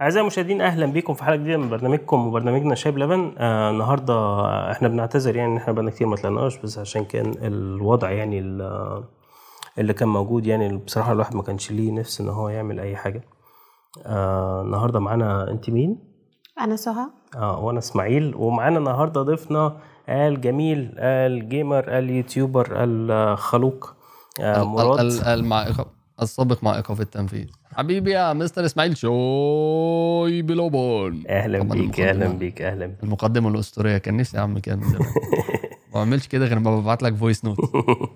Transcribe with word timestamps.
أعزائي 0.00 0.20
المشاهدين 0.22 0.60
أهلا 0.60 0.86
بكم 0.86 1.14
في 1.14 1.24
حلقة 1.24 1.36
جديدة 1.36 1.56
من 1.56 1.68
برنامجكم 1.68 2.26
وبرنامجنا 2.26 2.74
شاي 2.74 2.92
بلبن 2.92 3.34
آه 3.38 3.70
النهاردة 3.70 4.14
إحنا 4.72 4.88
بنعتذر 4.88 5.36
يعني 5.36 5.52
إن 5.52 5.56
إحنا 5.56 5.72
بقالنا 5.72 5.90
كتير 5.90 6.06
ما 6.06 6.16
طلعناش 6.16 6.56
بس 6.58 6.78
عشان 6.78 7.04
كان 7.04 7.34
الوضع 7.42 8.10
يعني 8.10 8.38
ال- 8.38 9.04
اللي 9.78 9.92
كان 9.92 10.08
موجود 10.08 10.46
يعني 10.46 10.76
بصراحة 10.76 11.12
الواحد 11.12 11.36
ما 11.36 11.42
كانش 11.42 11.72
ليه 11.72 11.92
نفس 11.92 12.20
إن 12.20 12.28
هو 12.28 12.48
يعمل 12.48 12.80
أي 12.80 12.96
حاجة. 12.96 13.24
آه 14.06 14.62
النهاردة 14.62 15.00
معانا 15.00 15.50
أنت 15.50 15.70
مين؟ 15.70 15.98
أنا 16.60 16.76
سهى. 16.76 17.06
آه 17.36 17.64
وأنا 17.64 17.78
إسماعيل. 17.78 18.34
ومعانا 18.36 18.78
النهارده 18.78 19.22
ضيفنا 19.22 19.76
الجميل 20.08 20.94
الجيمر 20.98 21.98
اليوتيوبر 21.98 22.68
الخلوق 22.72 23.94
آه 24.40 24.64
مراد. 24.64 25.00
السابق 26.22 26.64
مع 26.64 26.76
إيقاف 26.76 27.00
التنفيذ. 27.00 27.46
حبيبي 27.74 28.10
يا 28.10 28.32
مستر 28.32 28.64
إسماعيل 28.64 28.96
شاي 28.96 30.42
بلبن 30.42 31.24
أهلا 31.28 31.58
طبعاً 31.62 31.72
بيك 31.78 32.00
أهلا. 32.00 32.26
بيك 32.28 32.62
أهلا 32.62 32.86
بيك. 32.86 33.02
المقدمة 33.02 33.48
الأسطورية. 33.48 33.98
كان 33.98 34.16
نفسي 34.16 34.38
اعمل 34.38 34.60
كده 34.60 34.76
من 34.76 34.82
ما 34.82 34.98
بعملش 35.94 36.26
كده 36.26 36.46
غير 36.46 36.58
ما 36.58 36.80
ببعت 36.80 37.02
لك 37.02 37.14
voice 37.14 37.44
note 37.44 37.58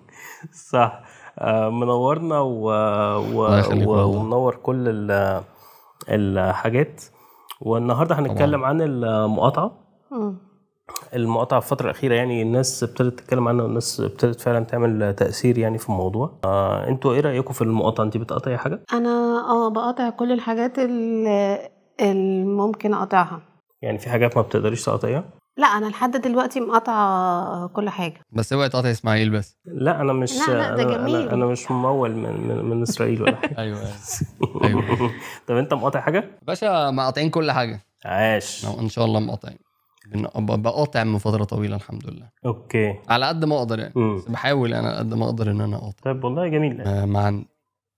صح. 0.71 1.03
آه 1.39 1.69
منورنا 1.71 2.39
و... 2.41 2.65
و... 2.65 3.47
الله 3.47 3.59
يخليك 3.59 3.89
و... 3.89 3.93
ومنور 3.93 4.55
كل 4.57 4.89
ال... 4.89 5.43
الحاجات. 6.09 7.03
والنهاردة 7.61 8.19
هنتكلم 8.19 8.65
عن 8.65 8.81
المقاطعة. 8.81 9.79
مم. 11.13 11.19
المقاطعة 11.23 11.61
في 11.61 11.67
الفترة 11.73 11.85
الأخيرة 11.91 12.15
يعني 12.15 12.43
الناس 12.43 12.83
ابتدت 12.83 13.19
تتكلم 13.21 13.49
عنها 13.49 13.65
والناس 13.65 14.01
ابتدت 14.01 14.41
فعلا 14.41 14.65
تعمل 14.65 15.15
تأثير 15.15 15.59
يعني 15.59 15.79
في 15.79 15.89
الموضوع 15.89 16.39
آه 16.45 16.89
أنتوا 16.89 17.15
إيه 17.15 17.21
رأيكم 17.21 17.53
في 17.53 17.63
المقاطعة 17.63 18.05
انت 18.05 18.17
بتقاطعي 18.17 18.57
حاجة؟ 18.59 18.81
أنا 18.93 19.45
آه 19.51 19.69
بقاطع 19.71 20.11
كل 20.11 20.33
الحاجات 20.33 20.79
اللي 20.79 22.45
ممكن 22.45 22.95
أقاطعها 22.95 23.41
يعني 23.83 23.99
في 23.99 24.11
حاجات 24.11 24.37
ما 24.37 24.43
بتقدريش 24.43 24.85
تقاطعيها؟ 24.85 25.25
لا 25.57 25.67
أنا 25.67 25.87
لحد 25.87 26.17
دلوقتي 26.17 26.61
مقاطعة 26.61 27.67
كل 27.67 27.89
حاجة 27.89 28.21
بس 28.33 28.53
اوعي 28.53 28.69
تقاطع 28.69 28.91
إسماعيل 28.91 29.31
بس 29.31 29.57
لا 29.65 30.01
أنا 30.01 30.13
مش 30.13 30.39
لا، 30.39 30.55
لا، 30.55 30.77
ده 30.77 30.83
أنا, 30.83 30.97
جميل. 30.97 31.17
أنا 31.17 31.33
أنا 31.35 31.47
مش 31.47 31.71
ممول 31.71 32.11
من 32.17 32.49
من, 32.49 32.65
من 32.65 32.83
إسرائيل 32.83 33.23
ولا 33.23 33.37
حاجة 33.37 33.59
أيوه 33.63 33.81
أيوه 34.65 35.11
طب 35.49 35.57
أنت 35.57 35.75
مقاطع 35.75 36.01
حاجة؟ 36.01 36.39
باشا 36.43 36.91
مقاطعين 36.91 37.31
كل 37.31 37.51
حاجة 37.51 37.81
عاش 38.05 38.67
إن 38.81 38.89
شاء 38.89 39.05
الله 39.05 39.21
مقاطعين 39.21 39.59
بقاطع 40.39 41.05
من 41.05 41.19
فترة 41.19 41.45
طويلة 41.45 41.77
الحمد 41.77 42.07
لله. 42.07 42.29
أوكي. 42.47 42.95
على 43.09 43.27
قد 43.27 43.45
ما 43.45 43.59
أقدر 43.59 43.79
يعني. 43.79 43.93
مم. 43.97 44.17
بس 44.17 44.25
بحاول 44.25 44.75
أنا 44.75 44.89
على 44.89 44.97
قد 44.97 45.15
ما 45.15 45.25
أقدر 45.25 45.51
إن 45.51 45.61
أنا 45.61 45.77
أقاطع. 45.77 46.03
طيب 46.03 46.25
والله 46.25 46.49
جميل 46.49 46.77
ما 46.79 47.05
ما, 47.07 47.21
عن... 47.21 47.45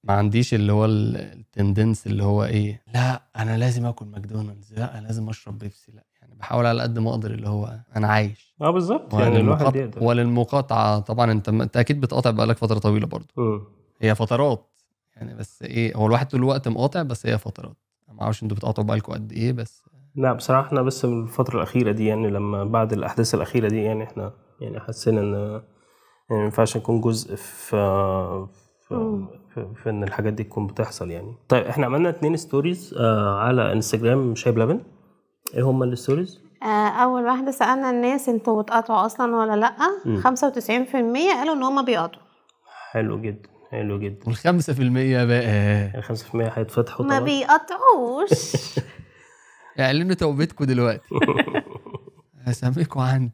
ما 0.05 0.13
عنديش 0.15 0.55
اللي 0.55 0.73
هو 0.73 0.85
ال- 0.85 1.17
ال 1.17 1.27
tendence 1.27 2.07
اللي 2.07 2.25
هو 2.25 2.45
إيه 2.45 2.83
لا 2.95 3.23
أنا 3.37 3.57
لازم 3.59 3.87
آكل 3.87 4.07
ماكدونالدز 4.07 4.75
لا 4.75 4.99
أنا 4.99 5.07
لازم 5.07 5.29
أشرب 5.29 5.59
بيبسي 5.59 5.93
لا. 5.93 6.05
يعني 6.23 6.35
بحاول 6.35 6.67
على 6.67 6.83
قد 6.83 6.99
ما 6.99 7.11
أقدر 7.11 7.31
اللي 7.31 7.49
هو 7.49 7.79
أنا 7.97 8.09
عايش. 8.09 8.55
آه 8.63 8.71
بالظبط. 8.71 9.15
يعني 9.15 9.37
الواحد 9.41 9.77
يقدر. 9.77 10.05
وللمقاطعة 10.05 10.99
طبعا 11.01 11.33
أنت 11.33 11.49
أنت 11.49 11.77
أكيد 11.77 12.01
بتقاطع 12.01 12.31
بقالك 12.31 12.57
فترة 12.57 12.79
طويلة 12.79 13.07
برضه. 13.07 13.29
مم. 13.37 13.61
هي 14.01 14.15
فترات 14.15 14.71
يعني 15.17 15.35
بس 15.35 15.63
إيه 15.63 15.97
هو 15.97 16.07
الواحد 16.07 16.29
طول 16.29 16.41
الوقت 16.41 16.69
مقاطع 16.69 17.03
بس 17.03 17.27
هي 17.27 17.39
فترات. 17.39 17.77
ما 18.09 18.23
أعرفش 18.23 18.43
أنتوا 18.43 18.57
بتقاطعوا 18.57 18.87
بقالكم 18.87 19.13
قد 19.13 19.33
إيه 19.33 19.53
بس 19.53 19.83
لا 20.17 20.33
بصراحة 20.33 20.67
إحنا 20.67 20.83
بس 20.83 21.05
من 21.05 21.23
الفترة 21.23 21.57
الأخيرة 21.57 21.93
دي 21.93 22.07
يعني 22.07 22.31
لما 22.31 22.65
بعد 22.65 22.93
الأحداث 22.93 23.35
الأخيرة 23.35 23.69
دي 23.69 23.83
يعني 23.83 24.05
إحنا 24.05 24.33
يعني 24.61 24.81
حسينا 24.81 25.21
إن 25.21 25.33
يعني 26.31 26.41
ما 26.41 26.45
ينفعش 26.45 26.77
نكون 26.77 27.01
جزء 27.01 27.37
في 27.37 27.77
في. 28.89 29.25
في, 29.55 29.67
في 29.75 29.91
إن 29.91 30.05
الحاجات 30.05 30.33
دي 30.33 30.45
تكون 30.45 30.67
بتحصل 30.67 31.11
يعني. 31.11 31.35
طيب 31.49 31.65
إحنا 31.67 31.87
عملنا 31.87 32.09
اتنين 32.09 32.37
stories 32.37 32.95
آه 32.99 33.39
على 33.39 33.73
إنستجرام 33.73 34.35
شاي 34.35 34.53
بلبن. 34.53 34.81
إيه 35.55 35.63
هما 35.63 35.85
ال 35.85 35.91
stories؟ 35.91 36.41
آه، 36.63 36.89
أول 36.89 37.25
واحدة 37.25 37.51
سألنا 37.51 37.91
الناس 37.91 38.29
أنتوا 38.29 38.63
بتقاطعوا 38.63 39.07
أصلا 39.07 39.37
ولا 39.37 39.57
وتسعين 40.47 40.85
في 40.85 40.99
المية 40.99 41.31
قالوا 41.33 41.55
إن 41.55 41.63
هما 41.63 41.83
بيقاطعوا 41.83 42.25
حلو 42.91 43.21
جدا 43.21 43.49
حلو 43.71 43.99
جدا. 43.99 44.27
في 44.71 44.83
المية 44.83 45.25
بقى 45.25 45.45
ال 45.99 46.05
5% 46.05 46.35
هيتفتحوا 46.59 47.07
ما 47.07 47.15
طبعا. 47.15 47.25
اعلنوا 49.81 50.15
توبتكم 50.15 50.65
دلوقتي. 50.65 51.09
هسميكوا 52.47 53.03
عندي. 53.03 53.33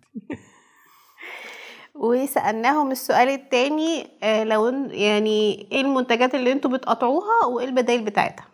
وسألناهم 1.95 2.91
السؤال 2.91 3.29
التاني 3.29 4.07
آه، 4.23 4.45
لو 4.45 4.71
إن- 4.71 4.93
يعني 4.95 5.69
إيه 5.73 5.81
المنتجات 5.81 6.35
اللي 6.35 6.53
أنتوا 6.53 6.71
بتقاطعوها 6.71 7.47
وإيه 7.55 7.67
البدائل 7.69 8.05
بتاعتها؟ 8.05 8.45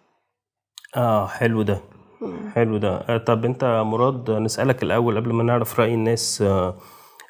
آه 0.97 1.27
حلو 1.27 1.63
ده. 1.63 1.81
حلو 2.55 2.77
ده. 2.79 2.97
آه، 2.97 3.17
طب 3.19 3.45
أنت 3.45 3.65
مراد 3.87 4.31
نسألك 4.31 4.83
الأول 4.83 5.17
قبل 5.17 5.33
ما 5.33 5.43
نعرف 5.43 5.81
رأي 5.81 5.95
الناس 5.95 6.43
آه 6.43 6.79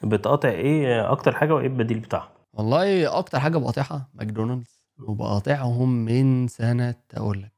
بتقاطع 0.05 0.49
إيه 0.49 1.13
أكتر 1.13 1.33
حاجة 1.35 1.55
وإيه 1.55 1.67
البديل 1.67 1.99
بتاعها؟ 2.01 2.33
والله 2.53 3.19
أكتر 3.19 3.41
حاجة 3.41 3.59
بقاطعها 3.59 4.09
ماكدونالدز 4.15 4.81
وبقاطعهم 5.09 6.05
من 6.05 6.49
سنة 6.49 6.95
أقول 7.15 7.43
لك. 7.43 7.53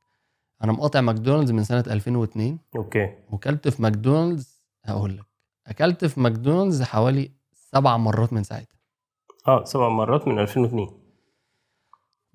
أنا 0.64 0.72
مقاطع 0.72 1.00
ماكدونالدز 1.00 1.50
من 1.52 1.64
سنة 1.64 1.84
2002 1.86 2.58
okay. 2.76 3.14
وكلت 3.30 3.68
في 3.68 3.82
ماكدونالدز 3.82 4.62
هقول 4.84 5.16
لك 5.16 5.24
أكلت 5.66 6.04
في 6.04 6.20
ماكدونالدز 6.20 6.82
حوالي 6.82 7.30
سبع 7.54 7.96
مرات 7.96 8.32
من 8.32 8.42
ساعتها. 8.42 8.78
آه 9.48 9.64
سبع 9.64 9.88
مرات 9.88 10.28
من 10.28 10.38
2002 10.38 10.88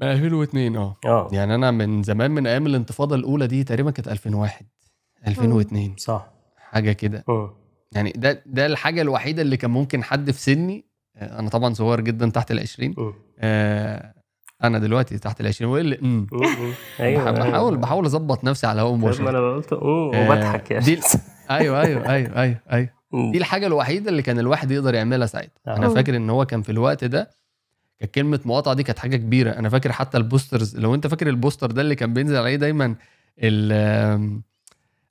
من 0.01 0.07
2002 0.07 0.75
آه. 0.75 0.95
آه. 1.05 1.29
يعني 1.31 1.55
أنا 1.55 1.71
من 1.71 2.03
زمان 2.03 2.31
من 2.31 2.47
أيام 2.47 2.65
الانتفاضة 2.67 3.15
الأولى 3.15 3.47
دي 3.47 3.63
تقريبا 3.63 3.91
كانت 3.91 4.07
2001 4.07 4.65
2002 5.27 5.95
صح. 5.97 6.31
حاجة 6.57 6.91
كده. 6.91 7.23
يعني 7.91 8.11
ده 8.11 8.43
ده 8.45 8.65
الحاجة 8.65 9.01
الوحيدة 9.01 9.41
اللي 9.41 9.57
كان 9.57 9.71
ممكن 9.71 10.03
حد 10.03 10.31
في 10.31 10.39
سني 10.41 10.85
آه، 11.15 11.39
أنا 11.39 11.49
طبعا 11.49 11.73
صغير 11.73 12.01
جدا 12.01 12.29
تحت 12.29 12.51
ال 12.51 12.59
20 12.59 12.93
مم. 12.97 13.13
آه 13.39 14.13
أنا 14.63 14.79
دلوقتي 14.79 15.17
تحت 15.17 15.41
ال 15.41 15.47
20 15.47 15.71
وايه 15.71 15.81
اللي 15.81 15.97
امم. 16.01 16.27
أيوه 16.99 17.31
بحاول 17.31 17.77
بحاول 17.77 18.05
أظبط 18.05 18.43
نفسي 18.43 18.67
على 18.67 18.83
ما 18.83 18.91
مباشر 18.91 19.29
أنا 19.29 19.55
قلت 19.55 19.73
أوه 19.73 20.15
آه، 20.15 20.25
وبضحك 20.31 20.71
يا 20.71 20.79
دي- 20.79 20.99
أخي. 20.99 21.19
أيوه 21.51 21.81
أيوه 21.81 22.09
أيوه 22.09 22.41
أيوه 22.41 22.59
أيوه. 22.71 22.89
دي 23.31 23.37
الحاجة 23.37 23.67
الوحيدة 23.67 24.09
اللي 24.09 24.21
كان 24.21 24.39
الواحد 24.39 24.71
يقدر 24.71 24.93
يعملها 24.95 25.27
ساعتها. 25.27 25.51
أنا 25.67 25.89
فاكر 25.89 26.15
إن 26.15 26.29
هو 26.29 26.45
كان 26.45 26.61
في 26.61 26.71
الوقت 26.71 27.03
ده 27.03 27.29
كانت 27.99 28.13
كلمة 28.15 28.39
مقاطعة 28.45 28.73
دي 28.73 28.83
كانت 28.83 28.99
حاجة 28.99 29.15
كبيرة 29.17 29.51
أنا 29.51 29.69
فاكر 29.69 29.91
حتى 29.91 30.17
ال 30.17 30.25
posters 30.25 30.77
لو 30.77 30.95
أنت 30.95 31.07
فاكر 31.07 31.27
ال 31.29 31.35
poster 31.35 31.71
ده 31.71 31.81
اللي 31.81 31.95
كان 31.95 32.13
بينزل 32.13 32.35
عليه 32.37 32.55
دايما 32.55 32.95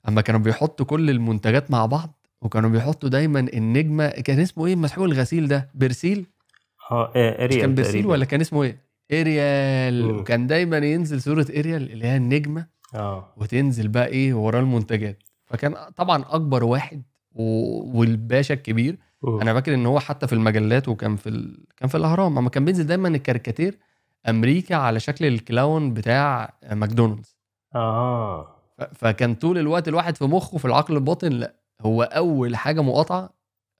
أما 0.07 0.21
كانوا 0.21 0.39
بيحطوا 0.39 0.85
كل 0.85 1.09
المنتجات 1.09 1.71
مع 1.71 1.85
بعض 1.85 2.25
وكانوا 2.41 2.69
بيحطوا 2.69 3.09
دايما 3.09 3.39
النجمة 3.39 4.07
كان 4.07 4.39
اسمه 4.39 4.65
إيه 4.65 4.75
مسحوق 4.75 5.03
الغسيل 5.05 5.47
ده 5.47 5.69
برسيل 5.75 6.25
آه 6.91 7.11
آه، 7.15 7.31
مش 7.33 7.39
اريال 7.39 7.61
كان 7.61 7.75
برسيل 7.75 7.91
تقريباً. 7.91 8.09
ولا 8.11 8.25
كان 8.25 8.41
اسمه 8.41 8.63
إيه 8.63 8.77
اريال 9.21 10.11
مم. 10.11 10.19
وكان 10.19 10.47
دايما 10.47 10.77
ينزل 10.77 11.21
صورة 11.21 11.45
اريال 11.49 11.91
اللي 11.91 12.05
هي 12.05 12.17
النجمة. 12.17 12.67
آه. 12.95 13.33
وتنزل 13.37 13.87
بقى 13.87 14.07
إيه 14.07 14.33
وراه 14.33 14.59
المنتجات. 14.59 15.23
فكان 15.45 15.75
طبعا 15.95 16.23
أكبر 16.29 16.63
واحد 16.63 17.03
و- 17.31 17.99
والباشا 17.99 18.53
الكبير. 18.53 18.97
مم. 19.21 19.41
أنا 19.41 19.53
فاكر 19.53 19.73
إن 19.73 19.85
هو 19.85 19.99
حتى 19.99 20.27
في 20.27 20.33
المجلات 20.33 20.87
وكان 20.87 21.15
في 21.15 21.29
ال... 21.29 21.63
كان 21.77 21.89
في 21.89 21.97
الأهرام. 21.97 22.37
أما 22.37 22.49
كان 22.49 22.65
بينزل 22.65 22.85
دايما 22.87 23.07
الكاريكاتير 23.07 23.77
أمريكا 24.29 24.75
على 24.75 24.99
شكل 24.99 25.25
ال 25.25 25.36
clown 25.36 25.93
بتاع 25.93 26.53
ماكدونالدز. 26.71 27.37
آه. 27.75 28.55
ف... 28.77 28.83
فكان 28.93 29.35
طول 29.35 29.57
الوقت 29.57 29.87
الواحد 29.87 30.17
في 30.17 30.25
مخه 30.25 30.57
في 30.57 30.65
العقل 30.65 30.95
الباطن. 30.95 31.31
لا 31.31 31.53
هو 31.81 32.03
أول 32.03 32.55
حاجة 32.55 32.81
مقاطعة 32.81 33.29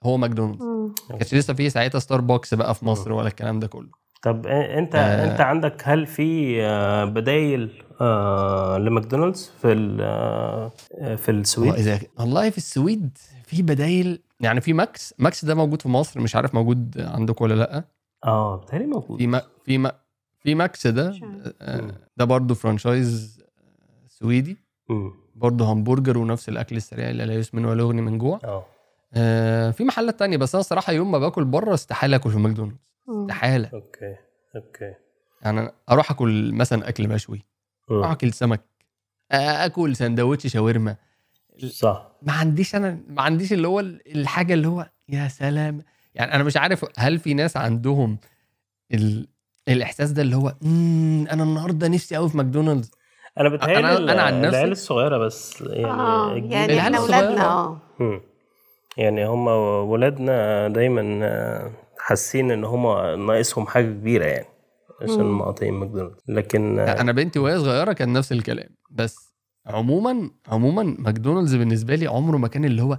هو 0.02 0.16
ماكدونالدز. 0.16 0.62
مم. 0.62 0.94
ما 1.10 1.16
كانش 1.16 1.34
لسه 1.34 1.54
في 1.54 1.70
ساعتها 1.70 1.98
ستاربكس 1.98 2.54
بقى 2.54 2.74
في 2.74 2.84
مصر 2.86 3.12
ولا 3.12 3.28
الكلام 3.28 3.60
ده 3.60 3.66
كله. 3.66 4.03
طب 4.24 4.46
انت 4.46 4.94
آه. 4.94 5.32
انت 5.32 5.40
عندك 5.40 5.82
هل 5.84 6.06
في 6.06 6.58
آه، 6.62 7.04
بدايل 7.04 7.82
آه 8.00 8.78
لماكدونالدز 8.78 9.52
في 9.62 9.72
ال- 9.72 10.00
آه، 10.00 11.14
في 11.16 11.30
السويد؟ 11.30 11.70
والله 11.72 11.98
إذا- 11.98 12.04
والله 12.20 12.50
في 12.50 12.58
السويد 12.58 13.18
في 13.46 13.62
بدايل 13.62 14.22
يعني 14.40 14.60
في 14.60 14.72
ماكس 14.72 15.14
ماكس 15.18 15.44
ده 15.44 15.54
موجود 15.54 15.82
في 15.82 15.88
مصر 15.88 16.20
مش 16.20 16.36
عارف 16.36 16.54
موجود 16.54 17.00
عندكم 17.00 17.44
ولا 17.44 17.54
لأ 17.54 17.84
آه 18.24 18.56
بتهيألي 18.56 18.86
موجود 18.86 19.18
في 19.18 19.26
ما 19.26 19.42
في 19.64 19.78
ما 19.78 19.92
في 20.40 20.54
ماكس 20.54 20.86
ده. 20.86 21.14
آه، 21.62 21.90
ده 22.16 22.24
برضه 22.24 22.54
franchise 22.54 23.40
سويدي. 24.08 24.56
برضه 25.36 25.64
همبرجر 25.72 26.18
ونفس 26.18 26.48
الأكل 26.48 26.76
السريع 26.76 27.10
اللي 27.10 27.24
لا 27.24 27.34
يسمن 27.34 27.64
ولا 27.64 27.82
يغني 27.82 28.02
من 28.02 28.18
جوع 28.18 28.38
آه 29.14 29.70
في 29.70 29.84
محلات 29.84 30.18
تانية 30.18 30.36
بس 30.36 30.54
أنا 30.54 30.60
الصراحة 30.60 30.92
يوم 30.92 31.10
ما 31.10 31.18
باكل 31.18 31.44
برة 31.44 31.74
استحالة 31.74 32.16
آكل 32.16 32.30
في 32.30 32.38
ماكدونالدز. 32.38 32.78
استحالة. 33.08 33.70
okay 33.74 34.16
okay. 34.56 34.94
يعني 35.42 35.70
أروح 35.90 36.10
أكل 36.10 36.52
مثلا 36.52 36.88
أكل 36.88 37.08
مشوي. 37.08 37.44
أروح. 37.90 38.10
أكل 38.10 38.32
سمك. 38.32 38.60
آه، 39.32 39.64
أكل 39.66 39.96
سندوتش 39.96 40.46
شاورما. 40.46 40.96
صح. 41.70 42.08
ما 42.22 42.32
عنديش 42.32 42.74
أنا 42.74 42.98
ما 43.08 43.22
عنديش 43.22 43.52
اللي 43.52 43.68
هو 43.68 43.80
الحاجة 43.80 44.54
اللي 44.54 44.68
هو 44.68 44.90
يا 45.08 45.28
سلام. 45.28 45.82
يعني 46.14 46.34
أنا 46.34 46.44
مش 46.44 46.56
عارف 46.56 46.84
هل 46.98 47.18
في 47.18 47.34
ناس 47.34 47.56
عندهم 47.56 48.18
ال... 48.94 49.28
الإحساس 49.68 50.10
ده 50.10 50.22
اللي 50.22 50.36
هو 50.36 50.54
مم 50.62 51.26
أنا 51.30 51.42
النهارده 51.42 51.88
نفسي 51.88 52.16
قوي 52.16 52.28
في 52.28 52.36
ماكدونالدز. 52.36 52.90
أنا 53.40 53.48
بتهيألي 53.48 53.96
أنا- 53.96 54.10
أنا 54.10 54.22
عن 54.22 54.34
نفسي- 54.40 54.48
العيال 54.48 54.72
الصغيرة 54.72 55.18
بس 55.18 55.60
يعني 55.60 55.84
آه 55.86 56.32
الجيل 56.32 56.52
يعني 56.52 56.64
العيال 56.64 56.78
إحنا 56.94 56.98
الصغيرة. 56.98 57.24
ولادنا 57.26 57.44
آه. 57.44 57.80
يعني 58.96 59.26
هم 59.26 59.46
ولادنا 59.88 60.68
دايما 60.68 61.20
آه، 61.26 61.72
حاسين 62.04 62.50
إن 62.50 62.64
هم 62.64 62.86
ناقصهم 63.26 63.66
حاجة 63.66 63.84
كبيرة 63.84 64.24
يعني 64.24 64.46
عشان 65.02 65.24
مقاطعين 65.24 65.74
ماكدونالدز. 65.74 66.16
لكن 66.28 66.78
أنا 66.78 67.12
بنتي 67.12 67.38
وهي 67.38 67.58
صغيرة 67.58 67.92
كان 67.92 68.12
نفس 68.12 68.32
الكلام. 68.32 68.68
بس 68.90 69.34
عموما 69.66 70.30
عموما 70.48 70.82
ماكدونالدز 70.98 71.54
بالنسبة 71.54 71.94
لي 71.94 72.06
عمره 72.06 72.36
ما 72.36 72.48
كان 72.48 72.64
اللي 72.64 72.82
هو 72.82 72.98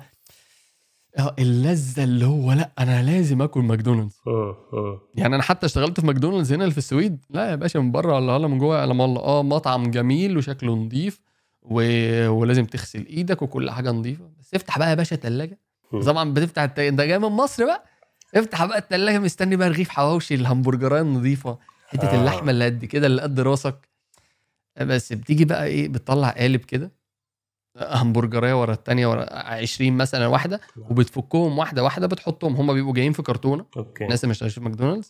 آه، 1.19 1.35
اللذة 1.39 2.03
اللي 2.03 2.25
هو 2.25 2.51
لأ 2.53 2.71
أنا 2.79 3.03
لازم 3.03 3.41
آكل 3.41 3.61
ماكدونالدز. 3.61 4.21
يعني 5.15 5.35
أنا 5.35 5.43
حتى 5.43 5.65
اشتغلت 5.65 5.99
في 5.99 6.07
ماكدونالدز 6.07 6.53
هنا 6.53 6.63
اللي 6.63 6.71
في 6.71 6.77
السويد. 6.77 7.25
لا 7.29 7.49
يا 7.49 7.55
باشا 7.55 7.79
من 7.79 7.91
بره 7.91 8.15
ولا 8.15 8.33
ولا 8.33 8.47
من 8.47 8.57
جوه 8.59 8.81
ولا 8.81 9.01
والله 9.01 9.21
آه 9.21 9.43
مطعم 9.43 9.91
جميل 9.91 10.37
وشكله 10.37 10.75
نظيف 10.75 11.19
و... 11.61 11.81
ولازم 12.29 12.65
تغسل 12.65 13.05
إيدك 13.05 13.41
وكل 13.41 13.71
حاجة 13.71 13.91
نظيفه 13.91 14.29
بس 14.39 14.53
افتح 14.53 14.79
بقى 14.79 14.89
يا 14.89 14.95
باشا 14.95 15.15
الثلاجه 15.15 15.59
مم. 15.91 16.01
طبعا 16.01 16.33
بتفتح 16.33 16.61
الت... 16.61 16.79
أنت 16.79 17.01
جاي 17.01 17.19
من 17.19 17.27
مصر 17.29 17.65
بقى؟ 17.65 17.85
افتح 18.35 18.65
بقى 18.65 18.77
الثلاجه 18.77 19.19
مستني 19.19 19.55
بقى 19.55 19.69
رغيف 19.69 19.89
حواوشي 19.89 20.35
الهمبرجراية 20.35 21.01
النظيفة 21.01 21.57
حتة 21.87 22.07
آه. 22.11 22.21
اللحمة 22.21 22.51
اللي 22.51 22.65
قد 22.65 22.85
كده 22.85 23.07
اللي 23.07 23.21
قد 23.21 23.39
راسك. 23.39 23.89
بس 24.81 25.13
بتيجي 25.13 25.45
بقى 25.45 25.65
إيه 25.65 25.87
بتطلع 25.87 26.29
قالب 26.29 26.59
كده 26.61 26.91
همبرجراية 27.77 28.61
ورا 28.61 28.73
الثانية 28.73 29.07
ورا 29.07 29.33
20 29.33 29.97
مثلا 29.97 30.27
واحدة 30.27 30.61
وبتفكهم 30.77 31.57
واحدة 31.59 31.83
واحدة 31.83 32.07
بتحطهم. 32.07 32.55
هم 32.55 32.73
بيبقوا 32.73 32.93
جايين 32.93 33.11
في 33.11 33.21
كرتونة 33.21 33.65
okay. 33.77 34.03
الناس 34.03 34.23
اللي 34.23 34.31
مش 34.45 34.53
في 34.53 34.61
ماكدونالدز. 34.61 35.09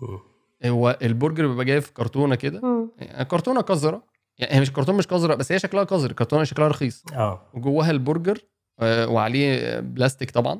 هو 0.66 0.98
البرجر 1.02 1.48
بيبقى 1.48 1.66
جاي 1.66 1.82
في 1.82 1.94
كرتونة 1.94 2.36
كده. 2.36 2.88
يعني 3.00 3.26
كرتونة 3.26 3.62
قذرة. 3.62 4.04
يعني 4.38 4.56
هي 4.56 4.62
مش 4.62 4.72
كرتون 4.72 4.96
مش 4.96 5.08
قذرة 5.08 5.36
بس 5.36 5.52
هي 5.52 5.60
شكلها 5.60 5.84
قذر. 5.84 6.12
كرتونة 6.12 6.44
شكلها 6.44 6.68
رخيص. 6.68 7.04
آه. 7.14 7.42
وجواها 7.54 7.92
البرجر 7.92 8.40
آه، 8.80 9.08
وعليه 9.08 9.80
بلاستيك 9.80 10.32
طبعا. 10.32 10.60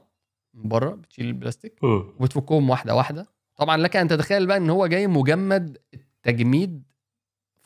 من 0.56 0.70
بره 0.70 0.90
بتشيل 0.90 1.26
البلاستيك. 1.26 1.84
وبتفكهم 1.84 2.70
واحدة 2.70 2.96
واحدة. 2.96 3.28
طبعا 3.56 3.78
لك 3.78 3.96
أن 3.96 4.08
تتخيل 4.08 4.48
بقى 4.48 4.58
إن 4.58 4.70
هو 4.70 4.88
جاي 4.88 5.08
مجمد 5.08 5.78
تجميد 6.24 6.84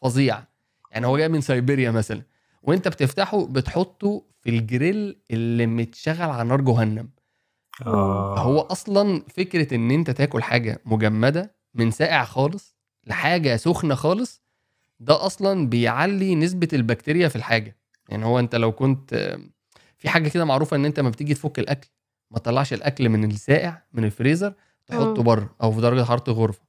فظيع. 0.01 0.43
يعني 0.91 1.07
هو 1.07 1.17
جاي 1.17 1.29
من 1.29 1.41
سيبيريا 1.41 1.91
مثلا 1.91 2.21
وأنت 2.63 2.87
بتفتحه 2.87 3.45
بتحطه 3.45 4.25
في 4.41 4.49
الجريل 4.49 5.19
اللي 5.31 5.65
متشغل 5.65 6.29
على 6.29 6.49
نار 6.49 6.61
جهنم. 6.61 7.09
آه. 7.85 8.35
فهو 8.35 8.59
أصلا 8.59 9.23
فكرة 9.37 9.75
إن 9.75 9.91
أنت 9.91 10.11
تاكل 10.11 10.43
حاجة 10.43 10.81
مجمدة 10.85 11.55
من 11.73 11.91
ساقع 11.91 12.23
خالص 12.23 12.75
لحاجة 13.07 13.55
سخنة 13.55 13.95
خالص 13.95 14.41
ده 14.99 15.25
أصلا 15.25 15.69
بيعلي 15.69 16.35
نسبة 16.35 16.67
البكتيريا 16.73 17.27
في 17.27 17.35
الحاجة. 17.35 17.77
يعني 18.09 18.25
هو 18.25 18.39
أنت 18.39 18.55
لو 18.55 18.71
كنت 18.71 19.13
آه، 19.13 19.39
في 19.97 20.09
حاجة 20.09 20.29
كده 20.29 20.45
معروفة 20.45 20.75
إن 20.77 20.85
أنت 20.85 20.99
لما 20.99 21.09
بتيجي 21.09 21.33
تفك 21.33 21.59
الأكل 21.59 21.89
ما 22.31 22.39
تطلعش 22.39 22.73
الأكل 22.73 23.09
من 23.09 23.31
الساقع 23.31 23.77
من 23.93 24.03
الفريزر 24.03 24.53
تحطه. 24.87 25.23
بره 25.23 25.49
أو 25.63 25.71
في 25.71 25.81
درجة 25.81 26.03
حرارة 26.03 26.23
الغرفة. 26.27 26.61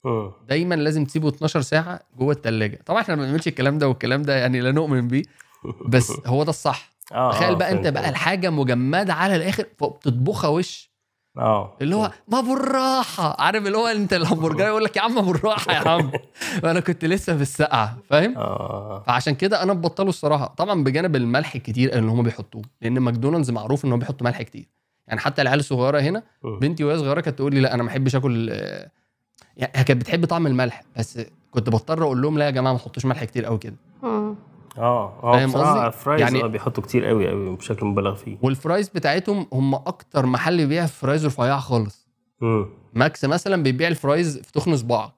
دايما 0.48 0.74
لازم 0.74 1.04
تسيبه 1.04 1.28
12 1.28 1.60
ساعة 1.60 2.00
جوه 2.18 2.32
الثلاجه 2.32 2.78
طبعا 2.86 3.00
إحنا 3.00 3.14
ما 3.16 3.22
بنعملش 3.22 3.48
الكلام 3.48 3.78
ده 3.78 3.88
والكلام 3.88 4.22
ده 4.22 4.36
يعني 4.36 4.60
لا 4.60 4.72
نؤمن 4.72 5.08
بيه 5.08 5.22
بس 5.86 6.12
هو 6.26 6.42
ده 6.44 6.50
الصح. 6.50 6.90
آه 7.12 7.32
تخيل 7.32 7.48
آه، 7.52 7.54
بقى 7.56 7.72
أنت. 7.72 7.86
بقى 7.86 8.08
الحاجة 8.08 8.50
مجمدة 8.50 9.14
على 9.14 9.36
الآخر 9.36 9.66
فبتطبخها 9.78 10.48
وش. 10.48 10.90
آه 11.38 11.76
اللي 11.82 11.96
هو 11.96 12.12
ما 12.28 12.40
بالراحة. 12.40 13.36
عارف 13.42 13.66
اللي 13.66 13.78
هو 13.78 13.86
أنت 13.86 14.12
الهمبرجر 14.12 14.66
يقول 14.66 14.84
لك 14.84 14.96
يا 14.96 15.02
عم 15.02 15.20
بالراحة 15.32 15.72
يا 15.72 15.88
عم. 15.88 16.10
وأنا 16.64 16.80
كنت 16.80 17.04
لسه 17.04 17.36
في 17.36 17.42
السقعة 17.42 17.98
فاهم؟ 18.10 18.34
آه. 18.38 19.02
فعشان 19.06 19.34
كده 19.34 19.62
أنا 19.62 19.72
ببطله 19.72 20.08
الصراحة. 20.08 20.46
طبعا 20.58 20.84
بجانب 20.84 21.16
الملح 21.16 21.54
الكتير 21.54 21.98
اللي 21.98 22.10
هم 22.10 22.22
بيحطوه 22.22 22.62
لأن 22.82 22.98
ماكدونالدز 22.98 23.50
معروف 23.50 23.84
إن 23.84 23.92
هو 23.92 23.98
بيحط 23.98 24.22
ملح 24.22 24.42
كتير. 24.42 24.68
يعني 25.10 25.20
حتى 25.20 25.42
العيال 25.42 25.58
الصغيرة 25.60 26.00
هنا. 26.00 26.22
بنتي 26.60 26.84
وهي 26.84 26.98
صغيرة 26.98 27.20
كانت 27.20 27.38
تقول 27.38 27.54
لي 27.54 27.60
لا 27.60 27.74
أنا 27.74 27.82
ما 27.82 27.88
بحبش 27.88 28.16
آكل 28.16 28.48
يعني 29.56 29.72
هي 29.74 29.84
كانت 29.84 30.00
بتحب 30.00 30.24
طعم 30.24 30.46
الملح 30.46 30.82
بس 30.98 31.20
كنت 31.50 31.68
بضطر 31.70 32.02
أقول 32.02 32.22
لهم 32.22 32.38
لا 32.38 32.44
يا 32.46 32.50
جماعة 32.50 32.72
ما 32.72 32.78
تحطوش 32.78 33.04
ملح 33.06 33.24
كتير 33.24 33.44
قوي 33.44 33.58
كده. 33.58 33.76
آه 34.02 34.36
آه 34.78 35.32
فاهم 35.32 35.52
قصدي؟ 35.56 35.90
fries 35.98 36.20
يعني- 36.22 36.48
بيحطوا 36.48 36.82
كتير 36.82 37.04
قوي 37.06 37.28
قوي 37.28 37.56
بشكل 37.56 37.86
مبالغ 37.86 38.14
فيه. 38.14 38.38
وال 38.42 38.55
fries 38.55 38.88
بتاعتهم 38.88 39.46
هم 39.52 39.74
أكتر 39.74 40.26
محل 40.26 40.56
بيبيع 40.56 40.86
fries 40.86 41.26
رفيعة 41.26 41.60
خالص. 41.60 42.08
مم. 42.40 42.66
ماكس 42.94 43.24
مثلا 43.24 43.62
بيبيع 43.62 43.88
ال 43.88 43.96
fries 43.96 44.38
في 44.38 44.52
تخن 44.52 44.76
صباعك. 44.76 45.12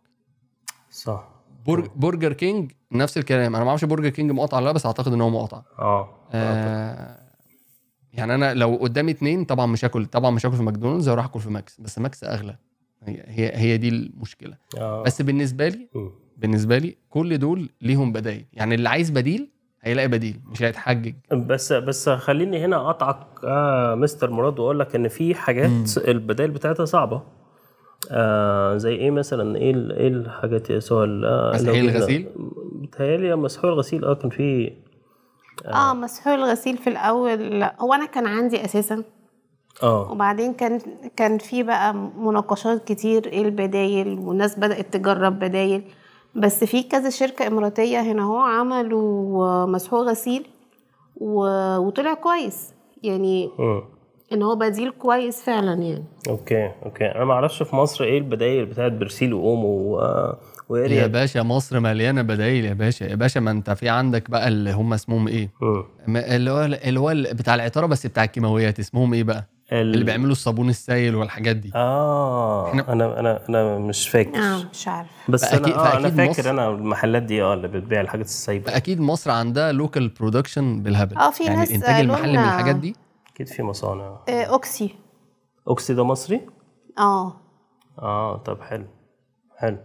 صح. 0.90 1.28
برج 1.66 1.88
برجر 1.96 2.32
كينج 2.32 2.72
نفس 2.92 3.18
الكلام. 3.18 3.54
أنا 3.56 3.64
ما 3.64 3.70
أعرفش 3.70 3.84
برجر 3.84 4.08
كينج 4.08 4.30
مقاطع 4.30 4.56
ولا 4.56 4.64
لأ 4.64 4.72
بس 4.72 4.86
أعتقد 4.86 5.12
إن 5.12 5.20
هو 5.20 5.30
مقاطع 5.30 5.62
آه 5.78 6.08
آه 6.32 7.21
يعني 8.12 8.34
أنا 8.34 8.54
لو 8.54 8.74
قدامي 8.76 9.10
اتنين 9.12 9.44
طبعا 9.44 9.66
مش 9.66 9.84
هاكل 9.84 10.06
طبعا 10.06 10.30
مش 10.30 10.46
هاكل 10.46 10.56
في 10.56 10.62
ماكدونالدز 10.62 11.08
هروح 11.08 11.24
أكل 11.24 11.40
في 11.40 11.50
ماكس 11.50 11.80
بس 11.80 11.98
ماكس 11.98 12.24
أغلى 12.24 12.56
هي 13.04 13.22
هي, 13.26 13.50
هي 13.54 13.76
دي 13.76 13.88
المشكلة 13.88 14.56
آه. 14.78 15.02
بس 15.02 15.22
بالنسبة 15.22 15.68
لي. 15.68 15.88
بالنسبة 16.36 16.78
لي 16.78 16.96
كل 17.10 17.38
دول 17.38 17.68
ليهم 17.82 18.12
بدايل 18.12 18.44
يعني 18.52 18.74
اللي 18.74 18.88
عايز 18.88 19.10
بديل 19.10 19.48
هيلاقي 19.82 20.08
بديل 20.08 20.40
مش 20.46 20.62
هيتحجج 20.62 21.14
بس 21.32 21.72
بس 21.72 22.08
خليني 22.08 22.64
هنا 22.64 22.76
أقطعك 22.76 23.26
آه 23.44 23.94
مستر 23.94 24.30
مراد 24.30 24.58
وأقول 24.58 24.78
لك 24.80 24.94
إن 24.94 25.08
في 25.08 25.34
حاجات 25.34 25.70
مم. 25.70 25.84
البدائل 26.08 26.50
بتاعتها 26.50 26.84
صعبة 26.84 27.22
آه 28.10 28.76
زي 28.76 28.94
إيه 28.94 29.10
مثلا 29.10 29.56
إيه 29.56 29.74
إيه 29.74 30.08
الحاجات 30.08 30.70
يا 30.70 30.80
سؤال 30.80 31.24
آه 31.24 31.52
مسحيق 31.54 31.74
جبنا- 31.74 31.96
الغسيل؟ 31.96 32.28
بتهيألي 32.82 33.36
مسحوق 33.36 33.70
الغسيل 33.72 34.04
آه 34.04 34.14
كان 34.14 34.30
في 34.30 34.72
آه. 35.66 35.92
مسحوق 35.94 36.34
الغسيل 36.34 36.76
في 36.78 36.90
الأول. 36.90 37.60
لا 37.60 37.74
هو 37.80 37.94
أنا 37.94 38.06
كان 38.06 38.26
عندي 38.26 38.64
أساسا. 38.64 39.02
آه. 39.82 40.12
وبعدين 40.12 40.52
كان 40.54 40.78
كان 41.16 41.38
في 41.38 41.62
بقى 41.62 41.94
مناقشات 41.94 42.84
كتير 42.84 43.26
إيه 43.26 43.42
البدايل؟ 43.42 44.18
والناس 44.18 44.58
بدأت 44.58 44.94
تجرب 44.96 45.38
بدايل. 45.38 45.82
بس 46.34 46.64
في 46.64 46.82
كذا 46.82 47.10
شركة 47.10 47.46
إماراتية 47.46 48.00
هنا 48.00 48.22
هو 48.22 48.38
عملوا 48.38 49.66
مسحوق 49.66 50.00
غسيل 50.00 50.46
و- 51.16 51.76
وطلع 51.76 52.14
كويس. 52.14 52.74
يعني 53.02 53.50
مم. 53.58 53.82
إن 54.32 54.42
هو 54.42 54.54
بديل 54.56 54.90
كويس 54.90 55.42
فعلا 55.42 55.72
يعني. 55.82 56.04
okay 56.28 56.70
okay. 56.84 57.04
أنا 57.04 57.24
ما 57.24 57.32
أعرفش 57.34 57.62
في 57.62 57.76
مصر 57.76 58.04
إيه 58.04 58.18
البدائل 58.18 58.66
بتاعت 58.66 58.92
برسيل 58.92 59.34
واومو 59.34 59.68
و... 59.68 60.00
يا 60.70 60.74
واريال 60.74 61.06
باشا 61.06 61.38
مصر 61.38 61.80
مليانة 61.80 62.22
بدايل 62.22 62.64
يا 62.64 62.74
باشا. 62.74 63.04
يا 63.04 63.14
باشا 63.14 63.38
ما 63.38 63.50
انت 63.50 63.70
في 63.70 63.88
عندك 63.88 64.30
بقى 64.30 64.48
اللي 64.48 64.72
هم 64.72 64.92
اسمهم 64.92 65.28
إيه. 65.28 65.50
ما- 66.06 66.36
اللي 66.36 66.50
هو 66.50 66.64
اللي 66.64 67.00
هو 67.00 67.14
بتاع 67.34 67.54
العطارة 67.54 67.86
بس 67.86 68.06
بتاع 68.06 68.24
الكيماويات 68.24 68.78
اسمهم 68.78 69.14
إيه 69.14 69.24
بقى؟ 69.24 69.48
ال... 69.72 69.78
اللي 69.94 70.04
بيعملوا 70.04 70.32
الصابون 70.32 70.68
السائل 70.68 71.14
والحاجات 71.14 71.56
دي. 71.56 71.72
آه 71.74 72.72
إحنا- 72.72 72.88
أنا 72.88 73.20
أنا 73.20 73.48
أنا 73.48 73.78
مش 73.78 74.08
فاكر. 74.08 74.38
آه 74.38 74.62
مش 74.72 74.88
عارف. 74.88 75.08
بس 75.28 75.44
فأكيد- 75.44 75.54
أنا 75.54 75.76
آه 75.76 75.96
أنا 75.96 76.10
فأكيد 76.10 76.16
فاكر 76.16 76.30
مصر- 76.40 76.50
أنا 76.50 76.68
المحلات 76.68 77.22
دي 77.22 77.42
آه 77.42 77.54
اللي 77.54 77.68
بتبيع 77.68 78.00
الحاجات 78.00 78.26
السايبة. 78.26 78.76
أكيد 78.76 79.00
مصر 79.00 79.30
عندها 79.30 79.72
local 79.72 80.08
production 80.08 80.82
بالهبل. 80.82 81.16
آه 81.18 81.30
في 81.30 81.44
يعني 81.44 81.56
ناس 81.56 81.68
الانتاج 81.70 82.00
المحلي 82.00 82.32
من 82.38 82.44
الحاجات 82.44 82.76
دي؟ 82.76 82.96
أكيد 83.34 83.48
في 83.48 83.62
مصانع. 83.62 84.18
آه 84.28 84.44
أوكسي. 84.44 84.94
أوكسي 85.68 85.94
ده 85.94 86.04
مصري؟ 86.04 86.40
آه. 86.98 87.36
آه 87.98 88.36
طب 88.36 88.60
حلو. 88.62 88.86
حلو. 89.58 89.78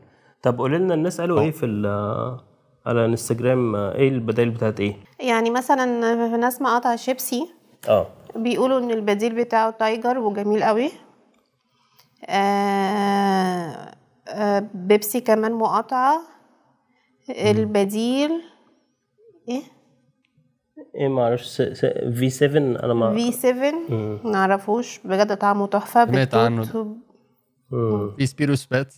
طب 0.43 0.57
قولي 0.57 0.77
لنا 0.77 0.93
الناس 0.93 1.21
قالوا 1.21 1.39
إيه 1.41 1.51
في 1.51 1.65
ال- 1.65 2.47
على 2.85 3.05
انستجرام 3.05 3.75
آه، 3.75 3.95
إيه 3.95 4.09
البدائل 4.09 4.49
بتاعت 4.49 4.79
إيه؟ 4.79 4.95
يعني 5.19 5.49
مثلا 5.49 5.85
في 6.29 6.37
ناس 6.37 6.61
مقاطع 6.61 6.95
شيبسي 6.95 7.47
آه. 7.89 8.07
بيقولوا 8.35 8.79
إن 8.79 8.91
البديل 8.91 9.35
بتاعه 9.43 9.69
تايجر 9.71 10.17
وجميل 10.19 10.63
قوي. 10.63 10.89
آه 12.25 13.95
آه 14.27 14.67
بيبسي 14.73 15.21
كمان 15.21 15.51
مقاطعة. 15.51 16.19
البديل 17.29 18.31
إيه؟ 19.49 19.61
إيه 20.95 21.07
ما 21.07 21.23
أعرفش 21.23 21.61
V7 22.15 22.57
أنا 22.59 22.93
ما 22.93 23.13
V7 23.13 23.71
مم. 23.89 24.19
معرفوش. 24.23 24.99
بجد 25.05 25.37
طعمه 25.37 25.67
تحفة. 25.67 26.05
سمعت 26.05 26.35
عنه. 26.35 26.63
في 28.17 28.25
سبيرو 28.25 28.55
سباتس 28.55 28.93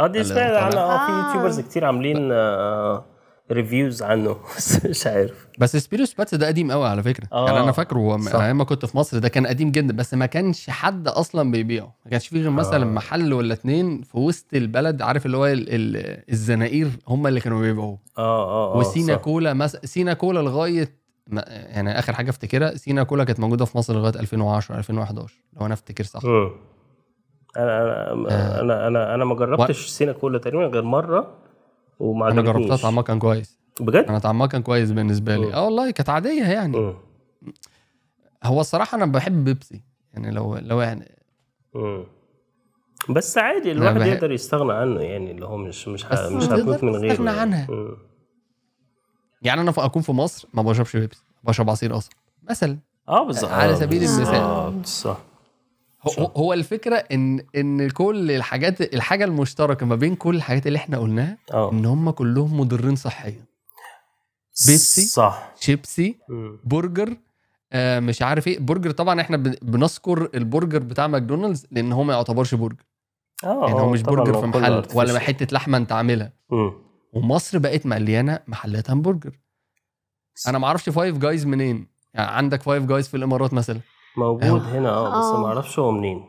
آه 0.00 0.06
دي 0.06 0.24
سمعت. 0.24 0.38
عنها 0.52 0.78
آه 0.82 1.06
في 1.06 1.12
آه. 1.12 1.26
YouTubers 1.26 1.60
كتير 1.60 1.84
عاملين 1.84 2.28
آه 2.32 3.04
reviews 3.52 4.02
عنه 4.02 4.36
بس 4.56 4.86
مش 4.86 5.06
عارف 5.06 5.46
بس 5.58 5.76
سبيرو 5.76 6.04
سباتس 6.04 6.34
ده 6.34 6.46
قديم 6.46 6.72
قوي 6.72 6.88
على 6.88 7.02
فكرة 7.02 7.28
آه، 7.32 7.46
يعني 7.46 7.60
أنا 7.60 7.72
فاكره. 7.72 8.16
أيام 8.42 8.58
ما 8.58 8.64
كنت 8.64 8.84
في 8.86 8.96
مصر 8.96 9.18
ده 9.18 9.28
كان 9.28 9.46
قديم 9.46 9.70
جدا 9.70 9.96
بس 9.96 10.14
ما 10.14 10.26
كانش 10.26 10.70
حد 10.70 11.08
أصلا 11.08 11.50
بيبيعه 11.50 11.94
ما 12.04 12.10
كانش 12.10 12.28
فيه 12.28 12.40
غير 12.40 12.50
مثلا 12.50 12.82
آه. 12.86 12.90
محل 12.90 13.32
ولا 13.32 13.54
اتنين 13.54 14.02
في 14.02 14.18
وسط 14.18 14.54
البلد 14.54 15.02
عارف 15.02 15.26
اللي 15.26 15.36
هو 15.36 15.46
ال- 15.46 15.66
ال- 15.68 16.22
الزناقير 16.30 16.88
هم 17.08 17.26
اللي 17.26 17.40
كانوا 17.40 17.60
بيبيعوه 17.60 17.98
آه 18.18 18.20
آه 18.20 18.74
آه 18.74 18.76
وسينا 18.76 19.14
صح. 19.16 19.20
كولا 19.20 19.54
مس... 19.54 19.76
سينا 19.76 20.12
كولا 20.14 20.40
لغاية 20.40 21.00
ما... 21.26 21.44
يعني 21.48 21.98
آخر 21.98 22.12
حاجة 22.12 22.30
أفتكرها 22.30 22.76
سينا 22.76 23.02
كولا 23.02 23.24
كانت 23.24 23.40
موجودة 23.40 23.64
في 23.64 23.78
مصر 23.78 23.94
لغاية 23.94 24.20
2010 24.20 24.78
2011 24.78 25.34
لو 25.60 25.66
أنا 25.66 25.74
أفتكر 25.74 26.04
صح. 26.04 26.20
أنا 27.56 28.12
أنا 28.12 28.28
آه. 28.30 28.60
أنا 28.60 28.86
أنا 28.86 29.14
أنا 29.14 29.24
ما 29.24 29.34
جربتش 29.34 29.86
سينا 29.88 30.12
كولا 30.12 30.38
تقريبا 30.38 30.66
غير 30.66 30.82
مرة 30.82 31.34
وما 32.00 32.30
أنا 32.30 32.42
جربتها 32.42 32.76
طعمها 32.76 33.02
كان 33.02 33.18
كويس 33.18 33.58
بجد؟ 33.80 34.04
أنا 34.04 34.18
طعمها 34.18 34.46
كان 34.46 34.62
كويس 34.62 34.90
بالنسبة. 34.92 35.36
لي 35.36 35.54
آه 35.54 35.64
والله 35.64 35.90
كانت 35.90 36.08
عادية 36.10 36.42
يعني 36.44 36.76
مم. 36.78 36.94
هو 38.44 38.60
الصراحة 38.60 38.96
أنا 38.96 39.06
بحب 39.06 39.44
بيبسي 39.44 39.82
يعني 40.14 40.30
لو 40.30 40.56
لو 40.56 40.80
يعني 40.80 41.14
مم. 41.74 42.04
بس 43.08 43.38
عادي 43.38 43.72
الواحد 43.72 43.94
بحب- 43.96 44.06
يقدر 44.12 44.32
يستغنى 44.32 44.72
عنه 44.72 45.00
يعني 45.00 45.30
اللي 45.30 45.46
هو 45.46 45.56
مش 45.56 45.88
مش 45.88 46.04
بس 46.06 46.18
مش 46.32 46.44
هتموت 46.44 46.84
من 46.84 46.96
غيره 46.96 47.12
تستغنى 47.12 47.28
يعني. 47.30 47.40
عنها. 47.40 47.66
مم. 47.70 47.96
يعني 49.42 49.60
أنا 49.60 49.72
ف- 49.72 49.80
أكون 49.80 50.02
في 50.02 50.12
مصر 50.12 50.48
ما 50.54 50.62
بشربش 50.62 50.96
بيبسي 50.96 51.22
بشرب 51.44 51.70
عصير 51.70 51.92
قصب 51.92 52.12
مثلا 52.50 52.78
آه 53.08 53.26
بالظبط 53.26 53.50
على 53.50 53.76
سبيل 53.76 54.02
المثال. 54.02 54.24
بالظبط، 54.70 54.86
صح 54.86 55.18
هو, 56.18 56.24
هو 56.24 56.52
الفكرة 56.52 56.96
ان 56.96 57.40
إن 57.56 57.90
كل 57.90 58.30
الحاجات 58.30 58.94
الحاجة 58.94 59.24
المشتركة 59.24 59.86
ما 59.86 59.94
بين 59.96 60.14
كل 60.16 60.36
الحاجات 60.36 60.66
اللي 60.66 60.76
إحنا 60.76 60.98
قلناها 60.98 61.38
آه 61.52 61.72
إن 61.72 61.84
هم 61.84 62.10
كلهم 62.10 62.60
مضرين 62.60 62.96
صحيا 62.96 63.44
بيبسي. 64.66 65.02
صح 65.06 65.52
شيبسي 65.60 66.18
مم. 66.28 66.58
برجر 66.64 67.16
آه 67.72 68.00
مش 68.00 68.22
عارف 68.22 68.46
إيه 68.48 68.58
برجر 68.58 68.90
طبعا 68.90 69.20
إحنا 69.20 69.36
بن- 69.36 69.56
بنذكر 69.62 70.30
البرجر 70.34 70.78
بتاع 70.78 71.06
ماكدونالدز 71.06 71.66
لأن 71.70 71.92
هو 71.92 72.02
ما 72.04 72.14
يعتبرش 72.14 72.54
برجر 72.54 72.84
آه 73.44 73.66
يعني 73.68 73.80
هو 73.80 73.88
آه، 73.88 73.92
مش 73.92 74.02
برجر 74.02 74.40
في 74.40 74.46
محل 74.46 74.82
ولا. 74.94 75.18
حتة 75.18 75.54
لحمة 75.54 75.76
أنت 75.78 75.92
عاملها. 75.92 76.32
ومصر 77.12 77.58
بقت 77.58 77.86
مليانة 77.86 78.38
محلات 78.46 78.90
همبرجر 78.90 79.38
أنا 80.48 80.58
ما 80.58 80.66
أعرفش 80.66 80.88
Five 80.88 81.18
Guys 81.18 81.46
منين 81.46 81.86
يعني 82.14 82.30
عندك 82.30 82.62
Five 82.62 82.84
Guys 82.84 83.08
في 83.08 83.16
الإمارات 83.16 83.54
مثلا 83.54 83.80
موجود 84.16 84.62
هنا 84.62 84.90
آه 84.90 85.18
بس 85.18 85.24
آه. 85.24 85.40
ما 85.40 85.46
أعرفش 85.46 85.78
هو 85.78 85.90
منين 85.90 86.24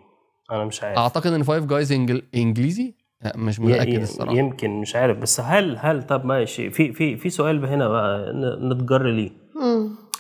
أنا 0.51 0.65
مش 0.65 0.83
عارف 0.83 0.97
أعتقد 0.97 1.33
إن 1.33 1.43
فايف 1.43 1.65
جايز 1.65 1.91
إنجل... 1.91 2.23
إنجليزي 2.35 2.95
لا، 3.21 3.33
مش 3.38 3.59
متأكد 3.59 4.01
الصراحة 4.01 4.38
يمكن 4.38 4.69
مش 4.81 4.95
عارف 4.95 5.17
بس 5.17 5.39
هل 5.39 5.77
هل 5.79 6.03
طب 6.03 6.25
ماشي 6.25 6.69
في 6.69 6.93
في 6.93 7.17
في 7.17 7.29
سؤال 7.29 7.65
هنا 7.65 7.88
بقى 7.88 8.33
ن- 8.33 8.69
نتجر 8.73 9.03
ليه. 9.03 9.31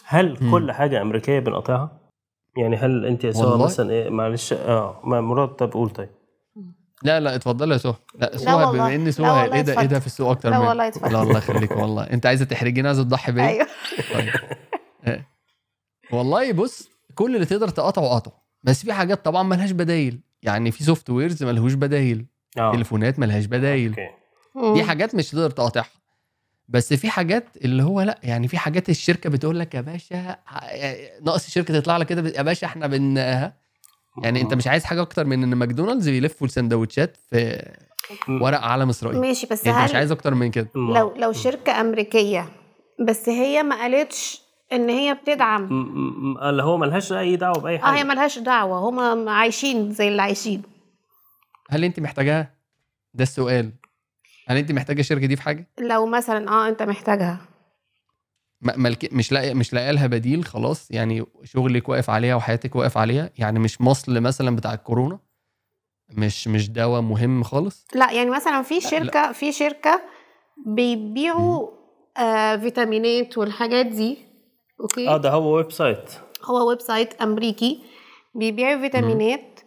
هل 0.05 0.37
مم. 0.41 0.51
كل 0.51 0.71
حاجة 0.71 1.01
أمريكية 1.01 1.39
بنقطعها؟ 1.39 1.97
يعني 2.57 2.75
هل 2.75 3.05
أنت 3.05 3.23
يا 3.23 3.31
سهى. 3.31 3.57
مثلا 3.57 3.91
إيه 3.91 4.09
معلش 4.09 4.53
آه 4.53 5.01
ما 5.03 5.21
مراد 5.21 5.49
طب 5.49 5.71
قول 5.71 5.89
طيب 5.89 6.09
لا 7.03 7.19
لا 7.19 7.35
اتفضل 7.35 7.71
يا 7.71 7.77
سهى 7.77 7.93
لا 8.19 8.37
سهى 8.37 8.53
والله. 8.53 8.71
بما 8.71 8.95
إن 8.95 9.01
والله 9.19 9.43
إيه 9.55 9.61
ده 9.61 9.79
إيه 9.81 9.85
ده. 9.87 9.99
في 9.99 10.07
السوق 10.07 10.29
أكتر 10.29 10.49
لا 10.49 10.57
مني. 10.59 10.67
والله 10.67 10.87
اتفضل. 10.87 11.13
لا 11.13 11.21
الله 11.23 11.37
يخليك 11.37 11.71
والله 11.71 12.03
أنت 12.03 12.25
عايزه 12.25 12.45
تحرجيني 12.45 12.87
عايزه 12.87 13.03
تضحي 13.03 13.31
بيا 13.31 13.47
أيوه 13.47 13.67
طيب. 14.13 14.29
آه. 15.05 15.25
والله 16.11 16.53
بص 16.53 16.90
كل 17.21 17.35
اللي 17.35 17.45
تقدر 17.45 17.69
تقاطعه 17.69 18.05
قاطعه. 18.07 18.41
بس 18.63 18.85
في 18.85 18.93
حاجات 18.93 19.25
طبعا 19.25 19.43
ملهاش 19.43 19.71
بدايل. 19.71 20.19
يعني 20.43 20.71
في 20.71 20.83
softwares 20.83 21.43
ملهوش 21.43 21.73
بدايل. 21.73 22.25
آه. 22.57 22.71
تليفونات 22.73 23.19
ملهاش 23.19 23.45
بدايل. 23.45 23.89
أوكي. 23.89 24.07
مم. 24.55 24.73
دي 24.73 24.83
حاجات 24.83 25.15
مش 25.15 25.29
تقدر 25.29 25.49
تقاطعها. 25.49 25.85
بس 26.69 26.93
في 26.93 27.09
حاجات 27.09 27.45
اللي 27.65 27.83
هو 27.83 28.01
لأ 28.01 28.19
يعني 28.23 28.47
في 28.47 28.57
حاجات 28.57 28.89
الشركة 28.89 29.29
بتقول 29.29 29.59
لك 29.59 29.75
يا 29.75 29.81
باشا 29.81 30.35
ع- 30.47 30.93
ناقص 31.21 31.45
الشركة 31.45 31.79
تطلع 31.79 31.97
لك 31.97 32.07
كده 32.07 32.29
يا 32.37 32.41
باشا 32.41 32.67
إحنا 32.67 32.87
بن 32.87 33.17
ها؟ 33.17 33.53
يعني 34.23 34.41
أنت 34.41 34.53
مش 34.53 34.67
عايز 34.67 34.83
حاجة 34.83 35.01
أكتر 35.01 35.25
من 35.25 35.43
إن 35.43 35.53
ماكدونالدز 35.55 36.09
بيلفوا 36.09 36.47
السندوتشات 36.47 37.17
في 37.29 37.71
ورق 38.29 38.59
علم 38.61 38.89
اسرائيل 38.89 39.19
ماشي 39.21 39.47
بس 39.51 39.67
أنت 39.67 39.77
مش 39.77 39.91
هل 39.91 39.95
عايز 39.95 40.11
أكتر 40.11 40.33
من 40.33 40.51
كده. 40.51 40.67
لو 40.75 41.13
لو 41.17 41.31
شركة 41.31 41.81
أمريكية 41.81 42.49
بس 43.07 43.29
هي 43.29 43.63
ما 43.63 43.75
قالتش 43.75 44.40
إن 44.73 44.89
هي 44.89 45.13
بتدعم. 45.13 45.63
اللي 46.43 46.63
هو 46.63 46.77
ملهاش 46.77 47.13
أي 47.13 47.35
دعوة 47.35 47.59
بأي 47.59 47.75
آه 47.75 47.77
هي 47.77 47.81
حاجة. 47.81 48.03
ملهاش 48.03 48.39
دعوة. 48.39 48.77
هم 48.79 49.29
عايشين 49.29 49.91
زي 49.91 50.07
اللي 50.07 50.21
عايشين. 50.21 50.61
هل 51.69 51.83
أنت 51.83 51.99
محتاجاها؟ 51.99 52.53
ده 53.13 53.23
السؤال. 53.23 53.71
هل 54.47 54.57
أنت 54.57 54.71
محتاجة 54.71 54.99
الشركة 54.99 55.25
دي 55.25 55.35
في 55.35 55.41
حاجة؟ 55.41 55.67
لو 55.79 56.05
مثلا 56.05 56.49
آه 56.51 56.67
أنت 56.67 56.83
محتاجها. 56.83 57.37
ملك... 58.61 59.13
مش 59.13 59.31
لاقي 59.31 59.53
مش 59.53 59.73
لاقي 59.73 59.93
لها 59.93 60.07
بديل 60.07 60.45
خلاص. 60.45 60.91
يعني 60.91 61.25
شغلك 61.43 61.89
واقف 61.89 62.09
عليها 62.09 62.35
وحياتك 62.35 62.75
واقف 62.75 62.97
عليها. 62.97 63.29
يعني 63.37 63.59
مش 63.59 63.81
مصل 63.81 64.19
مثلا 64.21 64.55
بتاع 64.55 64.73
الكورونا؟ 64.73 65.19
مش 66.09 66.47
مش 66.47 66.69
دواء 66.69 67.01
مهم 67.01 67.43
خالص؟ 67.43 67.87
لا 67.95 68.11
يعني 68.11 68.29
مثلا 68.29 68.61
في 68.61 68.81
شركه 68.81 69.31
في 69.31 69.51
شركة 69.51 70.01
بيبيعوا 70.65 71.69
آه 72.17 72.55
فيتامينات 72.55 73.37
والحاجات 73.37 73.85
دي. 73.85 74.30
okay؟ 74.81 75.09
آه 75.09 75.17
ده 75.17 75.29
هو 75.31 75.55
website. 75.55 76.11
هو 76.43 76.69
website 76.69 77.21
أمريكي 77.21 77.83
بيبيع 78.35 78.79
فيتامينات. 78.81 79.59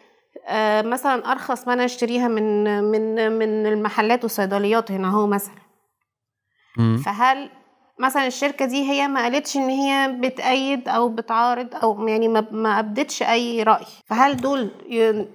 آه 0.48 0.82
مثلا 0.82 1.32
أرخص 1.32 1.66
ما 1.66 1.72
أنا 1.72 1.84
أشتريها 1.84 2.28
من 2.28 2.64
من 2.84 3.32
من 3.32 3.66
المحلات 3.66 4.22
والصيدليات 4.22 4.90
هنا 4.92 5.10
هو 5.10 5.26
مثلا. 5.26 5.54
مم. 6.78 7.02
فهل 7.04 7.50
مثلا 8.00 8.26
الشركة 8.26 8.64
دي 8.64 8.90
هي 8.90 9.08
ما 9.08 9.22
قالتش 9.22 9.56
إن 9.56 9.68
هي 9.68 10.16
بتأيد 10.20 10.88
أو 10.88 11.08
بتعارض 11.08 11.74
أو 11.74 12.08
يعني 12.08 12.28
ما 12.28 12.46
ما 12.50 12.78
أبدتش 12.78 13.22
أي 13.22 13.62
رأي؟ 13.62 13.84
فهل 14.06 14.36
دول 14.36 14.70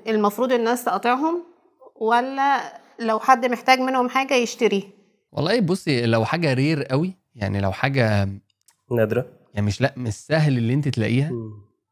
المفروض 0.08 0.52
الناس 0.52 0.84
تقاطعهم؟ 0.86 1.44
ولا 1.96 2.60
لو 3.00 3.20
حد 3.20 3.46
محتاج 3.46 3.80
منهم 3.80 4.10
حاجة 4.10 4.34
يشتريه؟ 4.34 4.84
والله 5.32 5.60
بصي 5.60 6.06
لو 6.06 6.26
حاجة 6.26 6.54
رير 6.54 6.84
قوي 6.84 7.14
يعني 7.36 7.62
لو 7.62 7.72
حاجة 7.72 8.30
نادرة. 8.92 9.39
يعني 9.54 9.66
مش 9.68 9.82
لا 9.82 9.94
مش 9.98 10.14
سهل 10.14 10.58
اللي 10.58 10.74
انت 10.74 10.88
تلاقيها. 10.88 11.32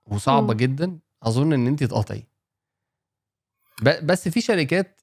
وصعبة 0.06 0.54
مم. 0.54 0.60
جدا 0.60 1.00
أظن 1.24 1.54
إن 1.54 1.68
انت 1.68 1.84
تقاطعي 1.84 2.24
ب- 3.82 4.06
بس 4.06 4.28
في 4.30 4.42
شركات 4.42 5.02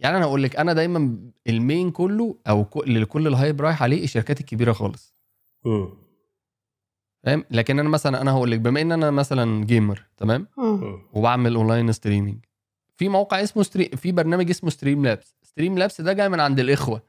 يعني 0.00 0.16
أنا 0.16 0.24
أقول 0.24 0.42
لك 0.42 0.56
أنا 0.56 0.72
دايما 0.72 1.18
ال 1.46 1.55
main 1.55 1.90
كله 1.90 2.36
أو 2.48 2.64
ك- 2.64 2.76
اللي 2.76 3.04
كل 3.04 3.26
ال 3.26 3.33
hype 3.33 3.60
رايح 3.60 3.82
عليه 3.82 4.04
الشركات 4.04 4.40
الكبيرة 4.40 4.72
خالص 4.72 5.14
مم. 5.64 5.88
فاهم 7.24 7.44
لكن 7.50 7.78
أنا 7.78 7.88
مثلا 7.88 8.20
أنا 8.20 8.30
هقول 8.32 8.50
لك 8.50 8.60
بما 8.60 8.80
إن 8.80 8.92
أنا 8.92 9.10
مثلا 9.10 9.64
gamer 9.64 10.06
تمام 10.16 10.46
مم. 10.58 10.98
وبعمل 11.12 11.54
online 11.54 11.92
streaming 11.92 12.44
في 12.96 13.08
موقع 13.08 13.42
اسمه 13.42 13.62
stre... 13.62 13.84
في 13.88 14.12
برنامج 14.12 14.50
اسمه 14.50 14.70
Streamlabs 14.70 15.36
Streamlabs 15.42 16.00
ده 16.00 16.12
جاي 16.12 16.28
من 16.28 16.40
عند 16.40 16.60
الإخوة 16.60 17.02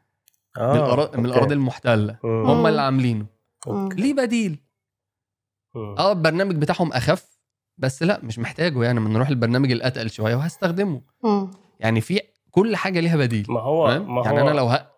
آه 0.57 0.73
من 0.73 0.79
الأرا... 0.79 1.17
من. 1.17 1.25
الأراضي 1.25 1.53
المحتلة 1.53 2.17
مم. 2.23 2.45
هم 2.45 2.67
اللي 2.67 2.81
عاملينه 2.81 3.25
okay. 3.67 4.01
ليه 4.01 4.13
بديل 4.13 4.59
مم. 5.75 5.95
آه 5.97 6.11
البرنامج 6.11 6.55
بتاعهم 6.55 6.93
أخف 6.93 7.31
بس 7.77 8.03
لا 8.03 8.19
مش 8.23 8.39
محتاجه 8.39 8.83
يعني 8.83 8.99
من 8.99 9.13
نروح 9.13 9.27
البرنامج 9.29 9.71
الأتقل 9.71 10.09
شوية 10.09 10.35
وهستخدمه 10.35 11.01
مم. 11.23 11.51
يعني 11.79 12.01
في 12.01 12.19
كل 12.51 12.75
حاجة 12.75 12.99
ليها 12.99 13.17
بديل 13.17 13.45
ما 13.49 13.59
هو؟ 13.59 13.99
ما 13.99 14.21
هو 14.21 14.25
يعني 14.25 14.41
أنا 14.41 14.51
لو 14.51 14.67
ه... 14.67 14.91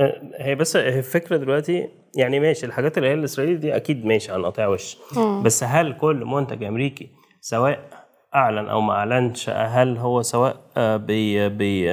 آه، 0.00 0.32
هي 0.38 0.54
بس 0.54 0.76
هي 0.76 0.98
الفكرة 0.98 1.36
دلوقتي 1.36 1.88
يعني 2.16 2.40
ماشي 2.40 2.66
الحاجات 2.66 2.98
اللي 2.98 3.08
هي 3.08 3.14
الاسرائيلي 3.14 3.56
دي 3.56 3.76
أكيد 3.76 4.04
ماشي 4.04 4.32
هنقاطعها 4.32 4.66
وش 4.66 4.96
مم. 5.16 5.42
بس 5.42 5.64
هل 5.64 5.96
كل 5.98 6.24
منتج 6.24 6.64
أمريكي 6.64 7.10
سواء 7.40 8.04
أعلن 8.34 8.68
أو 8.68 8.80
ما 8.80 8.92
أعلنش 8.92 9.50
هل 9.50 9.98
هو 9.98 10.22
سواء 10.22 10.56
آه، 10.76 10.96
بي 10.96 11.44
آه، 11.44 11.48
بي 11.48 11.90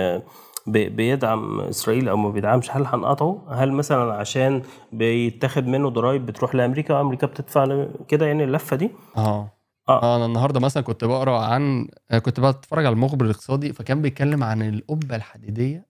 بيدعم 0.67 1.59
إسرائيل 1.59 2.09
أو 2.09 2.17
ما 2.17 2.29
بيدعمش 2.29 2.71
هل 2.71 2.85
هنقطعه؟ 2.85 3.45
هل 3.49 3.71
مثلا 3.71 4.13
عشان 4.13 4.61
بيتاخد 4.91 5.67
منه 5.67 5.89
ضرائب 5.89 6.25
بتروح 6.25 6.55
لأمريكا 6.55 6.93
وأمريكا 6.93 7.27
بتدفع 7.27 7.85
كده 8.07 8.25
يعني 8.25 8.43
اللفة 8.43 8.75
دي؟ 8.75 8.91
آه 9.17 9.51
آه. 9.89 10.01
آه 10.03 10.15
أنا 10.15 10.25
النهارده 10.25 10.59
مثلا 10.59 10.83
كنت 10.83 11.03
بقرأ 11.03 11.39
عن 11.39 11.87
كنت 12.21 12.39
بتفرج 12.39 12.85
على 12.85 12.93
المخبر 12.93 13.25
الاقتصادي 13.25 13.73
فكان 13.73 14.01
بيتكلم 14.01 14.43
عن 14.43 14.61
القبة 14.61 15.15
الحديدية. 15.15 15.87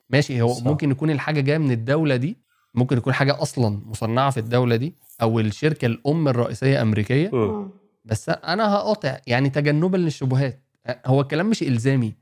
ماشي 0.09 0.41
هو 0.41 0.53
صح. 0.53 0.65
ممكن 0.65 0.91
يكون 0.91 1.09
الحاجة 1.09 1.41
جاية 1.41 1.57
من 1.57 1.71
الدولة 1.71 2.15
دي 2.15 2.37
ممكن 2.73 2.97
يكون 2.97 3.13
حاجة 3.13 3.41
أصلا 3.41 3.81
مصنعة 3.85 4.29
في 4.31 4.39
الدولة 4.39 4.75
دي 4.75 4.93
أو 5.21 5.39
الشركة 5.39 5.85
الأم 5.85 6.27
الرئيسية 6.27 6.81
أمريكية. 6.81 7.29
مم. 7.33 7.69
بس 8.05 8.29
أنا 8.29 8.73
هقاطع 8.75 9.17
يعني 9.27 9.49
تجنبا 9.49 9.97
للشبهات 9.97 10.59
هو 11.05 11.21
الكلام 11.21 11.49
مش 11.49 11.63
إلزامي 11.63 12.13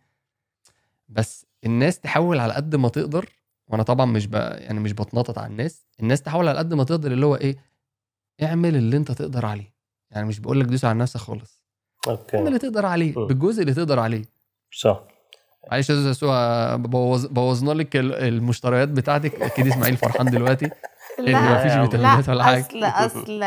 بس 1.09 1.45
الناس 1.65 1.99
تحاول 1.99 2.39
على 2.39 2.53
قد 2.53 2.75
ما 2.75 2.89
تقدر 2.89 3.29
وأنا 3.67 3.83
طبعا 3.83 4.05
مش 4.05 4.27
ب... 4.27 4.33
يعني 4.35 4.79
مش 4.79 4.93
بتنطط 4.93 5.37
على 5.37 5.47
الناس 5.47 5.85
الناس 5.99 6.21
تحاول 6.21 6.47
على 6.47 6.57
قد 6.57 6.73
ما 6.73 6.83
تقدر 6.83 7.11
اللي 7.11 7.25
هو 7.25 7.35
إيه 7.35 7.57
اعمل 8.43 8.75
اللي 8.75 8.97
أنت 8.97 9.11
تقدر 9.11 9.45
عليه. 9.45 9.73
يعني 10.11 10.27
مش 10.27 10.39
بقول 10.39 10.59
لك 10.59 10.65
دوس 10.65 10.85
على 10.85 10.99
نفسك 10.99 11.17
خالص. 11.19 11.63
اعمل 12.07 12.17
أوكي 12.19 12.37
اللي 12.37 12.59
تقدر 12.59 12.85
عليه 12.85 13.19
م. 13.19 13.27
بالجزء 13.27 13.61
اللي 13.61 13.73
تقدر 13.73 13.99
عليه. 13.99 14.25
صح. 14.71 15.03
معلش 15.71 15.89
يا 15.89 16.11
أستاذ 16.11 16.27
بوظ... 16.77 17.25
بوظنا 17.25 17.71
لك 17.71 17.95
ال- 17.95 18.13
المشتريات 18.15 18.89
بتاعتك. 18.89 19.41
أكيد 19.41 19.67
إسماعيل 19.67 19.97
فرحان 19.97 20.25
دلوقتي. 20.31 20.69
لا. 21.19 21.31
لا، 21.31 21.85
فيتامينات 21.85 22.29
ولا 22.29 22.43
حاجة. 22.43 22.59
أصل 22.61 22.83
أصل 22.83 23.43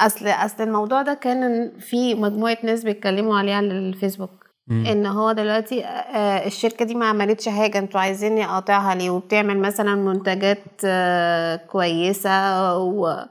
أصل 0.00 0.26
أصل 0.28 0.62
الموضوع 0.62 1.02
ده 1.02 1.14
كان 1.14 1.72
في 1.78 2.14
مجموعة 2.14 2.58
ناس 2.64 2.84
بيتكلموا 2.84 3.38
عليه 3.38 3.54
على 3.54 3.66
الفيسبوك. 3.66 4.39
مم. 4.70 4.86
إن 4.86 5.06
هو 5.06 5.32
دلوقتي 5.32 5.84
آه، 5.84 6.46
الشركة 6.46 6.84
دي 6.84 6.94
ما 6.94 7.06
عملتش 7.08 7.48
حاجة. 7.48 7.78
أنتوا 7.78 8.00
عايزيني 8.00 8.44
اقاطعها 8.44 8.94
ليه؟ 8.94 9.10
وبتعمل 9.10 9.58
مثلا 9.58 9.94
منتجات 9.94 10.64
آه، 10.84 11.56
كويسة 11.56 12.76
و... 12.78 13.26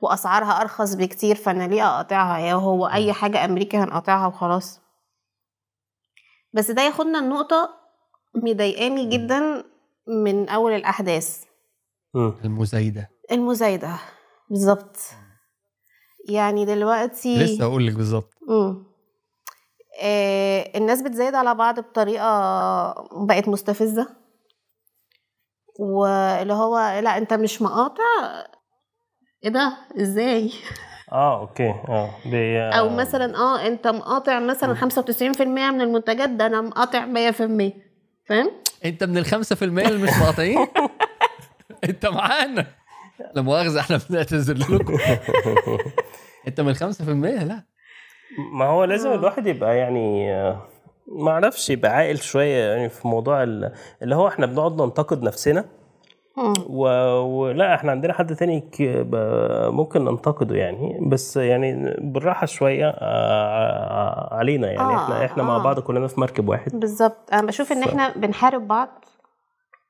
وأسعارها 0.00 0.60
أرخص 0.60 0.94
بكتير 0.94 1.34
فأنا 1.36 1.64
ليه 1.64 1.86
أقاطعها؟ 1.86 2.38
يا 2.38 2.54
هو 2.54 2.86
أي 2.86 3.12
حاجة 3.12 3.44
أمريكا 3.44 3.84
هنقاطعها 3.84 4.26
وخلاص. 4.26 4.80
بس 6.52 6.70
ده 6.70 6.82
ياخدنا 6.82 7.18
النقطة 7.18 7.70
مضايقاني 8.34 9.08
جدا 9.08 9.64
من 10.08 10.48
أول 10.48 10.72
الأحداث. 10.72 11.42
مم. 12.14 12.34
المزايدة. 12.44 13.10
المزايدة 13.32 13.98
بالظبط. 14.50 14.96
يعني 16.28 16.64
دلوقتي 16.64 17.44
لسه 17.44 17.64
أقول 17.64 17.86
لك 17.86 17.94
بالظبط. 17.94 18.30
آه 18.48 18.76
الناس 20.76 21.02
بتزايد 21.02 21.34
على 21.34 21.54
بعض 21.54 21.80
بطريقة 21.80 22.28
بقت 23.26 23.48
مستفزة. 23.48 24.08
واللي 25.80 26.52
هو 26.52 26.78
لا 26.78 27.18
انت 27.18 27.32
مش 27.34 27.62
مقاطع. 27.62 28.02
إيه 29.44 29.50
ده؟ 29.50 29.76
إزاي؟ 30.00 30.52
آه 31.12 31.40
أوكي. 31.40 31.68
آه 31.70 32.10
بي... 32.26 32.58
أو 32.60 32.88
مثلا 32.88 33.36
آه 33.36 33.66
انت 33.66 33.86
مقاطع 33.86 34.40
مثلا 34.40 34.74
95% 34.74 35.40
من 35.42 35.80
المنتجات 35.80 36.28
ده 36.30 36.46
أنا 36.46 36.60
مقاطع 36.60 37.06
100% 37.30 37.36
فاهم؟ 38.28 38.50
انت 38.84 39.04
من 39.04 39.18
الخمسة 39.18 39.56
في 39.56 39.64
المية 39.64 39.88
اللي 39.88 40.02
مش 40.02 40.10
مقاطعين؟ 40.20 40.66
انت 41.88 42.06
معانا. 42.06 42.66
لا 43.34 43.42
مؤاخذة 43.42 43.80
إحنا 43.80 44.00
بنعتذر 44.10 44.56
لكم. 44.56 44.98
انت 46.48 46.60
من 46.60 46.68
الخمسة 46.68 47.04
في 47.04 47.10
المية؟ 47.10 47.44
لا. 47.44 47.62
ما 48.52 48.64
هو 48.64 48.84
لازم 48.84 49.10
آه. 49.10 49.14
الواحد 49.14 49.46
يبقى 49.46 49.78
يعني 49.78 50.34
آه، 50.34 50.56
ما 51.08 51.30
أعرفش 51.30 51.70
يبقى 51.70 51.90
عاقل 51.90 52.16
شوية 52.18 52.64
يعني 52.64 52.88
في 52.88 53.08
موضوع 53.08 53.42
ال- 53.42 53.72
اللي 54.02 54.14
هو 54.16 54.28
إحنا 54.28 54.46
بنقعد 54.46 54.82
ننتقد 54.82 55.22
نفسنا. 55.22 55.64
و... 56.68 56.82
ولا 57.20 57.74
إحنا 57.74 57.90
عندنا 57.90 58.12
حد 58.12 58.36
تاني 58.36 58.60
ك... 58.60 58.82
ب- 58.82 59.70
ممكن 59.72 60.04
ننتقده 60.04 60.56
يعني 60.56 60.98
بس 61.06 61.36
يعني 61.36 61.96
بالراحة 62.00 62.46
شوية 62.46 62.88
آه، 62.88 64.34
علينا 64.34 64.66
يعني 64.70 64.94
آه، 64.94 65.04
إحنا 65.04 65.24
إحنا 65.24 65.42
مع 65.42 65.56
آه. 65.56 65.62
بعض 65.62 65.80
كلنا 65.80 66.06
في 66.06 66.20
مركب 66.20 66.48
واحد 66.48 66.80
بالظبط 66.80 67.16
أنا 67.32 67.46
بشوف 67.46 67.72
إن 67.72 67.84
ف- 67.84 67.88
إحنا 67.88 68.12
بنحارب 68.16 68.68
بعض 68.68 68.88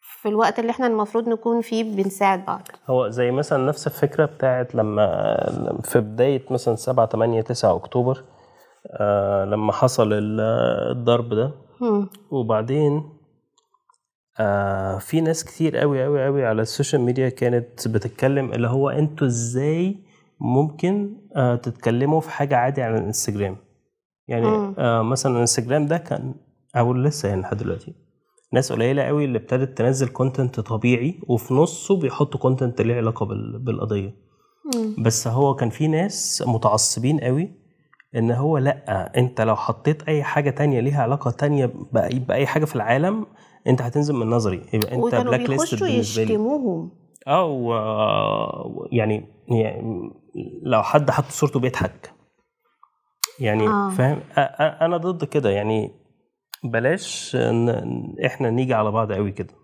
في 0.00 0.28
الوقت 0.28 0.58
اللي 0.58 0.70
إحنا 0.70 0.86
المفروض 0.86 1.28
نكون 1.28 1.60
فيه 1.60 1.96
بنساعد 1.96 2.44
بعض 2.44 2.60
هو 2.90 3.08
زي 3.08 3.30
مثلا 3.30 3.66
نفس 3.66 3.86
الفكرة 3.86 4.24
بتاعت 4.24 4.74
لما 4.74 5.36
في 5.84 6.00
بداية 6.00 6.42
مثلا 6.50 6.74
7 6.76 7.06
8 7.06 7.40
9 7.40 7.76
أكتوبر 7.76 8.22
آه 9.00 9.44
لما 9.44 9.72
حصل 9.72 10.12
ال- 10.12 10.40
الضرب 10.96 11.34
ده. 11.34 11.50
وبعدين 12.30 13.02
آه 14.40 14.98
في 14.98 15.20
ناس 15.20 15.44
كتير 15.44 15.76
قوي 15.76 16.04
قوي 16.04 16.24
قوي 16.24 16.44
على 16.46 16.62
السوشيال 16.62 17.02
ميديا 17.02 17.28
كانت 17.28 17.88
بتتكلم 17.88 18.52
اللي 18.52 18.68
هو 18.68 18.90
أنتوا 18.90 19.26
إزاي 19.26 19.96
ممكن 20.40 21.16
آه 21.36 21.56
تتكلموا 21.56 22.20
في 22.20 22.30
حاجة 22.30 22.56
عادي 22.56 22.82
على 22.82 22.98
الانستجرام 22.98 23.56
يعني 24.28 24.46
مم. 24.46 24.74
آه 24.78 25.02
مثلا 25.02 25.32
الانستجرام 25.34 25.86
ده 25.86 25.96
كان 25.98 26.34
أو 26.76 26.92
لسه 26.94 27.28
يعني 27.28 27.40
لحد 27.40 27.56
دلوقتي 27.56 27.94
ناس 28.52 28.72
قليلة 28.72 29.02
قوي 29.02 29.24
اللي 29.24 29.38
ابتدت 29.38 29.78
تنزل 29.78 30.08
content 30.08 30.60
طبيعي 30.60 31.20
وفي 31.28 31.54
نصه 31.54 31.96
بيحطوا 32.00 32.40
content 32.40 32.80
ليه 32.80 32.94
علاقة 32.94 33.26
بال- 33.26 33.58
بالقضية 33.58 34.14
مم. 34.74 35.02
بس 35.04 35.28
هو 35.28 35.54
كان 35.54 35.70
في 35.70 35.88
ناس 35.88 36.44
متعصبين 36.46 37.20
قوي 37.20 37.63
إن 38.16 38.30
هو 38.30 38.58
لأ 38.58 39.12
أنت 39.16 39.40
لو 39.40 39.56
حطيت 39.56 40.02
أي 40.08 40.22
حاجة 40.22 40.50
تانية 40.50 40.80
ليها 40.80 41.02
علاقة 41.02 41.30
تانية 41.30 41.70
بأي, 41.92 42.18
بأي 42.18 42.46
حاجة 42.46 42.64
في 42.64 42.76
العالم 42.76 43.26
أنت 43.66 43.82
هتنزل 43.82 44.14
من 44.14 44.30
نظري. 44.30 44.62
يبقى 44.72 44.94
أنت 44.94 45.14
blacklist 45.26 45.74
بالنسبة 45.90 46.22
لي. 46.24 46.28
آه 47.26 48.88
يعني 48.92 49.26
يعني 49.48 50.10
لو 50.62 50.82
حد 50.82 51.10
حط 51.10 51.24
صورته 51.24 51.60
بيضحك. 51.60 52.10
يعني 53.40 53.66
آه. 53.68 53.90
فاهم؟ 53.90 54.20
أنا 54.80 54.96
ضد 54.96 55.24
كده. 55.24 55.50
يعني 55.50 55.90
بلاش 56.64 57.36
ن- 57.36 58.14
إحنا 58.26 58.50
نيجي 58.50 58.74
على 58.74 58.90
بعض 58.90 59.12
قوي 59.12 59.32
كده. 59.32 59.54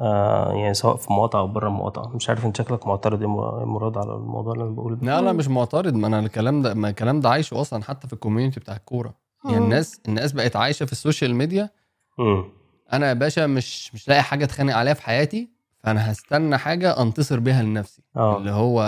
آه 0.00 0.52
يعني 0.52 0.74
سواء 0.74 0.96
في 0.96 1.12
مقاطعه 1.12 1.40
أو 1.40 1.46
بره 1.46 1.68
المقاطعه 1.68 2.08
مش 2.16 2.28
عارف 2.28 2.46
أنت 2.46 2.56
شكلك 2.56 2.86
معترض 2.86 3.22
يا 3.22 3.26
م- 3.26 3.68
مراد 3.68 3.98
على 3.98 4.14
الموضوع 4.14 4.52
اللي 4.52 4.64
أنا 4.64 4.70
بقوله 4.72 4.96
ده. 4.96 5.06
لا 5.06 5.20
لا 5.20 5.32
مش 5.32 5.48
معترض. 5.48 5.94
ما 5.94 6.06
أنا 6.06 6.18
الكلام 6.18 6.62
ده 6.62 6.74
ما 6.74 6.88
الكلام 6.88 7.20
ده 7.20 7.28
عايشه 7.30 7.60
أصلا 7.60 7.82
حتى 7.84 8.06
في 8.06 8.12
ال 8.12 8.17
community 8.17 8.60
بتاع 8.60 8.76
الكورة. 8.76 9.14
يعني. 9.44 9.56
الناس 9.56 10.00
الناس 10.08 10.32
بقت 10.32 10.56
عايشة 10.56 10.86
في 10.86 10.92
ال 10.92 10.98
social 10.98 11.34
media. 11.34 11.70
مم. 12.18 12.44
أنا 12.92 13.08
يا 13.08 13.12
باشا 13.12 13.46
مش 13.46 13.94
مش 13.94 14.08
لاقي 14.08 14.22
حاجة 14.22 14.44
أتخانق 14.44 14.74
عليها 14.76 14.94
في 14.94 15.02
حياتي 15.02 15.48
فأنا 15.84 16.12
هستنى 16.12 16.58
حاجة 16.58 17.02
أنتصر 17.02 17.40
بيها 17.40 17.62
لنفسي. 17.62 18.02
آه. 18.16 18.36
اللي 18.36 18.50
هو 18.50 18.82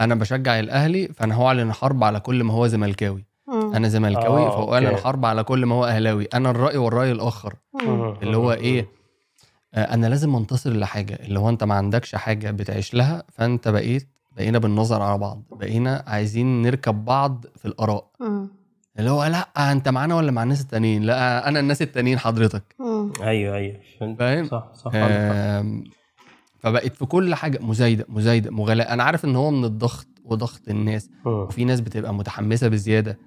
أنا 0.00 0.14
بشجع 0.14 0.58
الأهلي 0.58 1.08
فأنا 1.08 1.34
هو 1.34 1.46
اعلن 1.48 1.72
حرب 1.72 2.04
على 2.04 2.20
كل 2.20 2.44
ما 2.44 2.54
هو 2.54 2.66
زملكاوي. 2.66 3.24
أنا 3.48 3.88
زملكاوي 3.88 4.42
آه، 4.46 4.50
فهو 4.50 4.74
اعلن 4.74 4.86
أوكي. 4.86 5.02
حرب 5.02 5.24
على 5.26 5.44
كل 5.44 5.66
ما 5.66 5.74
هو 5.74 5.84
أهلاوي. 5.84 6.24
أنا 6.34 6.50
الرأي 6.50 6.76
والرأي 6.76 7.12
الآخر. 7.12 7.54
مم. 7.86 8.14
اللي 8.22 8.36
هو 8.36 8.52
إيه؟ 8.52 8.88
أنا 9.74 10.06
لازم 10.06 10.36
انتصر 10.36 10.72
لحاجة 10.72 11.14
اللي 11.14 11.38
هو 11.38 11.48
أنت 11.48 11.64
ما 11.64 11.74
عندكش 11.74 12.14
حاجة 12.14 12.50
بتعيش 12.50 12.94
لها 12.94 13.24
فأنت 13.32 13.68
بقيت 13.68 14.08
بقينا 14.36 14.58
بالنظر 14.58 15.02
على 15.02 15.18
بعض 15.18 15.42
بقينا 15.50 16.04
عايزين 16.06 16.62
نركب 16.62 17.04
بعض 17.04 17.44
في 17.56 17.64
الآراء. 17.68 18.10
مم. 18.20 18.48
اللي 18.98 19.10
هو 19.10 19.24
لأ 19.24 19.72
أنت 19.72 19.88
معانا 19.88 20.14
ولا 20.16 20.30
مع 20.30 20.42
الناس 20.42 20.60
التانيين؟ 20.60 21.02
لأ 21.02 21.48
أنا 21.48 21.60
الناس 21.60 21.82
التانيين 21.82 22.18
حضرتك. 22.18 22.74
مم. 22.80 23.12
أيوه 23.22 23.56
أيوه. 23.56 23.80
فاهم؟ 24.18 24.44
صح 24.44 24.70
صح 24.74 24.90
فبقت 26.58 26.96
في 26.96 27.06
كل 27.06 27.34
حاجة 27.34 27.58
مزايدة 27.62 28.06
مزايدة 28.08 28.50
مغالاة. 28.50 28.84
أنا 28.84 29.02
عارف 29.02 29.24
إن 29.24 29.36
هو 29.36 29.50
من 29.50 29.64
الضغط 29.64 30.06
وضغط 30.24 30.68
الناس. 30.68 31.10
مم. 31.26 31.32
وفي 31.32 31.64
ناس 31.64 31.80
بتبقى 31.80 32.14
متحمسة 32.14 32.68
بزيادة. 32.68 33.18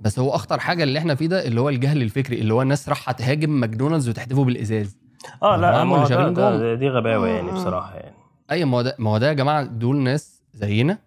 بس 0.00 0.18
هو 0.18 0.34
أخطر 0.34 0.60
حاجة 0.60 0.82
اللي 0.82 0.98
إحنا 0.98 1.14
فيه 1.14 1.26
ده 1.26 1.46
اللي 1.46 1.60
هو 1.60 1.68
الجهل 1.68 2.02
الفكري 2.02 2.40
اللي 2.40 2.54
هو 2.54 2.62
الناس 2.62 2.88
رايحه 2.88 3.12
تهاجم 3.12 3.50
ماكدونالدز 3.50 4.08
وتحدفه 4.08 4.44
بالإزاز. 4.44 4.96
آه 5.42 5.56
لا 5.56 5.82
هم 5.82 5.94
اللي 5.94 6.06
شغالين 6.06 6.34
جوه. 6.34 6.74
دي 6.74 6.88
غباوة 6.88 7.28
يعني 7.28 7.48
مم. 7.50 7.54
بصراحة 7.54 7.94
يعني. 7.94 8.16
أي 8.50 8.64
ما 8.64 8.76
هو 8.78 8.82
ده 8.82 8.96
ما 8.98 9.18
ده 9.18 9.28
يا 9.28 9.32
جماعة 9.32 9.64
دول 9.64 9.96
ناس 9.96 10.42
زينا 10.52 10.98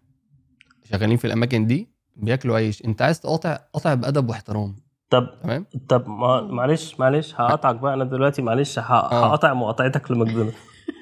شغالين 0.91 1.17
في 1.17 1.25
الأماكن 1.25 1.67
دي 1.67 1.89
بياكلوا 2.15 2.55
عيش. 2.55 2.85
أنت 2.85 3.01
عايز 3.01 3.19
تقاطع 3.19 3.57
قاطع 3.73 3.93
بأدب 3.93 4.29
واحترام. 4.29 4.75
طب 5.09 5.27
تمام؟ 5.43 5.65
طب 5.89 6.07
ما 6.09 6.41
معلش 6.41 6.99
معلش 6.99 7.35
هقطعك 7.35 7.75
بقى 7.75 7.93
أنا 7.93 8.03
دلوقتي 8.03 8.41
معلش 8.41 8.79
آه. 8.79 8.81
هقطع 8.81 9.53
مقاطعتك 9.53 10.11
لماكدونالدز. 10.11 10.53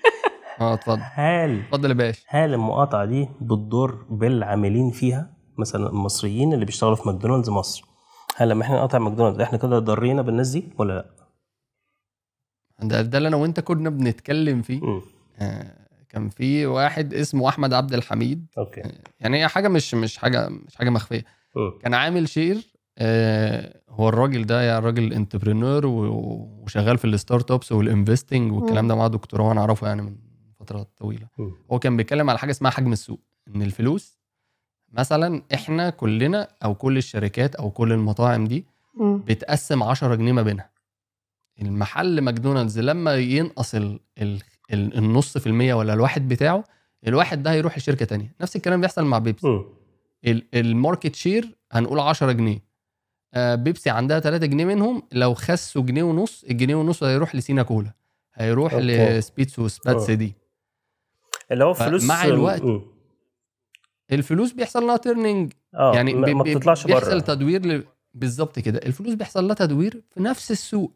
آه 0.62 0.73
اتفضل. 0.73 0.99
هل 1.13 1.60
اتفضل 1.60 1.89
يا 1.89 1.93
باشا. 1.95 2.21
هل 2.27 2.53
المقاطعة 2.53 3.06
دي 3.06 3.30
بتضر 3.41 3.91
بالعاملين 4.10 4.91
فيها؟ 4.91 5.34
مثلا 5.58 5.89
المصريين 5.89 6.53
اللي 6.53 6.65
بيشتغلوا 6.65 6.95
في 6.95 7.08
ماكدونالدز 7.10 7.49
مصر. 7.49 7.84
هل 8.36 8.49
لما 8.49 8.63
إحنا 8.63 8.75
نقطع 8.77 8.97
ماكدونالدز 8.99 9.41
إحنا 9.41 9.58
كده 9.58 9.80
ضرينا 9.80 10.21
بالناس 10.21 10.49
دي 10.49 10.73
ولا 10.77 10.93
لأ؟ 10.93 11.06
ده, 12.79 13.01
ده 13.01 13.17
اللي 13.17 13.27
أنا 13.27 13.37
وأنت 13.37 13.59
كنا 13.59 13.89
بنتكلم 13.89 14.61
فيه. 14.61 15.01
آه 15.39 15.73
كان 16.09 16.29
في 16.29 16.65
واحد 16.65 17.13
اسمه 17.13 17.49
أحمد 17.49 17.73
عبد 17.73 17.93
الحميد 17.93 18.45
okay 18.58 18.82
يعني 19.19 19.37
هي 19.43 19.47
حاجة 19.47 19.67
مش 19.67 19.93
مش 19.93 20.17
حاجة 20.17 20.49
مش 20.49 20.75
حاجة 20.75 20.89
مخفية 20.89 21.23
مم. 21.55 21.71
كان 21.81 21.93
عامل 21.93 22.29
share 22.30 22.58
آه 22.97 23.81
هو 23.89 24.09
الراجل 24.09 24.45
ده 24.45 24.61
يعني 24.61 24.85
راجل 24.85 25.13
entrepreneur 25.13 25.86
وشغال 25.85 26.97
في 26.97 27.05
ال 27.06 27.11
startups 27.11 27.51
وال 27.51 27.71
investing 27.71 28.51
والكلام 28.51 28.87
ده 28.87 28.95
معاه 28.95 29.07
دكتوراه 29.07 29.47
وأنا 29.49 29.61
أعرفه 29.61 29.87
يعني 29.87 30.01
من 30.01 30.15
فترات 30.59 30.89
طويلة 30.97 31.27
مم. 31.37 31.51
هو 31.71 31.79
كان 31.79 31.97
بيتكلم 31.97 32.29
على 32.29 32.39
حاجة 32.39 32.51
اسمها 32.51 32.71
حجم 32.71 32.91
السوق 32.93 33.19
إن 33.55 33.61
الفلوس 33.61 34.17
مثلا 34.93 35.41
إحنا 35.53 35.89
كلنا 35.89 36.47
أو 36.63 36.75
كل 36.75 36.97
الشركات 36.97 37.55
أو 37.55 37.71
كل 37.71 37.91
المطاعم 37.91 38.45
دي. 38.45 38.65
بتقسم 38.99 39.83
10 39.83 40.15
جنيه 40.15 40.31
ما 40.31 40.41
بينها 40.41 40.69
المحل 41.62 42.22
ماكدونالدز 42.22 42.80
لما 42.80 43.15
ينقص 43.15 43.76
ال- 43.76 44.00
ال- 44.22 44.41
ال- 44.74 44.98
النص 44.98 45.38
في 45.38 45.48
المية 45.48 45.74
ولا 45.74 45.93
الواحد 45.93 46.28
بتاعه 46.28 46.63
الواحد 47.08 47.43
ده 47.43 47.52
هيروح 47.52 47.78
لشركة 47.78 48.06
تانية. 48.06 48.36
نفس 48.41 48.56
الكلام 48.56 48.82
بيحصل 48.82 49.06
مع 49.06 49.17
بيبسي. 49.20 49.63
ال 50.53 50.62
market 50.62 51.15
share 51.15 51.58
هنقول 51.72 52.00
10 52.00 52.32
جنيه. 52.32 52.67
آه، 53.34 53.56
بيبسي 53.56 53.89
عندها 53.89 54.20
3 54.20 54.46
جنيه 54.46 54.65
منهم 54.65 55.04
لو 55.12 55.34
خسوا 55.34 55.82
جنيه 55.82 56.04
ونص 56.04 56.43
الجنيه 56.43 56.76
ونص 56.76 57.04
هيروح 57.04 57.36
لسينا 57.36 57.63
كولا. 57.63 57.93
هيروح 58.34 58.74
okay. 58.73 58.86
لسبيرو 59.17 59.60
سباتس 59.60 60.10
آه. 60.10 60.13
دي. 60.13 60.36
اللي 61.52 61.63
هو 61.63 61.74
فلوس 61.74 62.04
مع 62.04 62.26
الوقت 62.26 62.62
مم. 62.63 62.82
الفلوس 64.12 64.52
بيحصل 64.52 64.84
لها 64.84 64.98
turning 64.97 65.53
آه 65.76 65.96
يعني 65.96 66.13
ما, 66.13 66.43
بتطلعش 66.43 66.88
بيحصل 66.88 67.10
بره 67.10 67.20
تدوير 67.20 67.65
ل... 67.65 67.84
بالظبط 68.13 68.60
كده. 68.60 68.80
الفلوس 68.86 69.13
بيحصل 69.13 69.48
لها 69.48 69.56
تدوير 69.56 70.02
في 70.10 70.20
نفس 70.24 70.52
السوق. 70.52 70.93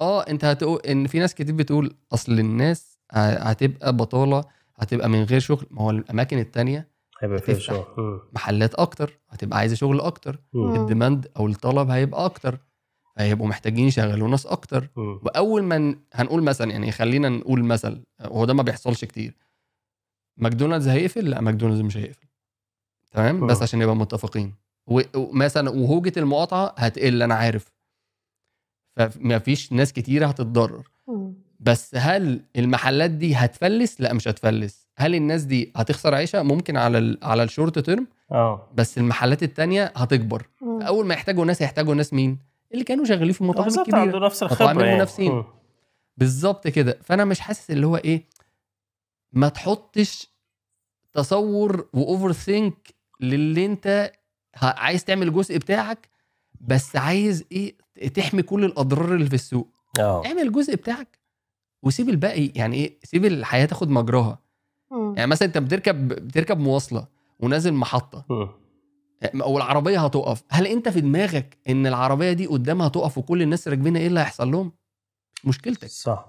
آه 0.00 0.22
أنت 0.22 0.44
هتقول 0.44 0.80
إن 0.80 1.06
في 1.06 1.18
ناس 1.18 1.34
كتير 1.34 1.54
بتقول 1.54 1.94
أصل 2.14 2.32
الناس 2.38 2.98
هتبقى 3.12 3.92
بطالة 3.96 4.44
هتبقى 4.76 5.08
من 5.08 5.22
غير 5.22 5.40
شغل 5.40 5.66
ما 5.70 5.82
هو 5.82 5.90
الأماكن 5.90 6.38
التانية 6.38 6.88
هيبقى 7.20 7.38
فيها. 7.38 7.58
شغل. 7.58 8.20
محلات 8.32 8.74
أكتر 8.74 9.18
هتبقى 9.28 9.58
عايزة 9.58 9.74
شغل 9.76 10.00
أكتر. 10.00 10.38
ال 10.54 10.64
demand 10.64 11.26
أو 11.36 11.46
الطلب 11.46 11.90
هيبقى 11.90 12.24
أكتر 12.24 12.58
هيبقوا 13.18 13.48
محتاجين 13.48 13.86
يشغلوا 13.86 14.28
ناس 14.28 14.46
أكتر 14.46 14.88
مم. 14.96 15.20
وأول 15.22 15.62
ما 15.62 15.94
هنقول 16.14 16.42
مثلا 16.42 16.70
يعني 16.70 16.92
خلينا 16.92 17.28
نقول 17.28 17.64
مثل 17.64 18.02
وهو 18.24 18.44
ده 18.44 18.54
ما 18.54 18.62
بيحصلش 18.62 19.04
كتير 19.04 19.36
ماكدونالدز 20.36 20.88
هيقفل 20.88 21.30
لا 21.30 21.40
ماكدونالدز 21.40 21.80
مش 21.80 21.96
هيقفل 21.96 22.26
تمام 23.12 23.46
بس. 23.46 23.62
عشان 23.62 23.78
نبقى 23.78 23.96
متفقين 23.96 24.54
ومثلا 25.14 25.70
وهوجة 25.70 26.12
المقاطعة 26.16 26.74
هتقل 26.78 27.22
أنا 27.22 27.34
عارف 27.34 27.75
فما 28.96 29.38
فيش 29.38 29.72
ناس 29.72 29.92
كتيرة 29.92 30.26
هتتضرر. 30.26 30.82
بس 31.60 31.94
هل 31.94 32.40
المحلات 32.56 33.10
دي 33.10 33.34
هتفلس؟ 33.34 34.00
لا 34.00 34.12
مش 34.12 34.28
هتفلس. 34.28 34.88
هل 34.96 35.14
الناس 35.14 35.42
دي 35.42 35.72
هتخسر 35.76 36.14
عيشها 36.14 36.42
ممكن 36.42 36.76
على 36.76 36.98
ال 36.98 37.18
على 37.22 37.42
الشورت 37.42 37.78
تيرم 37.78 38.06
آه. 38.32 38.70
بس 38.74 38.98
المحلات 38.98 39.42
التانية 39.42 39.92
هتكبر. 39.96 40.46
اول 40.62 41.06
ما 41.06 41.14
يحتاجوا 41.14 41.44
ناس 41.44 41.62
هيحتاجوا 41.62 41.94
ناس 41.94 42.12
مين؟ 42.14 42.38
اللي 42.72 42.84
كانوا 42.84 43.04
شغالين 43.04 43.32
في 43.32 43.40
المطاعم 43.40 43.64
بالظبط 43.64 43.88
الكبيرة. 43.88 44.00
عنده 44.00 44.18
نفس 44.18 44.42
مطاعم 44.42 44.60
الخبرة 44.62 44.80
يعني. 44.82 44.90
المنافسين. 44.90 45.32
مم. 45.32 45.44
بالظبط 46.16 46.68
كده. 46.68 46.98
فأنا 47.02 47.24
مش 47.24 47.40
حاسس 47.40 47.70
اللي 47.70 47.86
هو 47.86 47.96
إيه 47.96 48.24
ما 49.32 49.48
تحطش 49.48 50.28
تصور 51.12 51.88
واوفر 51.92 52.32
ثينك 52.32 52.94
للي 53.20 53.66
أنت 53.66 54.12
عايز 54.62 55.04
تعمل 55.04 55.28
الجزء 55.28 55.58
بتاعك 55.58 56.08
بس 56.60 56.96
عايز 56.96 57.44
إيه 57.52 57.76
تحمي 58.14 58.42
كل 58.42 58.64
الأضرار 58.64 59.14
اللي 59.14 59.26
في 59.28 59.34
السوق. 59.34 59.68
آه. 59.98 60.26
اعمل 60.26 60.42
الجزء 60.42 60.74
بتاعك 60.76 61.18
وسيب 61.82 62.08
الباقي 62.08 62.46
يعني 62.54 62.76
إيه 62.76 62.98
سيب 63.04 63.24
الحياة 63.24 63.66
تاخد 63.66 63.90
مجراها. 63.90 64.38
مم. 64.90 65.14
يعني 65.16 65.30
مثلا 65.30 65.48
انت 65.48 65.58
بتركب 65.58 66.08
بتركب 66.08 66.58
مواصلة 66.58 67.06
ونازل 67.40 67.74
محطة. 67.74 68.24
مم. 68.30 68.48
والعربية 69.40 70.04
هتقف. 70.04 70.42
هل 70.50 70.66
انت 70.66 70.88
في 70.88 71.00
دماغك 71.00 71.58
ان 71.68 71.86
العربية 71.86 72.32
دي 72.32 72.46
قدامها 72.46 72.86
هتقف 72.86 73.18
وكل 73.18 73.42
الناس 73.42 73.68
راكبينها 73.68 74.00
إيه 74.00 74.06
اللي 74.06 74.20
هيحصل 74.20 74.50
لهم؟ 74.50 74.72
مشكلتك. 75.44 75.88
صح. 75.88 76.26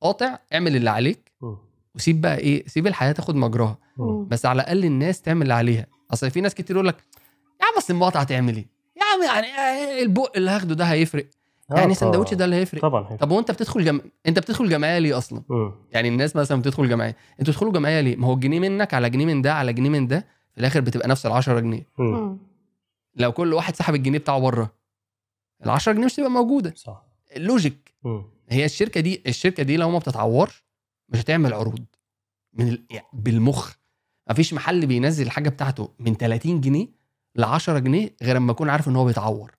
قاطع 0.00 0.38
اعمل 0.54 0.76
اللي 0.76 0.90
عليك 0.90 1.32
مم. 1.40 1.56
وسيب 1.94 2.20
بقى 2.20 2.38
إيه 2.38 2.66
سيب 2.68 2.86
الحياة 2.86 3.12
تاخد 3.12 3.34
مجراها. 3.36 3.78
مم. 3.96 4.28
بس 4.28 4.46
على 4.46 4.62
الأقل 4.62 4.84
الناس 4.84 5.22
تعمل 5.22 5.42
اللي 5.42 5.54
عليها. 5.54 5.86
اصل 6.12 6.30
في 6.30 6.40
ناس 6.40 6.54
كتير 6.54 6.76
يقول 6.76 6.88
لك 6.88 6.96
يا 7.60 7.66
عم 7.66 7.72
بس 7.78 7.90
المقاطعة 7.90 8.20
هتعمل 8.20 8.56
إيه؟ 8.56 8.66
يا 9.00 9.04
عم 9.06 9.22
يعني 9.22 9.46
إيه 9.46 10.02
البق 10.02 10.32
اللي 10.36 10.50
هاخده 10.50 10.74
ده 10.74 10.84
هيفرق. 10.84 11.24
آه، 11.24 11.74
يعني 11.74 11.80
طبعاً. 11.82 11.92
السندوتش 11.92 12.34
ده 12.34 12.44
اللي 12.44 12.56
هيفرق. 12.56 12.82
طبعا 12.82 13.16
طب 13.16 13.30
وأنت 13.30 13.50
بتدخل 13.50 13.84
جم... 13.84 14.00
أنت 14.26 14.38
بتدخل 14.38 14.68
جمعية 14.68 14.98
ليه 14.98 15.18
أصلا؟ 15.18 15.42
مم. 15.48 15.72
يعني 15.90 16.08
الناس 16.08 16.36
مثلا 16.36 16.60
بتدخل 16.60 16.88
جمعية. 16.88 17.16
أنتوا 17.40 17.52
بتدخلوا 17.52 17.72
جمعية 17.72 18.00
ليه؟ 18.00 18.16
ما 18.16 18.26
هو 18.26 18.32
الجنيه 18.34 18.60
منك 18.60 18.94
على 18.94 19.10
جنيه 19.10 19.26
من 19.26 19.42
ده 19.42 19.54
على 19.54 19.72
جنيه 19.72 19.88
من 19.90 20.06
ده 20.06 20.26
في 20.54 20.60
الآخر 20.60 20.80
بتبقى 20.80 21.08
نفس 21.08 21.26
ال 21.26 21.32
10 21.32 21.60
جنيه. 21.60 21.86
مم. 21.98 22.38
لو 23.16 23.32
كل 23.32 23.54
واحد 23.54 23.76
سحب 23.76 23.94
الجنيه 23.94 24.18
بتاعه 24.18 24.40
بره 24.40 24.74
ال 25.64 25.70
10 25.70 25.92
جنيه 25.92 26.04
مش 26.04 26.14
تبقى 26.14 26.30
موجودة. 26.30 26.72
صح. 26.76 27.06
اللوجيك. 27.36 27.94
مم. 28.04 28.22
هي 28.48 28.64
الشركة 28.64 29.00
دي 29.00 29.22
الشركة 29.26 29.62
دي 29.62 29.76
لو 29.76 29.90
ما 29.90 29.98
بتتعورش 29.98 30.64
مش 31.08 31.20
هتعمل 31.20 31.52
عروض. 31.52 31.84
من 32.52 32.68
ال... 32.68 32.82
يعني 32.90 33.06
بالمخ. 33.12 33.72
مفيش 34.30 34.54
محل 34.54 34.86
بينزل 34.86 35.26
الحاجة 35.26 35.48
بتاعته 35.48 35.88
من 35.98 36.14
30 36.14 36.60
جنيه 36.60 36.88
ل 37.34 37.44
10 37.44 37.78
جنيه 37.78 38.16
غير 38.22 38.36
أما 38.36 38.52
يكون 38.52 38.70
عارف 38.70 38.88
إن 38.88 38.96
هو 38.96 39.04
بيتعور. 39.04 39.52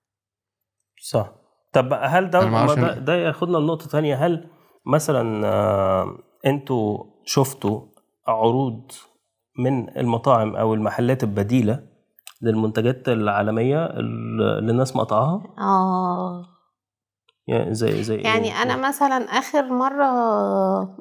صح. 1.02 1.32
طب 1.74 1.94
هل 1.94 2.30
ده 2.30 2.66
ده, 2.76 2.94
ده 2.94 3.16
ياخدنا 3.16 3.58
لنقطة 3.58 3.88
تانية. 3.88 4.26
هل 4.26 4.50
مثلا 4.86 5.48
آه، 5.48 6.18
أنتوا 6.46 7.04
شفتوا 7.26 7.82
عروض 8.28 8.92
من 9.60 9.98
المطاعم 9.98 10.56
أو 10.56 10.74
المحلات 10.74 11.24
البديلة 11.24 11.84
للمنتجات 12.42 13.10
العالمية 13.10 13.86
اللي 13.86 14.72
الناس 14.72 14.96
مقطعها؟ 14.96 15.44
آه. 15.58 16.46
يعني 17.48 17.74
زي 17.74 18.04
زي 18.04 18.18
يعني 18.18 18.48
إيه؟ 18.48 18.62
أنا 18.62 18.88
مثلا 18.88 19.16
آخر 19.18 19.64
مرة 19.74 20.06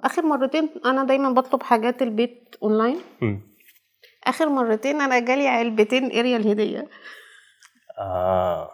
آخر 0.05 0.23
مرتين 0.23 0.69
أنا 0.87 1.05
دايما 1.05 1.31
بطلب 1.33 1.63
حاجات 1.63 2.03
البيت 2.03 2.57
أونلاين. 2.63 2.97
مم. 3.23 3.50
آخر 4.31 4.49
مرتين 4.49 5.01
أنا 5.01 5.19
جالي 5.19 5.49
علبتين 5.49 6.19
اريال 6.19 6.49
هدية. 6.49 6.89
آه. 7.99 8.71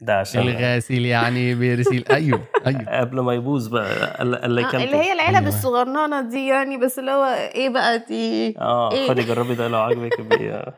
ده 0.00 0.18
عشان 0.18 0.42
الغاسل 0.42 1.04
يعني 1.06 1.54
بيرسل 1.54 2.04
أيوه 2.10 2.40
أيوه. 2.66 2.98
قبل 3.00 3.20
ما 3.20 3.34
يبوظ 3.34 3.66
بقى 3.66 4.22
الله 4.22 4.66
آه 4.66 4.68
يكمل 4.68 4.82
اللي 4.82 4.96
هي 4.96 5.12
العلب 5.12 5.36
أيوة. 5.36 5.48
الصغننة 5.48 6.20
دي 6.20 6.46
يعني 6.46 6.76
بس 6.76 6.98
اللي 6.98 7.10
هو 7.10 7.24
إيه 7.54 7.68
بقى 7.68 7.98
دي؟ 7.98 8.58
آه 8.58 8.92
إيه؟ 8.92 9.08
خدي 9.08 9.22
جربي 9.22 9.54
ده 9.54 9.68
لو 9.68 9.78
عجبك 9.78 10.20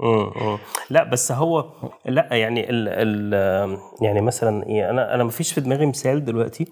مم. 0.00 0.58
لا 0.90 1.04
بس 1.04 1.32
هو 1.32 1.64
لا 2.06 2.28
يعني 2.34 2.70
ال 2.70 2.88
ال 2.88 3.78
يعني 4.02 4.20
مثلا 4.20 4.66
إيه 4.66 4.90
أنا 4.90 5.14
أنا 5.14 5.24
ما 5.24 5.30
فيش 5.30 5.52
في 5.52 5.60
دماغي 5.60 5.86
مثال 5.86 6.24
دلوقتي 6.24 6.66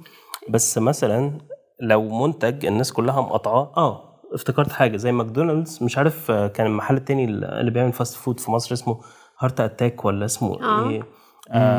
بس 0.49 0.79
مثلا 0.79 1.39
لو 1.81 2.27
منتج 2.27 2.67
الناس 2.67 2.93
كلها 2.93 3.21
مقاطعاه 3.21 3.73
آه 3.77 4.06
افتكرت 4.33 4.73
حاجة 4.73 4.97
زي 4.97 5.13
ماكدونالدز 5.13 5.83
مش 5.83 5.99
عارف 5.99 6.31
آه، 6.31 6.47
كان 6.47 6.67
المحل 6.67 6.97
التاني 6.97 7.25
اللي 7.25 7.71
بيعمل 7.71 7.93
fast 7.93 8.15
food 8.17 8.41
في 8.41 8.51
مصر 8.51 8.73
اسمه 8.73 9.01
هارت 9.39 9.61
اتاك 9.61 10.05
ولا 10.05 10.25
اسمه 10.25 10.63
آه. 10.63 10.89
إيه 10.91 11.03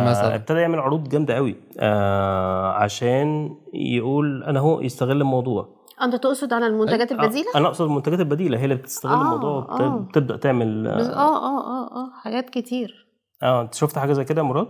مثلاً. 0.09 0.35
ابتدى 0.35 0.59
يعمل 0.59 0.79
عروض 0.79 1.09
جامدة 1.09 1.35
قوي 1.35 1.55
آه 1.79 2.71
عشان 2.71 3.55
يقول 3.73 4.43
أنا 4.43 4.59
هو 4.59 4.81
يستغل 4.81 5.21
الموضوع 5.21 5.77
أنت 6.01 6.15
تقصد 6.15 6.53
على 6.53 6.67
المنتجات 6.67 7.11
آه، 7.11 7.15
البديلة 7.15 7.45
أنا 7.55 7.67
أقصد 7.67 7.85
المنتجات 7.85 8.19
البديلة 8.19 8.57
هي 8.59 8.63
اللي 8.63 8.75
بتستغل 8.75 9.13
آه، 9.13 9.21
الموضوع 9.21 9.67
آه. 9.79 9.95
وبتبدا 9.95 10.37
تعمل 10.37 10.83
بس 10.97 11.05
آه 11.07 11.13
آه 11.37 11.59
آه 11.67 11.87
آه 11.95 12.11
حاجات 12.23 12.49
كتير 12.49 13.07
آه 13.43 13.61
أنت 13.61 13.73
شفت 13.73 13.97
حاجة 13.99 14.13
زي 14.13 14.23
كده 14.25 14.41
يا 14.41 14.47
مراد؟ 14.47 14.67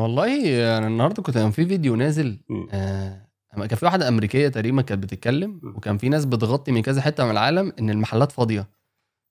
والله 0.00 0.78
أنا 0.78 0.86
النهارده 0.86 1.22
كنت 1.22 1.34
كان 1.34 1.50
في 1.50 1.66
فيديو 1.66 1.96
نازل. 1.96 2.38
آه 2.72 3.26
كان 3.56 3.66
في 3.78 3.84
واحدة 3.84 4.08
أمريكية 4.08 4.48
تقريبا 4.48 4.82
كانت 4.82 5.02
بتتكلم. 5.02 5.60
وكان 5.76 5.98
في 5.98 6.08
ناس 6.08 6.24
بتغطي 6.24 6.72
من 6.72 6.82
كذا 6.82 7.00
حتة 7.02 7.24
من 7.24 7.30
العالم 7.30 7.72
إن 7.78 7.90
المحلات 7.90 8.32
فاضية 8.32 8.68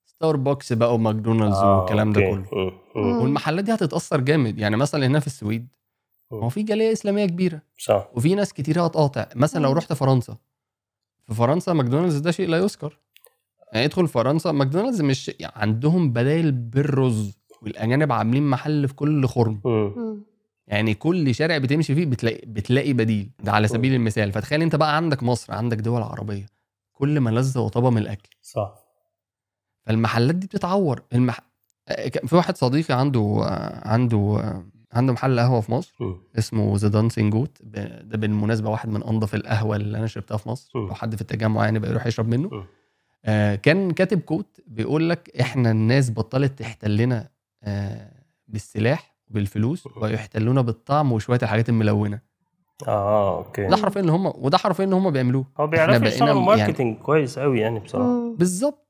ستاربكس 0.06 0.72
بقى 0.72 0.94
وماكدونالدز 0.94 1.56
آه، 1.56 1.78
والكلام 1.80 2.12
ده. 2.12 2.20
كله. 2.20 2.72
والمحلات 2.96 3.64
دي 3.64 3.74
هتتأثر 3.74 4.20
جامد 4.20 4.58
يعني 4.58 4.76
مثلا 4.76 5.06
هنا 5.06 5.20
في 5.20 5.26
السويد. 5.26 5.68
هو 6.32 6.48
في 6.48 6.62
جالية 6.62 6.92
إسلامية 6.92 7.26
كبيرة 7.26 7.62
صح 7.78 8.08
وفي 8.14 8.34
ناس 8.34 8.52
كتير 8.52 8.86
هتقاطع 8.86 9.26
مثلا 9.36 9.62
لو. 9.62 9.72
رحت 9.72 9.92
فرنسا 9.92 10.36
في 11.26 11.34
فرنسا 11.34 11.72
ماكدونالدز 11.72 12.16
ده 12.18 12.30
شيء 12.30 12.48
لا 12.48 12.56
يذكر 12.58 12.98
يعني 13.72 13.86
ادخل 13.86 14.08
فرنسا 14.08 14.52
ماكدونالدز 14.52 15.00
مش 15.02 15.28
يعني 15.40 15.52
عندهم 15.56 16.12
بدائل 16.12 16.52
بالرز 16.52 17.38
والأجانب 17.62 18.12
عاملين 18.12 18.50
محل 18.50 18.88
في 18.88 18.94
كل 18.94 19.26
خرم. 19.26 19.60
يعني 20.72 20.94
كل 20.94 21.34
شارع 21.34 21.58
بتمشي 21.58 21.94
فيه 21.94 22.06
بتلاقي 22.06 22.46
بتلاقي 22.46 22.92
بديل. 22.92 23.30
ده 23.40 23.52
على 23.52 23.68
سبيل 23.68 23.94
المثال. 23.94 24.32
فتخيل 24.32 24.62
انت 24.62 24.76
بقى 24.76 24.96
عندك 24.96 25.22
مصر 25.22 25.52
عندك 25.54 25.76
دول 25.78 26.02
عربية 26.02 26.46
كل 26.92 27.20
ما 27.20 27.30
لذ 27.30 27.58
وطاب 27.58 27.84
من 27.86 27.98
الأكل. 27.98 28.28
صح. 28.42 28.74
فالمحلات 29.86 30.34
دي 30.34 30.46
بتتعور. 30.46 31.02
المح... 31.12 31.40
في 32.26 32.36
واحد 32.36 32.56
صديقي 32.56 32.94
عنده 32.98 33.38
عنده 33.84 34.42
عنده 34.92 35.12
محل 35.12 35.40
قهوة 35.40 35.60
في 35.60 35.72
مصر 35.72 35.94
مم. 36.00 36.16
اسمه 36.38 36.76
The 36.76 36.88
Dancing 36.88 37.32
Goat 37.32 37.62
ده 37.62 38.16
بالمناسبة 38.18 38.70
واحد 38.70 38.88
من 38.88 39.02
أنظف 39.02 39.34
القهوة 39.34 39.76
اللي 39.76 39.98
أنا 39.98 40.06
شربتها 40.06 40.36
في 40.36 40.48
مصر. 40.48 40.70
لو 40.74 40.94
حد 40.94 41.14
في 41.14 41.20
التجمع 41.20 41.64
يعني 41.64 41.78
بقى 41.78 41.90
يروح 41.90 42.06
يشرب 42.06 42.28
منه. 42.28 42.50
آه 43.24 43.54
كان 43.54 43.90
كاتب 43.90 44.20
quote 44.20 44.60
بيقول 44.66 45.10
لك 45.10 45.30
إحنا 45.40 45.70
الناس 45.70 46.10
بطلت 46.10 46.58
تحتلنا 46.58 47.28
آه 47.62 48.12
بالسلاح 48.48 49.11
وبالفلوس 49.36 49.86
مم. 49.86 50.02
ويحتلونا 50.02 50.60
بالطعم 50.60 51.12
وشوية 51.12 51.38
الحاجات 51.42 51.68
الملونة. 51.68 52.20
آه 52.88 53.38
أوكي. 53.38 53.66
ده 53.66 53.76
حرفيا 53.76 54.00
اللي 54.00 54.12
هم 54.12 54.26
وده 54.34 54.58
حرفيا 54.58 54.84
اللي 54.84 54.96
هم 54.96 55.10
بيعملوه. 55.10 55.44
هو 55.60 55.66
بيعرفوا 55.66 56.06
يشتغلوا 56.08 56.28
يعني- 56.34 56.62
marketing 56.62 56.96
كويس 56.98 57.38
قوي 57.38 57.60
يعني 57.60 57.78
بصراحة. 57.78 58.34
بالظبط. 58.36 58.86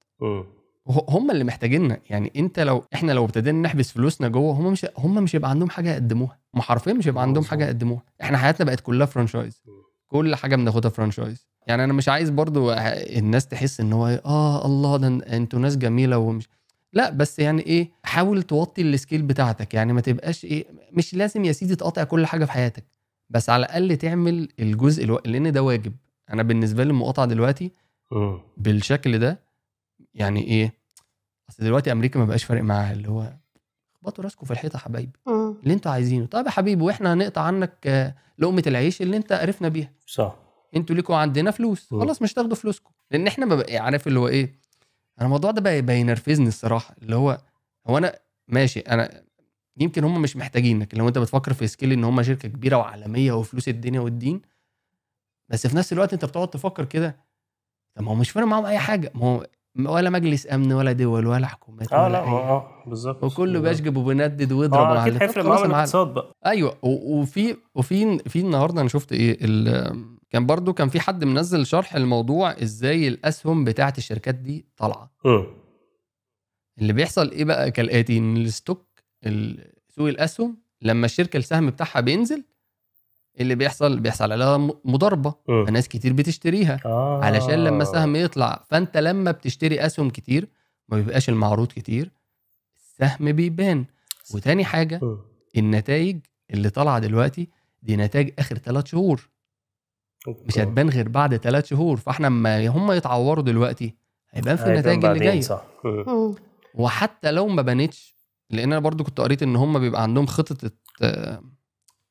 هم 1.09 1.31
اللي 1.31 1.44
محتاجيننا. 1.44 1.98
يعني 2.11 2.33
أنت 2.37 2.61
لو 2.61 2.85
إحنا 2.94 3.12
لو 3.12 3.24
ابتدينا 3.24 3.59
نحبس 3.62 3.92
فلوسنا 3.92 4.28
جوه 4.28 4.52
هم 4.55 4.72
مش 4.72 4.87
هم 4.98 5.14
مش 5.22 5.37
هيبقى 5.37 5.50
عندهم 5.50 5.70
حاجة 5.70 5.90
يقدموها. 5.92 6.38
هم 6.55 6.61
حرفيا 6.61 6.92
مش 6.92 7.09
هيبقى 7.09 7.22
عندهم 7.22 7.44
حاجة. 7.44 7.64
يقدموها. 7.64 8.02
إحنا 8.22 8.38
حياتنا 8.38 8.66
بقت 8.66 8.81
كلها 8.81 9.07
franchise 9.07 9.62
كل 10.09 10.35
حاجة 10.35 10.57
بناخدها 10.57 10.90
franchise 10.90 11.48
يعني 11.66 11.85
أنا 11.85 11.92
مش 11.92 12.09
عايز 12.09 12.31
برضو 12.31 12.72
الناس 12.72 13.46
تحس 13.46 13.81
إن 13.81 13.92
هو 13.92 14.07
آه 14.24 14.66
الله 14.66 14.96
ده 14.96 15.07
أنتوا 15.37 15.59
ناس 15.59 15.76
جميلة 15.76 16.18
ومش 16.18 16.48
لا 16.92 17.11
بس 17.11 17.38
يعني 17.38 17.62
إيه 17.66 17.90
حاول 18.05 18.42
توطي 18.42 18.83
ال 18.83 18.89
scale 18.89 19.22
بتاعتك. 19.22 19.74
يعني 19.74 19.92
ما 19.92 20.00
تبقاش 20.00 20.44
إيه 20.44 20.66
مش 20.92 21.14
لازم 21.14 21.44
يا 21.44 21.52
سيدي 21.52 21.76
تقاطع 21.76 22.05
كل 22.05 22.26
حاجة 22.26 22.44
في 22.44 22.52
حياتك 22.52 22.85
بس 23.31 23.50
على 23.50 23.66
الأقل 23.66 23.96
تعمل 23.96 24.48
الجزء 24.61 25.05
ألو... 25.05 25.20
لأن 25.24 25.52
ده 25.52 25.62
واجب. 25.62 25.92
أنا 26.31 26.42
بالنسبة 26.42 26.85
لي 26.85 26.90
المقاطعة 26.90 27.26
دلوقتي. 27.26 27.70
بالشكل 28.57 29.18
ده 29.18 29.40
يعني 30.14 30.44
إيه 30.46 30.72
أصل 31.50 31.64
دلوقتي 31.64 31.92
أمريكا 31.92 32.18
ما 32.18 32.24
بقاش 32.24 32.44
فارق 32.44 32.62
معاها 32.62 32.92
اللي 32.92 33.09
هو 33.09 33.33
اخبطوا 33.96 34.24
راسكم 34.24 34.46
في 34.46 34.52
الحيطة 34.52 34.76
يا 34.76 34.81
حبايبي. 34.81 35.12
اللي 35.62 35.74
أنتوا 35.74 35.92
عايزينه. 35.92 36.26
طيب 36.26 36.46
يا 36.46 36.50
حبيبي 36.50 36.83
وإحنا 36.85 37.12
هنقطع 37.12 37.40
عنك 37.40 37.72
آه، 37.87 38.14
لقمة 38.38 38.62
العيش 38.66 39.02
اللي 39.02 39.16
انت 39.16 39.33
عرفنا 39.33 39.68
بيها. 39.68 39.92
صح. 40.07 40.37
أنتوا 40.76 40.96
ليكوا 40.96 41.16
عندنا 41.16 41.50
فلوس. 41.50 41.90
خلاص 41.90 42.22
مش 42.22 42.33
تاخدوا 42.35 42.57
فلوسكم 42.57 42.90
لأن 43.11 43.26
إحنا 43.26 43.46
ما 43.46 43.55
بقى 43.57 43.76
عارف 43.76 44.07
اللي 44.07 44.18
هو 44.18 44.28
إيه 44.28 44.62
أنا 45.18 45.27
الموضوع 45.27 45.51
ده 45.51 45.61
بقى 45.61 45.83
بقى 45.83 45.96
ينرفزني 46.01 46.48
الصراحة 46.48 46.94
اللي 47.03 47.16
هو 47.16 47.38
هو 47.87 47.98
أنا 47.98 48.18
ماشي 48.48 48.81
أنا 48.81 49.22
يمكن 49.77 50.05
هم 50.05 50.22
مش 50.22 50.37
محتاجينك 50.37 50.94
لو 50.94 51.09
أنت 51.09 51.18
بتفكر 51.18 51.53
في 51.53 51.66
سكيل 51.66 51.92
إن 51.92 52.05
هم 52.05 52.22
شركة 52.22 52.48
كبيرة 52.48 52.77
وعالمية 52.77 53.33
وفلوس 53.33 53.68
الدنيا 53.68 54.01
والدين 54.01 54.42
بس 55.48 55.66
في 55.66 55.77
نفس 55.77 55.92
الوقت 55.92 56.12
أنت 56.12 56.25
بتقعد 56.25 56.48
تفكر 56.51 56.85
كده 56.85 57.16
طب 57.96 58.03
ما 58.03 58.11
هو 58.11 58.14
مش 58.14 58.31
فارق 58.31 58.46
معاهم 58.46 58.66
أي 58.66 58.79
حاجة 58.79 59.12
ما 59.14 59.25
هو 59.27 59.46
ولا 59.94 60.11
مجلس 60.11 60.46
أمن 60.53 60.72
ولا 60.72 60.92
دول 60.92 61.27
ولا 61.27 61.46
حكومات 61.46 61.92
آه 61.92 62.05
ولا 62.05 62.12
لا 62.12 62.18
آه 62.25 62.83
بالظبط 62.87 63.25
وكله. 63.25 63.61
بيشجب 63.61 63.96
وبيندد 63.96 64.53
ويضرب 64.53 64.81
آه 64.81 64.98
على 65.01 65.11
أكيد 65.11 65.22
هيفرق 65.22 65.44
معاهم. 65.44 65.64
الاقتصاد 65.70 66.14
بقى 66.14 66.33
أيوه 66.46 66.77
وفي 66.83 67.57
وفي 67.75 68.18
في 68.18 68.40
النهارده 68.40 68.81
أنا 68.81 68.88
شفت 68.88 69.12
إيه 69.12 69.38
كان 70.33 70.47
برضو 70.47 70.73
كان 70.73 70.88
في 70.88 71.01
حد 71.01 71.25
منزل 71.25 71.66
شرح 71.66 71.95
الموضوع 71.95 72.51
إزاي 72.62 73.09
الأسهم 73.09 73.64
بتاعه 73.64 73.95
الشركات 73.99 74.35
دي 74.35 74.64
طالعة. 74.77 75.11
مم. 75.25 75.47
اللي 76.79 76.92
بيحصل 76.92 77.31
إيه 77.31 77.45
بقى 77.45 77.71
كالاتي 77.71 78.18
ان 78.18 78.37
الستوك 78.37 78.87
ال- 79.27 79.73
سوق 79.88 80.09
الأسهم 80.09 80.57
لما 80.83 81.07
الشركة 81.07 81.37
السهم 81.37 81.71
بتاعها 81.71 82.01
بينزل 82.01 82.45
اللي 83.40 83.55
بيحصل؟ 83.55 84.01
بيحصل 84.01 84.33
عليها 84.33 84.57
مضاربة. 84.85 85.35
مم. 85.49 85.66
فناس 85.66 85.88
كتير 85.88 86.12
بتشتريها. 86.12 86.81
آه. 86.85 87.25
علشان 87.25 87.64
لما 87.64 87.83
السهم 87.83 88.16
يطلع 88.16 88.64
فأنت 88.71 88.97
لما 88.97 89.31
بتشتري 89.31 89.87
أسهم 89.87 90.11
كتير 90.11 90.49
ما 90.88 90.97
بيبقاش 90.97 91.29
المعروض 91.29 91.66
كتير 91.68 92.11
السهم 93.01 93.33
بيبان. 93.33 93.85
وتاني 94.35 94.64
حاجة 94.64 95.01
مم. 95.03 95.18
النتائج 95.57 96.18
اللي 96.51 96.71
طالعة 96.71 96.99
دلوقتي 96.99 97.49
دي 97.83 97.97
نتائج 97.97 98.31
آخر 98.38 98.59
ثلاث 98.59 98.87
شهور. 98.87 99.29
مش 100.28 100.58
أوكي. 100.58 100.62
هتبان 100.62 100.88
غير 100.88 101.08
بعد 101.08 101.37
ثلاث 101.37 101.66
شهور 101.66 101.96
فاحنا 101.96 102.26
اما 102.26 102.66
هم 102.68 102.92
يتعوروا 102.92 103.44
دلوقتي 103.44 103.96
هيبان 104.30 104.56
في 104.56 104.66
النتائج 104.66 105.04
اللي 105.04 105.18
جاية 105.18 105.40
صح 105.40 105.62
مم. 105.85 106.35
وحتى 106.74 107.30
لو 107.30 107.48
ما 107.48 107.62
بانتش 107.62 108.16
لأن 108.50 108.72
أنا 108.72 108.78
برضو 108.80 109.04
كنت 109.04 109.20
قريت 109.20 109.42
إن 109.42 109.56
هم 109.56 109.78
بيبقى 109.78 110.02
عندهم 110.02 110.26
خطة 110.26 110.70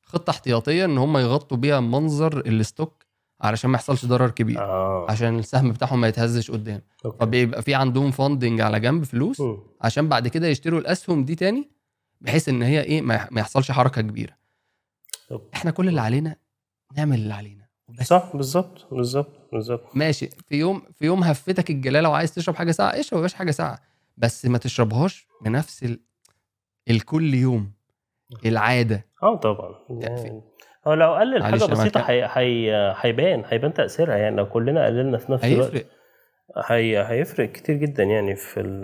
خطة 0.02 0.30
احتياطية 0.30 0.84
إن 0.84 0.98
هم 0.98 1.16
يغطوا 1.18 1.56
بيها 1.56 1.80
منظر 1.80 2.38
ال 2.46 2.55
stock 2.55 3.02
علشان 3.40 3.70
ما 3.70 3.76
يحصلش 3.76 4.06
ضرر 4.06 4.30
كبير 4.30 4.60
آه 4.60 5.06
عشان 5.10 5.38
السهم 5.38 5.72
بتاعهم 5.72 6.00
ما 6.00 6.08
يتهزش 6.08 6.50
قدام 6.50 6.82
أوكي. 7.04 7.18
فبيبقى 7.20 7.62
في 7.62 7.74
عندهم 7.74 8.10
funding 8.10 8.60
على 8.60 8.80
جنب 8.80 9.04
فلوس 9.04 9.40
مم. 9.40 9.58
عشان 9.80 10.08
بعد 10.08 10.28
كده 10.28 10.46
يشتروا 10.48 10.80
الأسهم 10.80 11.24
دي 11.24 11.34
تاني 11.34 11.70
بحيث 12.20 12.48
إن 12.48 12.62
هي 12.62 12.82
إيه 12.82 13.02
ما 13.02 13.28
ما 13.30 13.40
يحصلش 13.40 13.70
حركة 13.70 14.02
كبيرة 14.02 14.36
طب. 15.28 15.40
إحنا 15.54 15.70
كل 15.70 15.88
اللي 15.88 16.00
علينا 16.00 16.36
نعمل 16.96 17.18
اللي 17.18 17.34
علينا 17.34 17.61
وبس. 17.98 18.06
صح 18.08 18.30
بالظبط 18.34 18.86
بالظبط 18.94 19.48
بالظبط. 19.52 19.96
ماشي. 19.96 20.26
في 20.48 20.56
يوم 20.56 20.82
في 20.94 21.04
يوم 21.06 21.24
هفتك 21.24 21.70
الجلالة 21.70 22.08
وعايز 22.08 22.34
تشرب 22.34 22.54
حاجة 22.54 22.70
ساعه 22.70 22.88
اشرب 23.00 23.16
يا 23.16 23.22
باشا 23.22 23.36
حاجة 23.36 23.50
ساعه 23.50 23.78
بس 24.16 24.46
ما 24.46 24.58
تشربهاش 24.58 25.26
بنفس 25.44 25.82
ال... 25.82 26.00
الكل 26.90 27.34
يوم. 27.34 27.72
العادة. 28.46 29.06
آه 29.22 29.36
طبعا. 29.36 29.74
يعني 29.90 30.42
هو 30.86 30.94
لو 30.94 31.14
قلل 31.14 31.42
حاجة 31.44 31.64
بسيطة. 31.64 32.00
هي- 32.00 32.28
هي- 32.32 32.94
هيبان 33.00 33.42
هيبان 33.46 33.74
تأثيرها 33.74 34.16
يعني. 34.16 34.36
لو 34.36 34.48
كلنا 34.48 34.86
قللنا 34.86 35.18
في 35.18 35.32
نفس 35.32 35.44
الوقت 35.44 35.86
هي 36.66 37.04
هيفرق 37.08 37.52
كتير 37.52 37.76
جدا 37.76 38.02
يعني 38.02 38.36
في 38.36 38.60
ال 38.60 38.82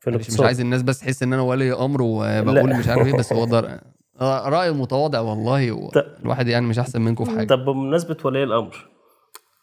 في 0.00 0.10
معلش 0.10 0.20
مش 0.20 0.28
الاقتصاد. 0.28 0.46
عايز 0.46 0.60
الناس 0.60 0.82
بس 0.82 0.98
تحس 1.00 1.22
إن 1.22 1.32
أنا 1.32 1.42
ولي 1.42 1.72
أمر 1.72 2.02
وبقول. 2.02 2.76
مش 2.76 2.88
عارف 2.88 3.06
إيه 3.06 3.12
بس 3.16 3.32
هو 3.32 3.44
آه، 3.56 3.80
رأي 4.22 4.72
متواضع 4.72 5.20
والله 5.20 5.72
و... 5.72 5.90
الواحد 6.22 6.48
يعني 6.48 6.66
مش 6.66 6.78
أحسن 6.78 7.00
منكم 7.00 7.24
في 7.24 7.30
حاجة. 7.30 7.46
طب 7.46 7.64
بمناسبة 7.64 8.16
ولي 8.24 8.42
الأمر 8.42 8.88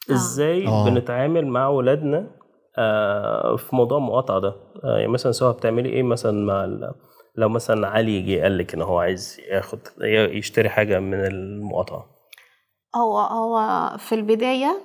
آه. 0.09 0.13
إزاي 0.13 0.67
آه. 0.67 0.85
بنتعامل 0.89 1.47
مع 1.47 1.67
ولادنا 1.67 2.27
آه، 2.77 3.55
في 3.55 3.75
موضوع 3.75 3.97
المقاطعة 3.97 4.39
ده؟ 4.39 4.55
آه، 4.83 4.97
يعني 4.97 5.07
مثلا 5.11 5.31
سواء 5.31 5.51
بتعملي 5.57 5.89
إيه 5.89 6.03
مثلا 6.03 6.45
مع 6.45 6.63
ال- 6.65 6.93
لو 7.35 7.49
مثلا 7.49 7.87
علي 7.87 8.21
جه 8.21 8.41
قال 8.41 8.57
لك 8.57 8.73
إن 8.73 8.81
هو 8.81 8.97
عايز 8.99 9.37
ياخد 9.51 9.79
يشتري 10.31 10.69
حاجة 10.69 10.99
من 10.99 11.13
المقاطعة؟ 11.25 12.05
هو 12.95 13.17
هو 13.19 13.57
في 13.97 14.15
البداية 14.15 14.81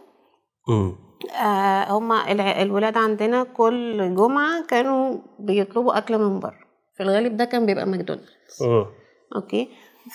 امم 0.68 0.96
آه 1.44 1.90
هما 1.92 2.32
الع- 2.32 2.62
الولاد 2.62 2.96
عندنا 2.98 3.42
كل 3.44 4.14
جمعة 4.14 4.66
كانوا 4.66 5.16
بيطلبوا 5.38 5.98
أكل 5.98 6.18
من 6.18 6.40
بره. 6.40 6.58
في 6.96 7.02
الغالب 7.02 7.36
ده 7.36 7.44
كان 7.44 7.66
بيبقى 7.66 7.86
ماكدونالدز. 7.86 8.62
أوكي. 9.36 9.68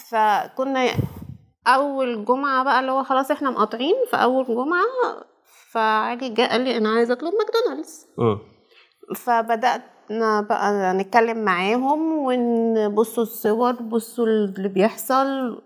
فكنا 0.09 0.89
أول 1.67 2.25
جمعة 2.25 2.63
بقى 2.63 2.79
اللي 2.79 2.91
هو 2.91 3.03
خلاص 3.03 3.31
إحنا 3.31 3.49
مقاطعين 3.49 3.95
في 4.09 4.15
أول 4.17 4.45
جمعة 4.45 4.85
فعلي 5.71 6.29
جه 6.29 6.47
قال 6.47 6.61
لي 6.61 6.77
أنا 6.77 6.89
عايزة 6.89 7.13
أطلب 7.13 7.33
ماكدونالدز. 7.33 8.07
فبدأنا 9.15 10.41
بقى 10.41 10.93
نتكلم 10.93 11.45
معاهم 11.45 12.11
ونبصوا 12.17 13.23
الصور 13.23 13.71
بصوا 13.71 14.25
اللي 14.25 14.67
بيحصل. 14.69 15.61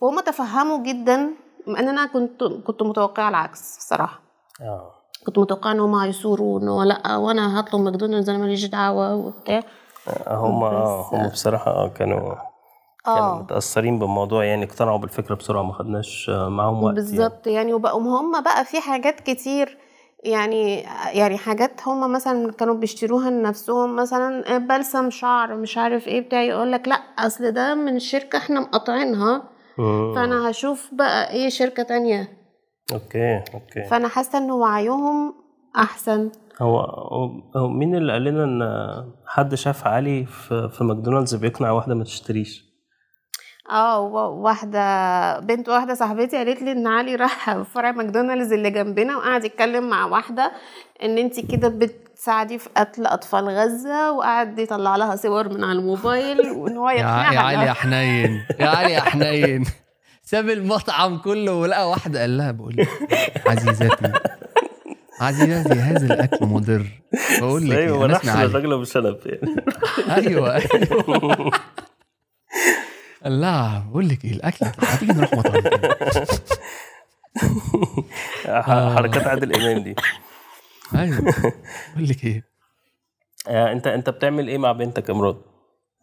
فهم 0.00 0.20
تفهموا 0.20 0.78
جدا 0.78 1.30
إن 1.68 1.88
أنا 1.88 2.06
كنت 2.06 2.44
كنت 2.44 2.82
متوقعة 2.82 3.28
العكس 3.28 3.76
الصراحه 3.78 4.20
آه. 4.60 4.90
كنت 5.26 5.38
متوقعة 5.38 5.72
إن 5.72 5.80
هم 5.80 5.94
هيثوروا 5.94 6.60
ان 6.60 6.68
هو 6.68 6.82
لأ 6.82 7.16
وأنا 7.16 7.60
هطلب 7.60 7.80
ماكدونالدز 7.80 8.28
أنا 8.30 8.38
ماليش 8.38 8.64
دعوة 8.64 9.14
وبتاع. 9.14 9.62
هم 10.28 10.62
آه، 10.64 11.08
هم 11.12 11.28
بصراحة 11.28 11.70
آه، 11.70 11.88
كانوا 11.88 12.34
كانوا 13.04 13.18
آه. 13.18 13.38
متأثرين 13.42 13.98
بالموضوع 13.98 14.44
يعني 14.44 14.64
اقتنعوا 14.64 14.98
بالفكرة 14.98 15.34
بسرعة 15.34 15.62
ما 15.62 15.72
خدناش 15.72 16.30
آه، 16.30 16.48
معاهم 16.48 16.74
وقت 16.82 16.84
يعني. 16.84 16.94
بالظبط 16.94 17.46
يعني 17.46 17.74
وبقوا 17.74 18.20
هم 18.20 18.42
بقى 18.42 18.64
في 18.64 18.80
حاجات 18.80 19.20
كتير 19.20 19.78
يعني 20.24 20.80
يعني 21.12 21.38
حاجات 21.38 21.80
هم 21.88 22.12
مثلا 22.12 22.52
كانوا 22.52 22.74
بيشتروها 22.74 23.30
لنفسهم 23.30 23.96
مثلا 23.96 24.58
بلسم 24.58 25.10
شعر 25.10 25.54
مش 25.56 25.78
عارف 25.78 26.08
إيه 26.08 26.20
بتاع 26.20 26.42
يقول 26.42 26.72
لك 26.72 26.88
لأ 26.88 26.94
أصل 27.18 27.50
ده 27.50 27.74
من 27.74 27.98
شركة 27.98 28.36
إحنا 28.36 28.60
مقاطعينها. 28.60 29.42
فأنا 30.14 30.50
هشوف 30.50 30.88
بقى 30.92 31.30
إيه 31.32 31.48
شركة 31.48 31.82
تانية. 31.82 32.28
أوكي 32.92 33.36
أوكي. 33.54 33.84
فأنا 33.90 34.08
حاسة 34.08 34.38
إن 34.38 34.50
وعيهم 34.50 35.34
أحسن. 35.76 36.30
هو 36.62 36.78
هو- 36.80 37.30
هو 37.56 37.68
مين 37.68 37.94
اللي 37.94 38.12
قال 38.12 38.24
لنا 38.24 38.44
إن 38.44 38.62
حد 39.26 39.54
شاف 39.54 39.86
علي 39.86 40.24
في 40.24 40.68
في 40.68 40.84
ماكدونالدز 40.84 41.34
بيقنع 41.34 41.70
واحدة 41.70 41.94
ما 41.94 42.04
تشتريش؟ 42.04 42.71
آه 43.72 44.00
واحدة 44.30 45.38
بنت 45.40 45.68
واحدة 45.68 45.94
صاحبتي 45.94 46.36
قالت 46.36 46.62
لي 46.62 46.72
إن 46.72 46.86
علي 46.86 47.14
راح 47.16 47.62
فرع 47.62 47.90
ماكدونالدز 47.92 48.52
اللي 48.52 48.70
جنبنا 48.70 49.16
وقعد 49.16 49.44
يتكلم 49.44 49.88
مع 49.90 50.04
واحدة 50.06 50.52
إن 51.02 51.18
انت 51.18 51.40
كده 51.40 51.68
بتساعدي 51.68 52.58
في 52.58 52.68
قتل 52.76 53.06
أطفال 53.06 53.48
غزة 53.48 54.12
وقعد 54.12 54.58
يطلع 54.58 54.96
لها 54.96 55.16
صور 55.16 55.48
من 55.48 55.64
على 55.64 55.78
الموبايل 55.78 56.50
وإن 56.50 56.76
هو 56.76 56.90
يا, 56.90 57.04
ع- 57.04 57.32
يقنعها 57.32 57.32
يا 57.32 57.40
علي 57.58 57.66
يا 57.66 57.72
حنين 57.72 58.42
يا 58.60 58.66
علي 58.66 58.92
يا 58.92 59.00
حنين. 59.00 59.64
ساب 60.24 60.50
المطعم 60.50 61.18
كله 61.18 61.54
ولقى 61.54 61.90
واحدة 61.90 62.20
قال 62.20 62.38
لها 62.38 62.50
بقول 62.52 62.74
لك 62.76 62.88
عزيزتي 63.46 64.12
عزيزتي 65.20 65.74
هذا 65.74 66.14
الأكل 66.14 66.46
مضر. 66.46 66.86
بقول 67.40 67.70
لك 67.70 67.76
أيوه 67.78 68.06
إيه، 68.06 68.30
علي. 68.30 68.46
للراجل 68.46 68.72
أبو 68.72 68.84
شنب 68.84 69.18
يعني. 69.26 69.56
أيوه. 70.26 70.62
لها 73.26 73.86
بقول 73.90 74.08
لك 74.08 74.24
إيه 74.24 74.32
الأكل 74.32 74.66
هتيجي 74.78 75.12
نروح 75.12 75.34
مطعم. 75.34 75.62
ح- 78.62 78.94
حركات 78.94 79.26
عادل 79.26 79.56
إمام 79.56 79.82
دي. 79.82 79.94
أيوه. 80.94 81.20
بقول 81.94 82.08
لك 82.08 82.24
إيه. 82.24 82.44
آه، 83.48 83.72
أنت 83.72 83.86
أنت 83.86 84.10
بتعمل 84.10 84.48
إيه 84.48 84.58
مع 84.58 84.72
بنتك 84.72 85.08
يا 85.08 85.14
مراد 85.14 85.36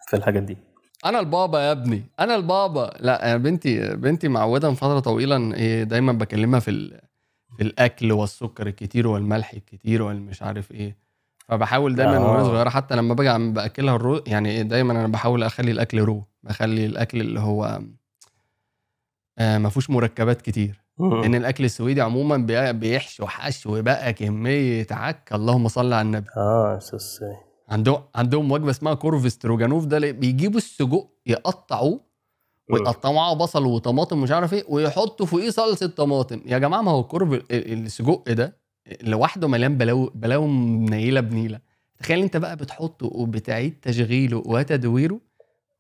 في 0.09 0.15
الحاجات 0.15 0.43
دي؟ 0.43 0.57
أنا 1.05 1.19
البابا 1.19 1.59
يا 1.59 1.71
ابني. 1.71 2.03
أنا 2.19 2.35
البابا. 2.35 2.93
لا 2.99 3.37
بنتي 3.37 3.95
بنتي 3.95 4.27
معودة 4.27 4.69
من 4.69 4.75
فترة 4.75 4.99
طويلة 4.99 5.35
إن 5.35 5.53
إيه 5.53 5.83
دايما 5.83 6.11
بكلمها 6.11 6.59
في. 6.59 6.99
في 7.57 7.63
الأكل 7.63 8.11
والسكر 8.11 8.67
الكتير 8.67 9.07
والملح 9.07 9.53
الكتير 9.53 10.01
والمش 10.01 10.41
عارف 10.43 10.71
إيه. 10.71 10.97
فبحاول 11.49 11.95
دايما 11.95 12.17
آه. 12.17 12.31
وهي 12.31 12.43
صغيرة 12.43 12.69
حتى 12.69 12.95
لما 12.95 13.13
باجي 13.13 13.29
عم 13.29 13.53
بأكلها 13.53 13.95
ال 13.95 14.02
raw 14.02 14.21
يعني 14.27 14.63
دايما 14.63 14.93
أنا 14.93 15.07
بحاول 15.07 15.43
أخلي 15.43 15.71
الأكل 15.71 15.99
raw 16.01 16.23
بخلي 16.43 16.85
الأكل 16.85 17.21
اللي 17.21 17.39
هو 17.39 17.79
آه 19.39 19.57
ما 19.57 19.69
فيهوش 19.69 19.89
مركبات 19.89 20.41
كتير. 20.41 20.83
لأن 20.99 21.35
الأكل 21.35 21.65
السويدي 21.65 22.01
عموما 22.01 22.37
بي- 22.37 22.73
بيحشو 22.73 23.25
حشو 23.25 23.81
بقى 23.81 24.13
كمية 24.13 24.87
عك. 24.91 25.29
اللهم 25.33 25.67
صل 25.67 25.93
على 25.93 26.01
النبي. 26.01 26.27
آه 26.37 26.77
أساس 26.77 27.19
عندهم 27.69 28.01
عندهم 28.15 28.51
وجبة 28.51 28.69
اسمها 28.69 28.93
كورف 28.93 29.31
ستروجانوف 29.31 29.85
ده 29.85 29.99
بيجيبوا 30.11 30.57
السجق 30.57 31.09
يقطعوه 31.25 31.99
ويقطعوا 32.69 33.15
معاه 33.15 33.33
بصل 33.33 33.65
وطماطم 33.65 34.21
مش 34.21 34.31
عارف 34.31 34.53
إيه 34.53 34.63
ويحطوا 34.69 35.25
فوقيه 35.25 35.49
صلصة 35.49 35.87
طماطم. 35.87 36.41
يا 36.45 36.57
جماعة 36.57 36.81
ما 36.81 36.91
هو 36.91 36.99
الكورف 37.01 37.33
ال- 37.33 37.51
ال- 37.51 37.85
السجق 37.85 38.23
ده 38.31 38.58
لوحده 39.03 39.47
مليان 39.47 39.77
بلاو 39.77 40.11
بلاو 40.15 40.47
منيله 40.47 41.21
بنيلة. 41.21 41.59
تخيل 41.99 42.21
انت 42.21 42.37
بقى 42.37 42.55
بتحطه 42.55 43.05
وبتعيد 43.11 43.77
تشغيله 43.81 44.43
وتدويره 44.45 45.19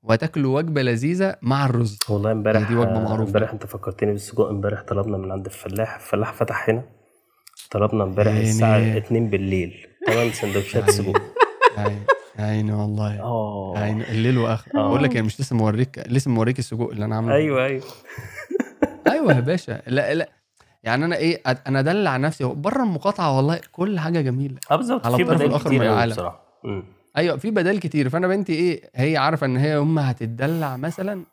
وتاكله 0.03 0.49
وجبة 0.49 0.81
لذيذة 0.81 1.35
مع 1.41 1.65
الرز. 1.65 1.99
والله 2.09 2.31
امبارح 2.31 2.67
دي 2.69 2.75
وجبة 2.75 2.99
معروفة. 2.99 3.27
امبارح 3.29 3.51
انت 3.53 3.65
فكرتني 3.65 4.11
بالسجق. 4.11 4.41
امبارح 4.41 4.81
طلبنا 4.87 5.17
من 5.17 5.31
عند 5.31 5.45
الفلاح. 5.45 5.95
الفلاح 5.95 6.33
فتح 6.33 6.69
هنا. 6.69 6.83
طلبنا 7.71 8.03
امبارح 8.03 8.31
عيني. 8.33 8.49
الساعة 8.49 8.97
2 8.97 9.29
بالليل. 9.29 9.87
ثمان 10.07 10.31
سندوتشات 10.31 10.89
سجق. 10.89 11.21
عيني. 11.77 11.99
عيني 12.39 12.73
والله. 12.73 13.19
آه. 13.21 13.73
عيني. 13.77 14.11
الليل 14.11 14.37
وآخر. 14.37 14.71
آه. 14.75 14.87
بقول 14.87 15.03
لك 15.03 15.17
أنا 15.17 15.25
مش 15.25 15.41
لسه 15.41 15.55
موريك 15.55 16.03
لسه 16.07 16.31
موريك 16.31 16.59
السجق 16.59 16.89
اللي 16.89 17.05
أنا 17.05 17.15
عامله. 17.15 17.35
أيوه 17.35 17.65
أيوه. 17.65 17.83
أيوه 19.07 19.33
يا 19.35 19.39
باشا. 19.39 19.81
لا 19.87 20.13
لا. 20.13 20.29
يعني 20.83 21.05
أنا 21.05 21.15
إيه 21.15 21.41
أنا 21.67 21.79
أدلع 21.79 22.17
نفسي 22.17 22.43
بره 22.43 22.83
المقاطعة 22.83 23.37
والله 23.37 23.61
كل 23.71 23.99
حاجة 23.99 24.21
جميلة 24.21 24.55
آه 24.71 24.75
بالظبط 24.75 25.05
على 25.05 25.15
في 25.15 25.21
الطرف 25.21 25.35
بدائل 25.35 25.49
الآخر 25.51 25.69
كتير 25.69 25.79
من 25.79 25.87
العالم. 25.87 26.11
بصراحة 26.11 26.41
مم. 26.63 26.83
أيوه 27.17 27.37
في 27.37 27.51
بدائل 27.51 27.79
كتير 27.79 28.09
فأنا 28.09 28.27
بنتي 28.27 28.53
إيه 28.53 28.89
هي 28.95 29.17
عارفة 29.17 29.45
إن 29.45 29.57
هي 29.57 29.77
أمها 29.77 30.11
هتتدلع 30.11 30.77
مثلا 30.77 31.23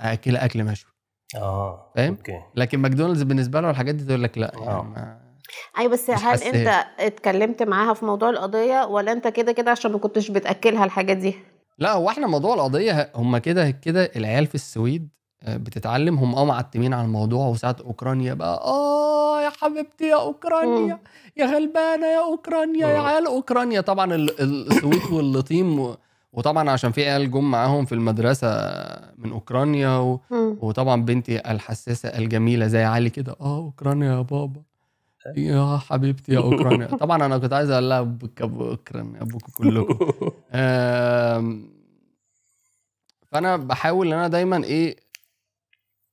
أكل 0.00 0.36
أكل 0.36 0.64
مشوي 0.64 0.90
آه 1.36 1.92
فاهم؟ 1.96 2.10
أوكي 2.10 2.40
لكن 2.54 2.78
ماكدونالدز 2.78 3.22
بالنسبة 3.22 3.60
له 3.60 3.70
الحاجات 3.70 3.94
دي 3.94 4.04
تقول 4.04 4.22
لك 4.22 4.38
لأ 4.38 4.52
يعني 4.54 4.70
آه. 4.70 4.82
ما 4.82 5.24
اي 5.78 5.88
بس 5.88 6.10
هل 6.10 6.42
أنت 6.42 6.84
اتكلمت 6.98 7.62
معاها 7.62 7.94
في 7.94 8.04
موضوع 8.04 8.30
القضية 8.30 8.84
ولا 8.84 9.12
أنت 9.12 9.28
كده 9.28 9.52
كده 9.52 9.70
عشان 9.70 9.92
ما 9.92 9.98
كنتش 9.98 10.30
بتأكلها 10.30 10.84
الحاجات 10.84 11.16
دي 11.16 11.34
لأ 11.78 11.92
هو 11.92 12.08
إحنا 12.08 12.26
موضوع 12.26 12.54
القضية 12.54 13.10
هم 13.14 13.38
كده 13.38 13.70
كده 13.70 14.10
العيال 14.16 14.46
في 14.46 14.54
السويد 14.54 15.08
بتتعلم. 15.48 16.18
هم 16.18 16.34
آه 16.34 16.44
معتمين 16.44 16.94
على 16.94 17.04
الموضوع 17.04 17.46
وساعات 17.46 17.80
أوكرانيا 17.80 18.34
بقى 18.34 18.60
آه 18.64 19.40
يا 19.42 19.50
حبيبتي 19.50 20.04
يا 20.04 20.20
أوكرانيا. 20.20 20.98
يا 21.36 21.46
غلبانة 21.46 22.06
يا 22.06 22.24
أوكرانيا 22.24 22.88
يا 22.88 23.00
مم. 23.00 23.06
عيال. 23.06 23.26
أوكرانيا 23.26 23.80
طبعا 23.80 24.14
ال- 24.14 24.40
ال- 24.40 24.72
السويد 24.72 25.12
واللطيم 25.12 25.94
وطبعا 26.32 26.70
عشان 26.70 26.92
في 26.92 27.04
عيال 27.10 27.30
جم 27.30 27.50
معاهم 27.50 27.84
في 27.84 27.94
المدرسة 27.94 28.48
من 29.18 29.32
أوكرانيا 29.32 29.96
و... 29.98 30.20
وطبعا 30.60 31.02
بنتي 31.02 31.50
الحساسة 31.50 32.08
الجميلة 32.08 32.66
زي 32.66 32.84
علي 32.84 33.10
كده 33.10 33.36
آه 33.40 33.56
أوكرانيا 33.56 34.12
يا 34.16 34.20
بابا. 34.20 34.62
يا 35.36 35.78
حبيبتي 35.78 36.32
يا 36.32 36.38
أوكرانيا. 36.38 36.86
طبعا 37.02 37.26
أنا 37.26 37.38
كنت 37.38 37.52
عايز 37.52 37.70
أقول 37.70 37.88
لها 37.90 38.00
أبوك 38.00 38.42
ابو 38.42 38.68
اوكرانيا 38.70 39.22
ابوكم 39.22 39.52
كلكم. 39.52 39.98
فأنا 43.32 43.56
بحاول 43.56 44.06
إن 44.06 44.12
أنا 44.12 44.28
دايما 44.28 44.64
إيه 44.64 44.96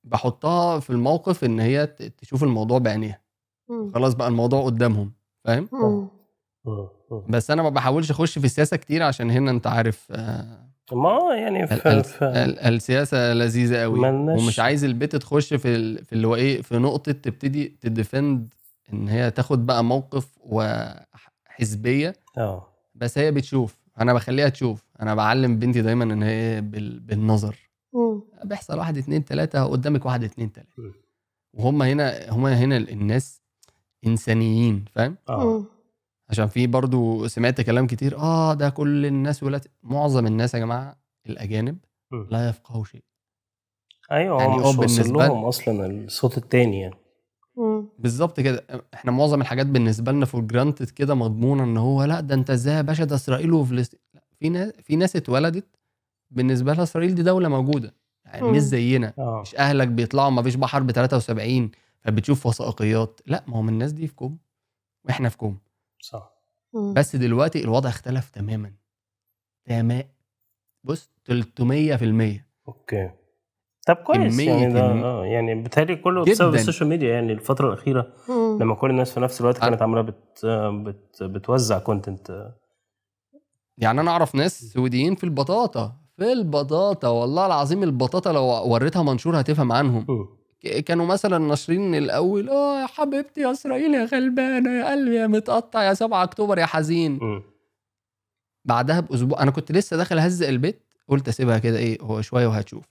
بحطها 0.03 0.79
في 0.79 0.89
الموقف 0.89 1.43
إن 1.43 1.59
هي 1.59 1.87
تشوف 2.17 2.43
الموضوع 2.43 2.77
بعينيها 2.79 3.21
مم. 3.69 3.91
خلاص 3.95 4.13
بقى 4.13 4.27
الموضوع 4.27 4.63
قدامهم 4.65 5.11
فاهم 5.45 5.69
مم. 5.73 6.07
مم. 6.65 6.87
مم. 7.11 7.21
بس 7.29 7.51
أنا 7.51 7.63
ما 7.63 7.69
بحاولش 7.69 8.11
أخش 8.11 8.39
في 8.39 8.45
السياسة 8.45 8.77
كتير 8.77 9.03
عشان 9.03 9.31
هنا 9.31 9.51
أنت 9.51 9.67
عارف 9.67 10.07
آه، 10.11 10.67
ما 10.91 11.35
يعني 11.35 11.67
في, 11.67 11.73
ال- 11.89 12.03
ال- 12.23 12.59
السياسة 12.59 13.33
لذيذة 13.33 13.81
قوي 13.81 13.99
ملناش- 13.99 14.39
ومش 14.43 14.59
عايز 14.59 14.83
البيت 14.83 15.15
تخش 15.15 15.53
في 15.53 15.75
ال- 15.75 16.05
في 16.05 16.13
اللي 16.13 16.27
هو 16.27 16.35
إيه 16.35 16.61
في 16.61 16.77
نقطة 16.77 17.11
تبتدي 17.11 17.77
تديفند 17.81 18.53
إن 18.93 19.07
هي 19.07 19.31
تاخد 19.31 19.65
بقى 19.65 19.83
موقف 19.83 20.27
وحزبيه 21.49 22.13
آه 22.37 22.67
بس 22.95 23.17
هي 23.17 23.31
بتشوف 23.31 23.77
أنا 24.01 24.13
بخليها 24.13 24.49
تشوف 24.49 24.83
أنا 25.01 25.15
بعلم 25.15 25.59
بنتي 25.59 25.81
دايما 25.81 26.03
إن 26.03 26.23
هي 26.23 26.61
بال... 26.61 26.99
بالنظر 26.99 27.55
مم. 27.93 28.21
بيحصل 28.45 28.77
واحد 28.77 28.97
اتنين 28.97 29.25
تلاتة 29.25 29.63
قدامك 29.65 30.05
واحد 30.05 30.23
اتنين 30.23 30.51
تلاتة 30.51 30.69
م. 30.77 30.91
وهم 31.53 31.81
هنا 31.81 32.29
هم 32.31 32.45
هنا 32.45 32.77
الناس 32.77 33.41
إنسانيين 34.07 34.85
فاهم 34.95 35.17
آه. 35.29 35.63
عشان 36.29 36.47
في 36.47 36.67
برضو 36.67 37.27
سمعت 37.27 37.61
كلام 37.61 37.87
كتير 37.87 38.17
آه 38.17 38.53
ده 38.53 38.69
كل 38.69 39.05
الناس 39.05 39.43
ولاد 39.43 39.67
معظم 39.83 40.27
الناس 40.27 40.53
يا 40.53 40.59
جماعة 40.59 40.95
الأجانب 41.29 41.77
م. 42.11 42.25
لا 42.31 42.49
يفقهوا 42.49 42.83
شيء 42.83 43.03
أيوه 44.11 44.41
يعني 44.41 44.53
هو 44.53 44.59
مش 44.59 44.65
واصل 44.65 44.79
بالنسبة 44.79 45.27
لهم 45.27 45.45
أصلا 45.45 45.85
الصوت 45.85 46.37
التاني 46.37 46.81
يعني. 46.81 46.95
بالظبط 47.99 48.39
كده 48.39 48.65
إحنا 48.93 49.11
معظم 49.11 49.41
الحاجات 49.41 49.65
بالنسبة 49.65 50.11
لنا 50.11 50.25
for 50.25 50.41
granted 50.41 50.89
كده 50.89 51.15
مضمونة 51.15 51.63
إن 51.63 51.77
هو 51.77 52.03
لا 52.03 52.19
ده 52.19 52.35
أنت 52.35 52.49
إزاي 52.49 52.75
يا 52.75 52.81
باشا 52.81 53.03
ده 53.03 53.15
إسرائيل 53.15 53.53
وفلسطين 53.53 53.99
في 54.39 54.49
ناس 54.49 54.71
في 54.83 54.95
ناس 54.95 55.15
اتولدت 55.15 55.65
بالنسبة 56.31 56.73
لها 56.73 56.83
إسرائيل 56.83 57.15
دي 57.15 57.23
دولة 57.23 57.49
موجودة 57.49 57.93
يعني. 58.33 58.47
مش 58.51 58.57
زينا 58.61 59.13
آه. 59.19 59.41
مش 59.41 59.55
أهلك 59.55 59.87
بيطلعوا 59.87 60.29
ما 60.29 60.41
فيش 60.43 60.55
بقى 60.55 60.67
حرب 60.67 60.91
73 60.91 61.71
فبتشوف 62.01 62.45
وثائقيات. 62.45 63.19
لا 63.25 63.43
ما 63.47 63.57
هو 63.57 63.61
من 63.61 63.69
الناس 63.73 63.91
دي 63.91 64.07
في 64.07 64.15
كوم 64.15 64.37
وإحنا 65.05 65.29
في 65.29 65.37
كوم. 65.37 65.59
صح. 66.01 66.31
مم. 66.73 66.93
بس 66.93 67.15
دلوقتي 67.15 67.63
الوضع 67.63 67.89
اختلف 67.89 68.29
تماما. 68.29 68.73
تمام. 69.65 70.03
بص 70.83 71.11
300% 71.25 72.45
أوكي. 72.67 73.09
طب 73.87 73.95
كويس 73.95 74.39
يعني 74.39 74.73
ده 74.73 74.81
آه 74.81 75.25
يعني 75.25 75.55
بالتالي 75.55 75.95
كله 75.95 76.25
بسبب. 76.25 76.53
السوشيال 76.55 76.89
ميديا 76.89 77.13
يعني 77.13 77.33
الفترة 77.33 77.67
الأخيرة 77.67 78.13
مم. 78.29 78.57
لما 78.61 78.75
كل 78.75 78.89
الناس 78.89 79.13
في 79.13 79.19
نفس 79.19 79.41
الوقت 79.41 79.57
كانت 79.57 79.81
عمالة 79.81 80.01
بت 80.01 80.45
بت 80.85 81.23
بتوزع 81.23 81.79
content 81.79 82.51
يعني 83.77 84.01
أنا 84.01 84.11
أعرف 84.11 84.35
ناس 84.35 84.63
سعوديين 84.65 85.15
في 85.15 85.23
البطاطا. 85.23 86.00
في 86.21 86.31
البطاطا 86.31 87.07
والله 87.07 87.45
العظيم 87.45 87.83
البطاطا 87.83 88.31
لو 88.31 88.43
وريتها 88.45 89.03
منشور 89.03 89.39
هتفهم 89.39 89.71
عنهم. 89.71 90.27
كانوا 90.85 91.05
مثلا 91.05 91.37
ناشرين 91.37 91.95
الأول 91.95 92.49
آه 92.49 92.81
يا 92.81 92.85
حبيبتي 92.87 93.41
يا 93.41 93.51
إسرائيل 93.51 93.93
يا 93.93 94.05
غلبانه 94.05 94.69
يا 94.71 94.91
قلبي 94.91 95.15
يا 95.15 95.27
متقطع 95.27 95.83
يا 95.83 95.93
7 95.93 96.23
أكتوبر 96.23 96.57
يا 96.57 96.65
حزين. 96.65 97.19
بعدها 98.65 98.99
بأسبوع 98.99 99.41
أنا 99.43 99.51
كنت 99.51 99.71
لسه 99.71 99.97
داخل 99.97 100.19
أهزق 100.19 100.47
البيت 100.47 100.83
قلت 101.07 101.27
أسيبها 101.27 101.57
كده 101.57 101.77
إيه 101.77 102.01
هو 102.01 102.21
شوية 102.21 102.47
وهتشوف. 102.47 102.85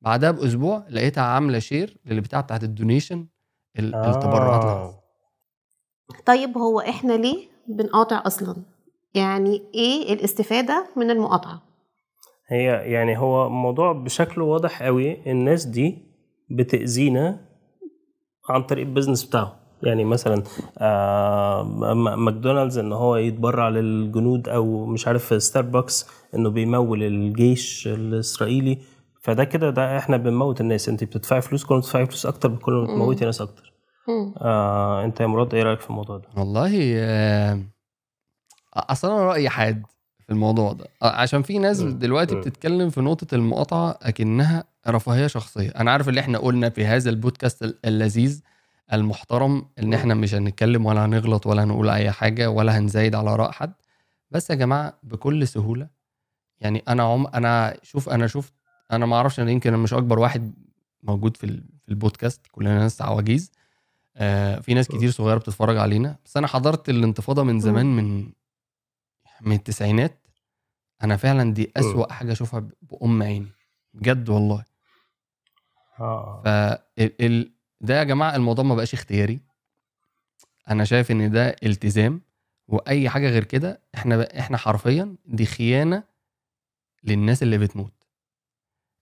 بعدها 0.00 0.30
بأسبوع 0.30 0.84
لقيتها 0.90 1.22
عاملة 1.24 1.58
share 1.58 1.96
للبتاع 2.06 2.40
بتاعت 2.40 2.64
ال 2.64 2.71
donation 2.71 3.26
ال- 3.78 3.94
التبرعات 3.94 4.64
لها. 4.64 5.00
طيب 6.26 6.58
هو 6.58 6.80
إحنا 6.80 7.12
ليه 7.12 7.46
بنقاطع 7.68 8.22
أصلا؟ 8.26 8.56
يعني 9.14 9.62
إيه 9.74 10.12
الاستفادة 10.12 10.86
من 10.96 11.10
المقاطعة؟ 11.10 11.62
هي 12.48 12.64
يعني 12.92 13.18
هو 13.18 13.48
موضوع 13.50 13.92
بشكل 13.92 14.42
واضح 14.42 14.82
قوي 14.82 15.30
الناس 15.30 15.64
دي 15.64 15.98
بتأذينا 16.50 17.40
عن 18.48 18.62
طريق 18.62 18.86
ال 18.86 18.90
business 18.90 19.24
بتاعه. 19.24 19.56
يعني 19.82 20.04
مثلا 20.04 20.42
آه 20.78 21.62
ماكدونالدز 22.16 22.78
إن 22.78 22.92
هو 22.92 23.16
يتبرع 23.16 23.68
للجنود 23.68 24.48
أو 24.48 24.86
مش 24.86 25.08
عارف 25.08 25.42
ستاربكس 25.42 26.06
إنه 26.34 26.50
بيمول 26.50 27.02
الجيش 27.02 27.86
الإسرائيلي. 27.88 28.78
فده 29.22 29.44
كده 29.44 29.70
ده 29.70 29.98
إحنا 29.98 30.16
بنموت 30.16 30.60
الناس. 30.60 30.88
أنت 30.88 31.04
بتدفعي 31.04 31.40
فلوس 31.40 31.64
كل 31.64 31.74
ما 31.74 31.80
بتدفعي 31.80 32.06
فلوس 32.06 32.26
أكتر 32.26 32.56
كل 32.56 32.72
ما 32.72 32.84
بتموتي 32.84 33.24
ناس 33.24 33.40
أكتر. 33.40 33.72
آه 34.40 35.04
أنت 35.04 35.20
يا 35.20 35.26
مراد 35.26 35.54
إيه 35.54 35.62
رأيك 35.62 35.80
في 35.80 35.90
الموضوع 35.90 36.16
ده؟ 36.16 36.28
والله 36.36 36.94
آه، 36.96 37.60
أصلا 38.74 39.14
أنا 39.14 39.24
رأيي 39.26 39.48
حاد. 39.48 39.82
في 40.26 40.32
الموضوع 40.32 40.72
ده. 40.72 40.86
عشان 41.02 41.42
في 41.42 41.58
ناس. 41.58 41.80
دلوقتي. 41.80 42.34
بتتكلم 42.34 42.90
في 42.90 43.00
نقطة 43.00 43.34
المقاطعة 43.34 43.98
أكنها 44.02 44.64
رفاهية 44.88 45.26
شخصية. 45.26 45.68
أنا 45.70 45.90
عارف 45.90 46.08
اللي 46.08 46.20
إحنا 46.20 46.38
قلنا 46.38 46.68
في 46.68 46.86
هذا 46.86 47.10
البودكاست 47.10 47.62
ال- 47.62 47.78
اللذيذ 47.84 48.42
المحترم 48.92 49.66
إن 49.78 49.94
إحنا 49.94 50.14
مش 50.14 50.34
هنتكلم 50.34 50.86
ولا 50.86 51.04
هنغلط 51.04 51.46
ولا 51.46 51.64
هنقول 51.64 51.88
أي 51.88 52.10
حاجة 52.10 52.50
ولا 52.50 52.78
هنزايد 52.78 53.14
على 53.14 53.30
اراء 53.30 53.50
حد. 53.50 53.72
بس 54.30 54.50
يا 54.50 54.54
جماعة 54.54 54.98
بكل 55.02 55.48
سهولة 55.48 55.88
يعني 56.60 56.82
أنا 56.88 57.02
عم 57.02 57.26
أنا 57.26 57.76
شوف 57.82 58.08
أنا 58.08 58.26
شفت 58.26 58.52
أنا 58.92 59.06
ما 59.06 59.16
أعرفش 59.16 59.40
أنا 59.40 59.50
يمكن 59.50 59.74
أنا 59.74 59.82
مش 59.82 59.94
أكبر 59.94 60.18
واحد 60.18 60.54
موجود 61.02 61.36
في 61.36 61.62
البودكاست. 61.88 62.40
كلنا 62.52 62.78
ناس 62.78 63.02
عواجيز. 63.02 63.52
آه 64.16 64.60
في 64.60 64.74
ناس 64.74 64.88
كتير 64.88 65.10
صغيرة 65.10 65.38
بتتفرج 65.38 65.76
علينا. 65.76 66.16
بس 66.24 66.36
أنا 66.36 66.46
حضرت 66.46 66.88
الانتفاضة 66.88 67.42
من 67.42 67.60
زمان 67.60 67.96
من 67.96 68.28
من 69.44 69.56
التسعينات 69.56 70.18
أنا 71.02 71.16
فعلا 71.16 71.54
دي 71.54 71.72
أسوأ 71.76 72.12
حاجة 72.12 72.32
أشوفها 72.32 72.68
بأم 72.82 73.22
عيني 73.22 73.48
بجد 73.94 74.28
والله. 74.28 74.64
آه. 76.00 76.42
ف 76.44 76.46
ال... 76.98 77.22
ال... 77.26 77.52
ده 77.80 77.98
يا 77.98 78.04
جماعة 78.04 78.36
الموضوع 78.36 78.64
ما 78.64 78.74
بقاش 78.74 78.94
اختياري. 78.94 79.40
أنا 80.70 80.84
شايف 80.84 81.10
إن 81.10 81.30
ده 81.30 81.56
التزام 81.62 82.20
وأي 82.68 83.08
حاجة 83.08 83.30
غير 83.30 83.44
كده 83.44 83.80
إحنا 83.94 84.16
ب... 84.16 84.20
إحنا 84.20 84.56
حرفيا 84.56 85.16
دي 85.26 85.46
خيانة 85.46 86.04
للناس 87.04 87.42
اللي 87.42 87.58
بتموت. 87.58 87.92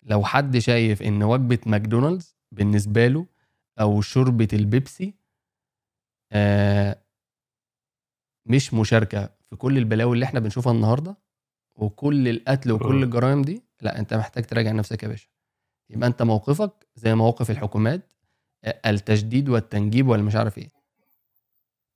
لو 0.02 0.24
حد 0.24 0.58
شايف 0.58 1.02
إن 1.02 1.22
وجبة 1.22 1.58
ماكدونالدز 1.66 2.36
بالنسبة 2.52 3.06
له 3.06 3.26
أو 3.80 4.00
شربه 4.00 4.48
البيبسي 4.52 5.14
آه 6.32 6.98
مش 8.46 8.74
مشاركة 8.74 9.30
في 9.52 9.56
كل 9.58 9.78
البلاوي 9.78 10.14
اللي 10.14 10.24
إحنا 10.24 10.40
بنشوفها 10.40 10.72
النهارده 10.72 11.16
وكل 11.76 12.28
القتل 12.28 12.72
وكل 12.72 12.94
مم. 12.94 13.02
الجرائم 13.02 13.42
دي 13.42 13.62
لا 13.82 13.98
انت 13.98 14.14
محتاج 14.14 14.44
تراجع 14.44 14.72
نفسك 14.72 15.02
يا 15.02 15.08
باشا 15.08 15.28
يبقى 15.90 16.08
انت 16.08 16.22
موقفك 16.22 16.86
زي 16.94 17.14
مواقف 17.14 17.50
الحكومات 17.50 18.12
آه، 18.64 18.90
التشديد 18.90 19.48
والتنجيب 19.48 20.08
ولا 20.08 20.22
مش 20.22 20.34
عارف 20.36 20.58
إيه 20.58 20.68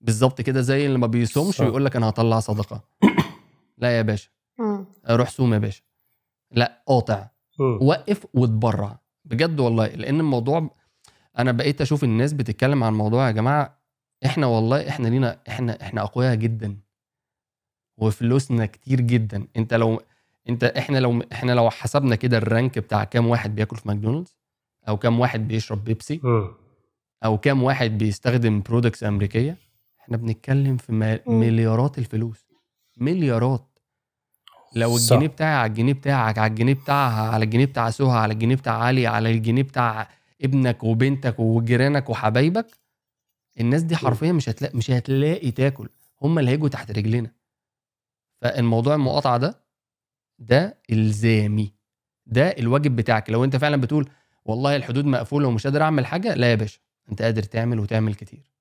بالظبط 0.00 0.40
كده 0.40 0.60
زي 0.60 0.86
اللي 0.86 0.98
ما 0.98 1.06
بيصومش. 1.06 1.60
ويقول 1.60 1.84
لك 1.84 1.96
أنا 1.96 2.08
هطلع 2.08 2.40
صدقة 2.40 2.84
لا 3.78 3.96
يا 3.96 4.02
باشا 4.02 4.30
مم. 4.58 4.84
روح 5.10 5.30
صوم 5.30 5.54
يا 5.54 5.58
باشا 5.58 5.82
لا 6.50 6.82
قاطع. 6.86 7.28
وقف 7.60 8.26
واتبرع 8.34 8.98
بجد 9.24 9.60
والله 9.60 9.86
لأن 9.86 10.20
الموضوع 10.20 10.70
أنا 11.38 11.52
بقيت 11.52 11.80
أشوف 11.80 12.04
الناس 12.04 12.32
بتتكلم 12.32 12.84
عن 12.84 12.92
الموضوع 12.92 13.26
يا 13.26 13.32
جماعة 13.32 13.78
إحنا 14.26 14.46
والله 14.46 14.88
إحنا 14.88 15.08
لينا 15.08 15.40
إحنا 15.48 15.82
إحنا 15.82 16.02
أقوياء 16.02 16.34
جدا 16.34 16.85
وفلوسنا 17.98 18.66
كتير 18.66 19.00
جدا 19.00 19.46
انت 19.56 19.74
لو 19.74 20.00
انت 20.48 20.64
إحنا 20.64 20.98
لو 20.98 21.22
إحنا 21.32 21.52
لو 21.52 21.70
حسبنا 21.70 22.16
كده 22.16 22.38
ال 22.38 22.46
rank 22.46 22.78
بتاع 22.78 23.04
كام 23.04 23.26
واحد 23.26 23.54
بياكل 23.54 23.76
في 23.76 23.88
ماكدونالدز 23.88 24.36
أو 24.88 24.96
كام 24.96 25.20
واحد 25.20 25.48
بيشرب 25.48 25.84
بيبسي. 25.84 26.20
أو 27.24 27.38
كام 27.38 27.62
واحد 27.62 27.98
بيستخدم 27.98 28.62
products 28.62 29.04
أمريكية 29.04 29.56
إحنا 30.00 30.16
بنتكلم 30.16 30.76
في. 30.76 30.92
مليارات 31.26 31.98
الفلوس 31.98 32.46
مليارات 32.96 33.64
لو. 34.74 34.96
الجنيه 34.96 35.26
بتاعي 35.26 35.54
على 35.54 35.68
الجنيه 35.70 35.92
بتاعك 35.92 36.38
على 36.38 36.50
الجنيه 36.50 36.74
بتاعها 36.74 37.28
على 37.30 37.44
الجنيه 37.44 37.64
بتاع 37.66 37.90
سهى 37.90 38.18
على 38.18 38.32
الجنيه 38.32 38.54
بتاع 38.56 38.72
علي 38.78 39.06
على 39.06 39.30
الجنيه 39.30 39.62
بتاع 39.62 40.08
ابنك 40.42 40.84
وبنتك 40.84 41.38
وجيرانك 41.40 42.10
وحبايبك 42.10 42.66
الناس 43.60 43.82
دي 43.82 43.96
حرفيا 43.96 44.32
مش 44.32 44.48
هتلاقي 44.48 44.76
مش 44.78 44.90
هتلاقي 44.90 45.50
تاكل 45.50 45.88
هم 46.22 46.38
اللي 46.38 46.50
هيجوا 46.50 46.68
تحت 46.68 46.90
رجلنا 46.90 47.30
فالموضوع 48.40 48.94
المقاطعة 48.94 49.38
ده 49.38 49.60
ده 50.38 50.78
إلزامي. 50.90 51.74
ده 52.26 52.48
الواجب 52.50 52.96
بتاعك. 52.96 53.30
لو 53.30 53.44
أنت 53.44 53.56
فعلا 53.56 53.76
بتقول 53.76 54.10
والله 54.44 54.76
الحدود 54.76 55.04
مقفولة 55.04 55.48
ومش 55.48 55.66
قادر 55.66 55.82
أعمل 55.82 56.06
حاجة 56.06 56.34
لا 56.34 56.50
يا 56.50 56.54
باشا 56.54 56.80
أنت 57.10 57.22
قادر 57.22 57.42
تعمل 57.42 57.78
وتعمل 57.80 58.14
كتير. 58.14 58.52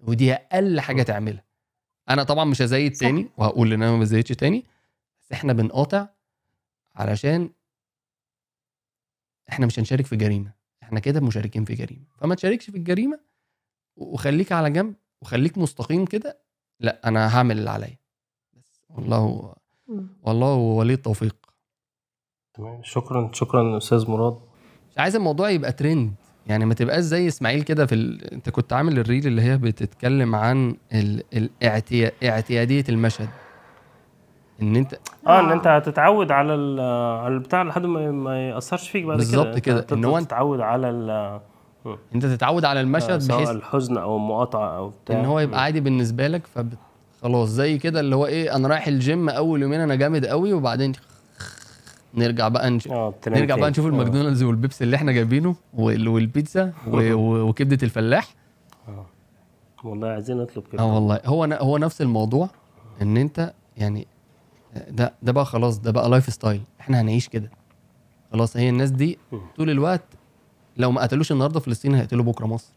ودي 0.00 0.32
أقل 0.32 0.80
حاجة 0.80 1.02
تعملها. 1.02 1.44
أنا 2.10 2.22
طبعا 2.22 2.44
مش 2.44 2.62
هزيد. 2.62 2.92
تاني 2.92 3.28
وهقول 3.36 3.72
إن 3.72 3.82
أنا 3.82 3.92
ما 3.92 3.98
بزيدش 4.00 4.28
تاني 4.32 4.64
بس 5.20 5.32
إحنا 5.32 5.52
بنقاطع 5.52 6.08
علشان 6.94 7.50
إحنا 9.48 9.66
مش 9.66 9.78
هنشارك 9.78 10.06
في 10.06 10.16
جريمة. 10.16 10.52
إحنا 10.82 11.00
كده 11.00 11.20
مشاركين 11.20 11.64
في 11.64 11.74
جريمة. 11.74 12.06
فما 12.18 12.34
تشاركش 12.34 12.70
في 12.70 12.76
الجريمة 12.76 13.20
وخليك 13.96 14.52
على 14.52 14.70
جنب 14.70 14.94
وخليك 15.20 15.58
مستقيم 15.58 16.04
كده 16.04 16.38
لأ 16.80 17.08
أنا 17.08 17.36
هعمل 17.36 17.58
اللي 17.58 17.70
عليا. 17.70 17.98
والله. 18.94 19.52
والله 20.22 20.54
ولي 20.54 20.92
التوفيق. 20.92 21.36
تمام. 22.54 22.80
شكرا 22.82 23.30
شكرا 23.32 23.76
أستاذ 23.78 24.10
مراد. 24.10 24.36
مش 24.90 24.98
عايز 24.98 25.16
الموضوع 25.16 25.50
يبقى 25.50 25.72
ترند 25.72 26.12
يعني 26.46 26.64
ما 26.64 26.74
تبقاش 26.74 27.02
زي 27.02 27.28
إسماعيل 27.28 27.62
كده 27.62 27.86
في 27.86 27.94
ال... 27.94 28.32
أنت 28.34 28.50
كنت 28.50 28.72
عامل 28.72 28.98
الريل 28.98 29.26
اللي 29.26 29.42
هي 29.42 29.56
بتتكلم 29.58 30.34
عن 30.34 30.76
ال... 30.92 31.22
الاعتيا... 31.34 32.12
اعتيادية 32.24 32.84
المشهد. 32.88 33.28
إن 34.62 34.76
أنت 34.76 34.98
آه 35.26 35.40
إن 35.40 35.50
أنت 35.50 35.66
هتتعود 35.66 36.30
على 36.30 36.54
ال- 36.54 36.80
على 37.24 37.34
البتاع 37.34 37.62
لحد 37.62 37.86
ما 37.86 38.10
ما 38.10 38.48
يأثرش 38.48 38.88
فيك 38.90 39.04
بعد 39.04 39.16
كده. 39.22 39.26
بالظبط 39.26 39.58
كده. 39.58 39.86
إن 39.92 40.04
هو 40.04 40.20
أنت- 40.20 40.24
تتعود 40.24 40.60
على 40.60 40.90
ال- 40.90 41.40
أنت 42.14 42.26
تتعود 42.26 42.64
على 42.64 42.80
المشهد 42.80 43.18
سواء 43.18 43.38
بحيث 43.38 43.50
الحزن 43.50 43.96
أو 43.98 44.16
المقاطعة 44.16 44.76
أو 44.76 44.88
بتاع. 44.88 45.20
إن 45.20 45.24
هو 45.24 45.40
يبقى 45.40 45.62
عادي 45.62 45.80
بالنسبة 45.80 46.28
لك 46.28 46.46
فبت... 46.46 46.78
خلاص 47.24 47.48
زي 47.48 47.78
كده 47.78 48.00
اللي 48.00 48.16
هو 48.16 48.26
إيه 48.26 48.56
أنا 48.56 48.68
رايح 48.68 48.86
الجيم 48.86 49.28
أول 49.28 49.62
يومين 49.62 49.80
أنا 49.80 49.94
جامد 49.94 50.26
قوي 50.26 50.52
وبعدين 50.52 50.92
نرجع 52.14 52.48
بقى 52.48 52.70
نش... 52.70 52.88
آه 52.88 53.14
تنام 53.22 53.38
نرجع 53.38 53.56
بقى. 53.56 53.70
نشوف 53.70 53.84
آه. 53.84 53.88
الماكدونالدز 53.88 54.42
والبيبسي 54.42 54.84
اللي 54.84 54.96
إحنا 54.96 55.12
جايبينه 55.12 55.56
وال... 55.74 56.08
والبيتزا. 56.08 56.72
وكبدة 57.46 57.78
الفلاح. 57.82 58.34
والله 59.84 60.08
عايزين 60.08 60.36
نطلب 60.36 60.64
كده 60.72 60.82
آه 60.82 60.94
والله. 60.94 61.20
هو 61.24 61.44
ن... 61.44 61.52
هو 61.52 61.78
نفس 61.78 62.02
الموضوع 62.02 62.50
إن 63.02 63.16
أنت 63.16 63.52
يعني 63.76 64.06
ده 64.90 65.14
ده 65.22 65.32
بقى 65.32 65.44
خلاص 65.46 65.78
ده 65.78 65.90
بقى 65.90 66.08
lifestyle 66.08 66.62
إحنا 66.80 67.00
هنعيش 67.00 67.28
كده. 67.28 67.50
خلاص 68.32 68.56
هي 68.56 68.68
الناس 68.68 68.90
دي 68.90 69.18
طول 69.56 69.70
الوقت 69.70 70.04
لو 70.76 70.90
ما 70.92 71.02
قتلوش 71.02 71.32
النهارده 71.32 71.60
فلسطين 71.60 71.94
هيقتلوا 71.94 72.24
بكره 72.24 72.46
مصر. 72.46 72.72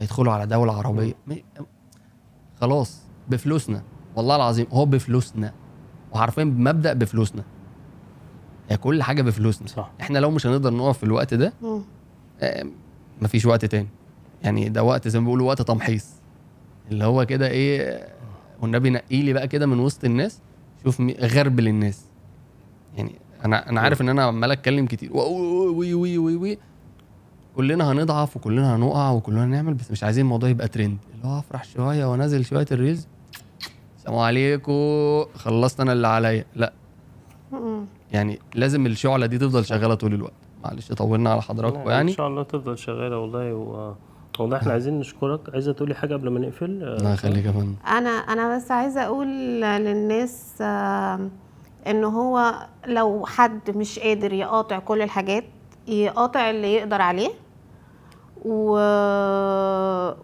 هيدخلوا 0.00 0.32
على 0.32 0.46
دولة 0.46 0.78
عربية. 0.78 1.14
خلاص. 2.60 3.11
بفلوسنا. 3.28 3.82
والله 4.16 4.36
العظيم 4.36 4.66
هو 4.72 4.86
بفلوسنا. 4.86 5.52
وعارفين 6.14 6.54
مبدأ 6.54 6.92
بفلوسنا. 6.92 7.44
هي 8.68 8.76
كل 8.76 9.02
حاجة 9.02 9.22
بفلوسنا. 9.22 9.68
صح. 9.68 9.90
إحنا 10.00 10.18
لو 10.18 10.30
مش 10.30 10.46
هنقدر 10.46 10.74
نقف 10.74 10.98
في 10.98 11.04
الوقت 11.04 11.34
ده. 11.34 11.52
آه، 12.40 12.64
مفيش 13.22 13.46
وقت 13.46 13.64
تاني. 13.64 13.88
يعني 14.42 14.68
ده 14.68 14.82
وقت 14.82 15.08
زي 15.08 15.18
ما 15.18 15.24
بيقولوا 15.24 15.48
وقت 15.48 15.62
تمحيص. 15.62 16.06
اللي 16.90 17.04
هو 17.04 17.26
كده 17.26 17.48
إيه 17.48 18.08
والنبي 18.60 18.90
نقي 18.90 19.22
لي 19.22 19.32
بقى 19.32 19.48
كده 19.48 19.66
من 19.66 19.78
وسط 19.78 20.04
الناس 20.04 20.40
شوف 20.84 21.00
غربل 21.20 21.68
الناس 21.68 22.04
يعني 22.96 23.12
أنا 23.44 23.68
أنا 23.70 23.80
عارف 23.80 24.00
إن 24.00 24.08
أنا 24.08 24.22
عمال 24.24 24.50
أتكلم 24.50 24.86
كتير. 24.86 25.16
و 25.16 25.68
و 25.68 25.94
و 25.94 26.18
و 26.18 26.36
و 26.36 26.58
كلنا 27.56 27.92
هنضعف 27.92 28.36
وكلنا 28.36 28.76
هنقع 28.76 29.10
وكلنا 29.10 29.44
هنعمل 29.44 29.74
بس 29.74 29.90
مش 29.90 30.04
عايزين 30.04 30.24
الموضوع 30.24 30.48
يبقى 30.48 30.68
ترند 30.68 30.98
اللي 31.14 31.26
هو 31.26 31.38
افرح 31.38 31.64
شوية 31.64 32.04
وانزل 32.04 32.44
شوية 32.44 32.66
ال 32.72 32.78
reels 32.78 33.06
السلام 33.96 34.18
عليكم. 34.18 35.24
خلصت 35.34 35.80
أنا 35.80 35.92
اللي 35.92 36.08
عليا. 36.08 36.44
لا. 36.56 36.72
يعني 38.12 38.38
لازم 38.54 38.86
الشعلة 38.86 39.26
دي 39.26 39.38
تفضل 39.38 39.64
شغالة 39.64 39.94
طول 39.94 40.14
الوقت. 40.14 40.32
معلش 40.64 40.92
طولنا 40.92 41.30
على 41.30 41.42
حضراتكم 41.42 41.90
يعني 41.90 42.10
إن 42.10 42.16
شاء 42.16 42.28
الله 42.28 42.42
تفضل 42.42 42.78
شغالة 42.78 43.18
والله 43.18 43.54
و... 43.54 43.94
والله 44.38 44.56
إحنا 44.56 44.72
عايزين 44.72 44.98
نشكرك. 44.98 45.40
عايزة 45.52 45.72
تقولي 45.72 45.94
حاجة 45.94 46.14
قبل 46.14 46.28
ما 46.28 46.40
نقفل؟ 46.40 46.82
الله 46.82 47.12
يخليك 47.12 47.44
يا 47.44 47.52
فندم. 47.52 47.74
أنا 47.86 48.10
أنا 48.10 48.56
بس 48.56 48.70
عايزة 48.70 49.02
أقول 49.04 49.26
للناس 49.60 50.62
إن 51.86 52.04
هو 52.04 52.54
لو 52.86 53.26
حد 53.26 53.76
مش 53.76 53.98
قادر 53.98 54.32
يقاطع 54.32 54.78
كل 54.78 55.02
الحاجات 55.02 55.44
يقاطع 55.88 56.50
اللي 56.50 56.74
يقدر 56.74 57.02
عليه 57.02 57.30
و... 58.44 58.70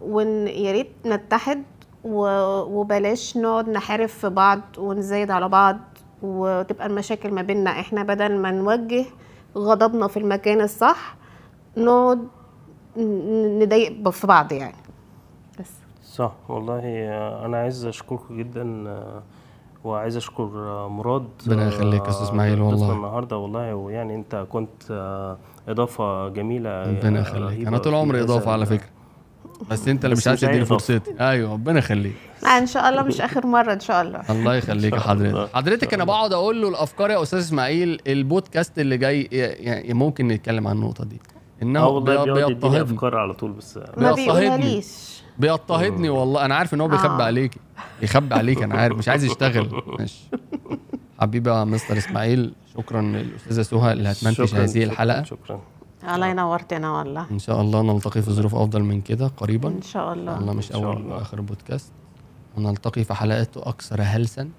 وإن 0.01 0.47
يا 0.47 0.71
ريت 0.71 0.91
نتحد 1.05 1.63
و... 2.03 2.27
وبلاش 2.61 3.37
نقعد 3.37 3.69
نحارب 3.69 4.05
في 4.05 4.29
بعض 4.29 4.61
ونزايد 4.77 5.31
على 5.31 5.49
بعض 5.49 5.77
وتبقى 6.21 6.85
المشاكل 6.87 7.31
ما 7.31 7.41
بيننا 7.41 7.69
إحنا 7.69 8.03
بدل 8.03 8.37
ما 8.37 8.51
نوجه 8.51 9.05
غضبنا 9.57 10.07
في 10.07 10.17
المكان 10.17 10.61
الصح 10.61 11.15
نقعد 11.77 12.27
نضايق 12.97 14.09
في 14.09 14.27
بعض 14.27 14.51
يعني. 14.51 14.75
بس. 15.59 15.71
صح 16.03 16.33
والله 16.49 16.81
آه، 16.85 17.45
أنا 17.45 17.57
عايز 17.57 17.85
أشكركم 17.85 18.37
جدا 18.37 18.89
آه، 18.89 19.23
وعايز 19.83 20.17
أشكر 20.17 20.43
آه، 20.43 20.89
مراد 20.89 21.27
ربنا 21.47 21.67
يخليك 21.67 22.03
يا 22.03 22.09
أستاذ 22.09 22.27
إسماعيل 22.27 22.61
والله. 22.61 22.91
النهارده 22.93 23.37
والله 23.37 23.75
ويعني 23.75 24.15
أنت 24.15 24.45
كنت 24.49 24.83
آه، 24.91 25.37
إضافة 25.67 26.29
جميلة 26.29 26.83
ربنا 26.83 27.19
آه، 27.19 27.21
يخليك. 27.21 27.67
أنا 27.67 27.77
طول 27.77 27.93
عمري 27.95 28.21
إضافة 28.21 28.51
على 28.51 28.65
فكرة. 28.65 28.87
بس 29.71 29.87
أنت 29.87 30.05
اللي 30.05 30.15
مش 30.15 30.27
عايز 30.27 30.41
تديني. 30.41 30.65
فرصتي. 30.65 31.01
أيوه 31.19 31.53
ربنا 31.53 31.79
يخليك. 31.79 32.15
لا 32.43 32.49
إن 32.49 32.65
شاء 32.67 32.89
الله 32.89 33.01
مش 33.01 33.21
آخر 33.21 33.47
مرة 33.47 33.73
إن 33.73 33.79
شاء 33.79 34.01
الله. 34.01 34.21
الله 34.29 34.55
يخليك 34.55 34.93
يا. 34.93 34.99
حضرتك. 34.99 35.49
حضرتك 35.55 35.93
أنا 35.93 36.03
بقعد 36.03 36.33
أقول 36.33 36.61
له 36.61 36.69
الأفكار 36.69 37.09
يا 37.11 37.21
أستاذ 37.23 37.39
إسماعيل 37.39 38.01
البودكاست 38.07 38.79
اللي 38.79 38.97
جاي 38.97 39.21
يعني 39.31 39.93
ممكن 39.93 40.27
نتكلم 40.27 40.67
عن 40.67 40.75
النقطة 40.75 41.03
دي. 41.05 41.21
آه 41.61 41.63
انه 41.63 41.99
بيضطهدني. 41.99 42.81
أفكار 42.81 43.17
على 43.17 43.33
طول 43.33 43.51
بس 43.51 43.77
آه، 43.77 43.93
ما. 43.97 44.11
بيقولهاليش. 44.11 45.18
بيضطهدني 45.39 46.09
والله. 46.09 46.45
أنا 46.45 46.55
عارف 46.55 46.73
إن 46.73 46.81
هو 46.81 46.87
بيخبي 46.87 47.23
آه. 47.23 47.25
عليكي 47.25 47.59
بيخبي 48.01 48.35
عليك 48.35 48.63
أنا 48.63 48.75
عارف. 48.75 48.97
مش 48.97 49.09
عايز 49.09 49.23
يشتغل. 49.23 49.81
ماشي. 49.99 50.29
حبيبي 51.19 51.49
يا 51.49 51.63
مستر 51.63 51.97
إسماعيل 51.97 52.53
شكرا 52.77 53.01
للأستاذة 53.01 53.61
سهى 53.61 53.93
اللي 53.93 54.11
هتمنتج 54.11 54.45
شكراً، 54.45 54.63
هذه 54.63 54.67
شكراً، 54.69 54.83
الحلقة. 54.83 55.23
شكرا. 55.23 55.61
الله 56.13 56.27
ينورتنا 56.27 56.91
والله. 56.91 57.25
إن 57.31 57.39
شاء 57.39 57.61
الله 57.61 57.81
نلتقي 57.81 58.21
في 58.21 58.31
ظروف 58.31 58.55
أفضل 58.55 58.83
من 58.83 59.01
كده 59.01 59.27
قريبا. 59.27 59.69
إن 59.69 59.81
شاء 59.81 60.13
الله. 60.13 60.37
الله 60.37 60.53
مش 60.53 60.71
أول 60.71 60.97
الله. 60.97 61.15
وآخر 61.15 61.41
بودكاست. 61.41 61.91
ونلتقي 62.57 63.03
في 63.03 63.13
حلقات 63.13 63.57
أكثر 63.57 64.01
هلسا. 64.01 64.49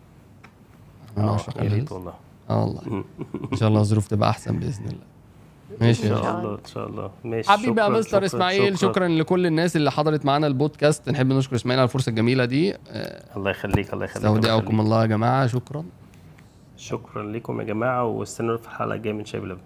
يا 1.18 1.36
ريت 1.36 1.58
الهلس 1.58 1.92
والله. 1.92 2.12
آه 2.50 2.64
والله. 2.64 3.04
إن 3.52 3.56
شاء 3.56 3.68
الله 3.68 3.80
الظروف 3.80 4.06
تبقى 4.08 4.30
أحسن 4.30 4.58
بإذن 4.58 4.84
الله. 4.86 5.04
ماشي. 5.80 6.02
إن 6.02 6.08
شاء 6.08 6.38
الله. 6.38 6.54
إن 6.54 6.64
شاء 6.74 6.86
الله. 6.88 7.10
ماشي. 7.24 7.50
حبيبي 7.50 7.80
يا 7.80 7.86
شكراً، 7.86 7.98
مستر 7.98 8.10
شكراً، 8.10 8.26
إسماعيل 8.26 8.78
شكرا. 8.78 9.08
لكل 9.08 9.46
الناس 9.46 9.76
اللي 9.76 9.90
حضرت 9.90 10.24
معانا 10.24 10.46
البودكاست. 10.46 11.08
نحب 11.08 11.32
نشكر 11.32 11.56
إسماعيل 11.56 11.80
على 11.80 11.86
الفرصة 11.88 12.10
الجميلة 12.10 12.44
دي. 12.44 12.74
آه، 12.74 13.36
الله 13.36 13.50
يخليك 13.50 13.92
الله 13.92 14.04
يخليك 14.04 14.26
استودعكم. 14.26 14.80
الله 14.80 15.02
يا 15.02 15.06
جماعة. 15.06 15.46
شكرا. 15.46 15.84
شكرا 16.76 17.22
لكم 17.22 17.60
يا 17.60 17.64
جماعة 17.64 18.04
واستنوا 18.04 18.56
في 18.56 18.66
الحلقة 18.66 18.94
الجايه 18.94 19.12
من 19.12 19.24
شاي 19.24 19.40
بلبن 19.40 19.60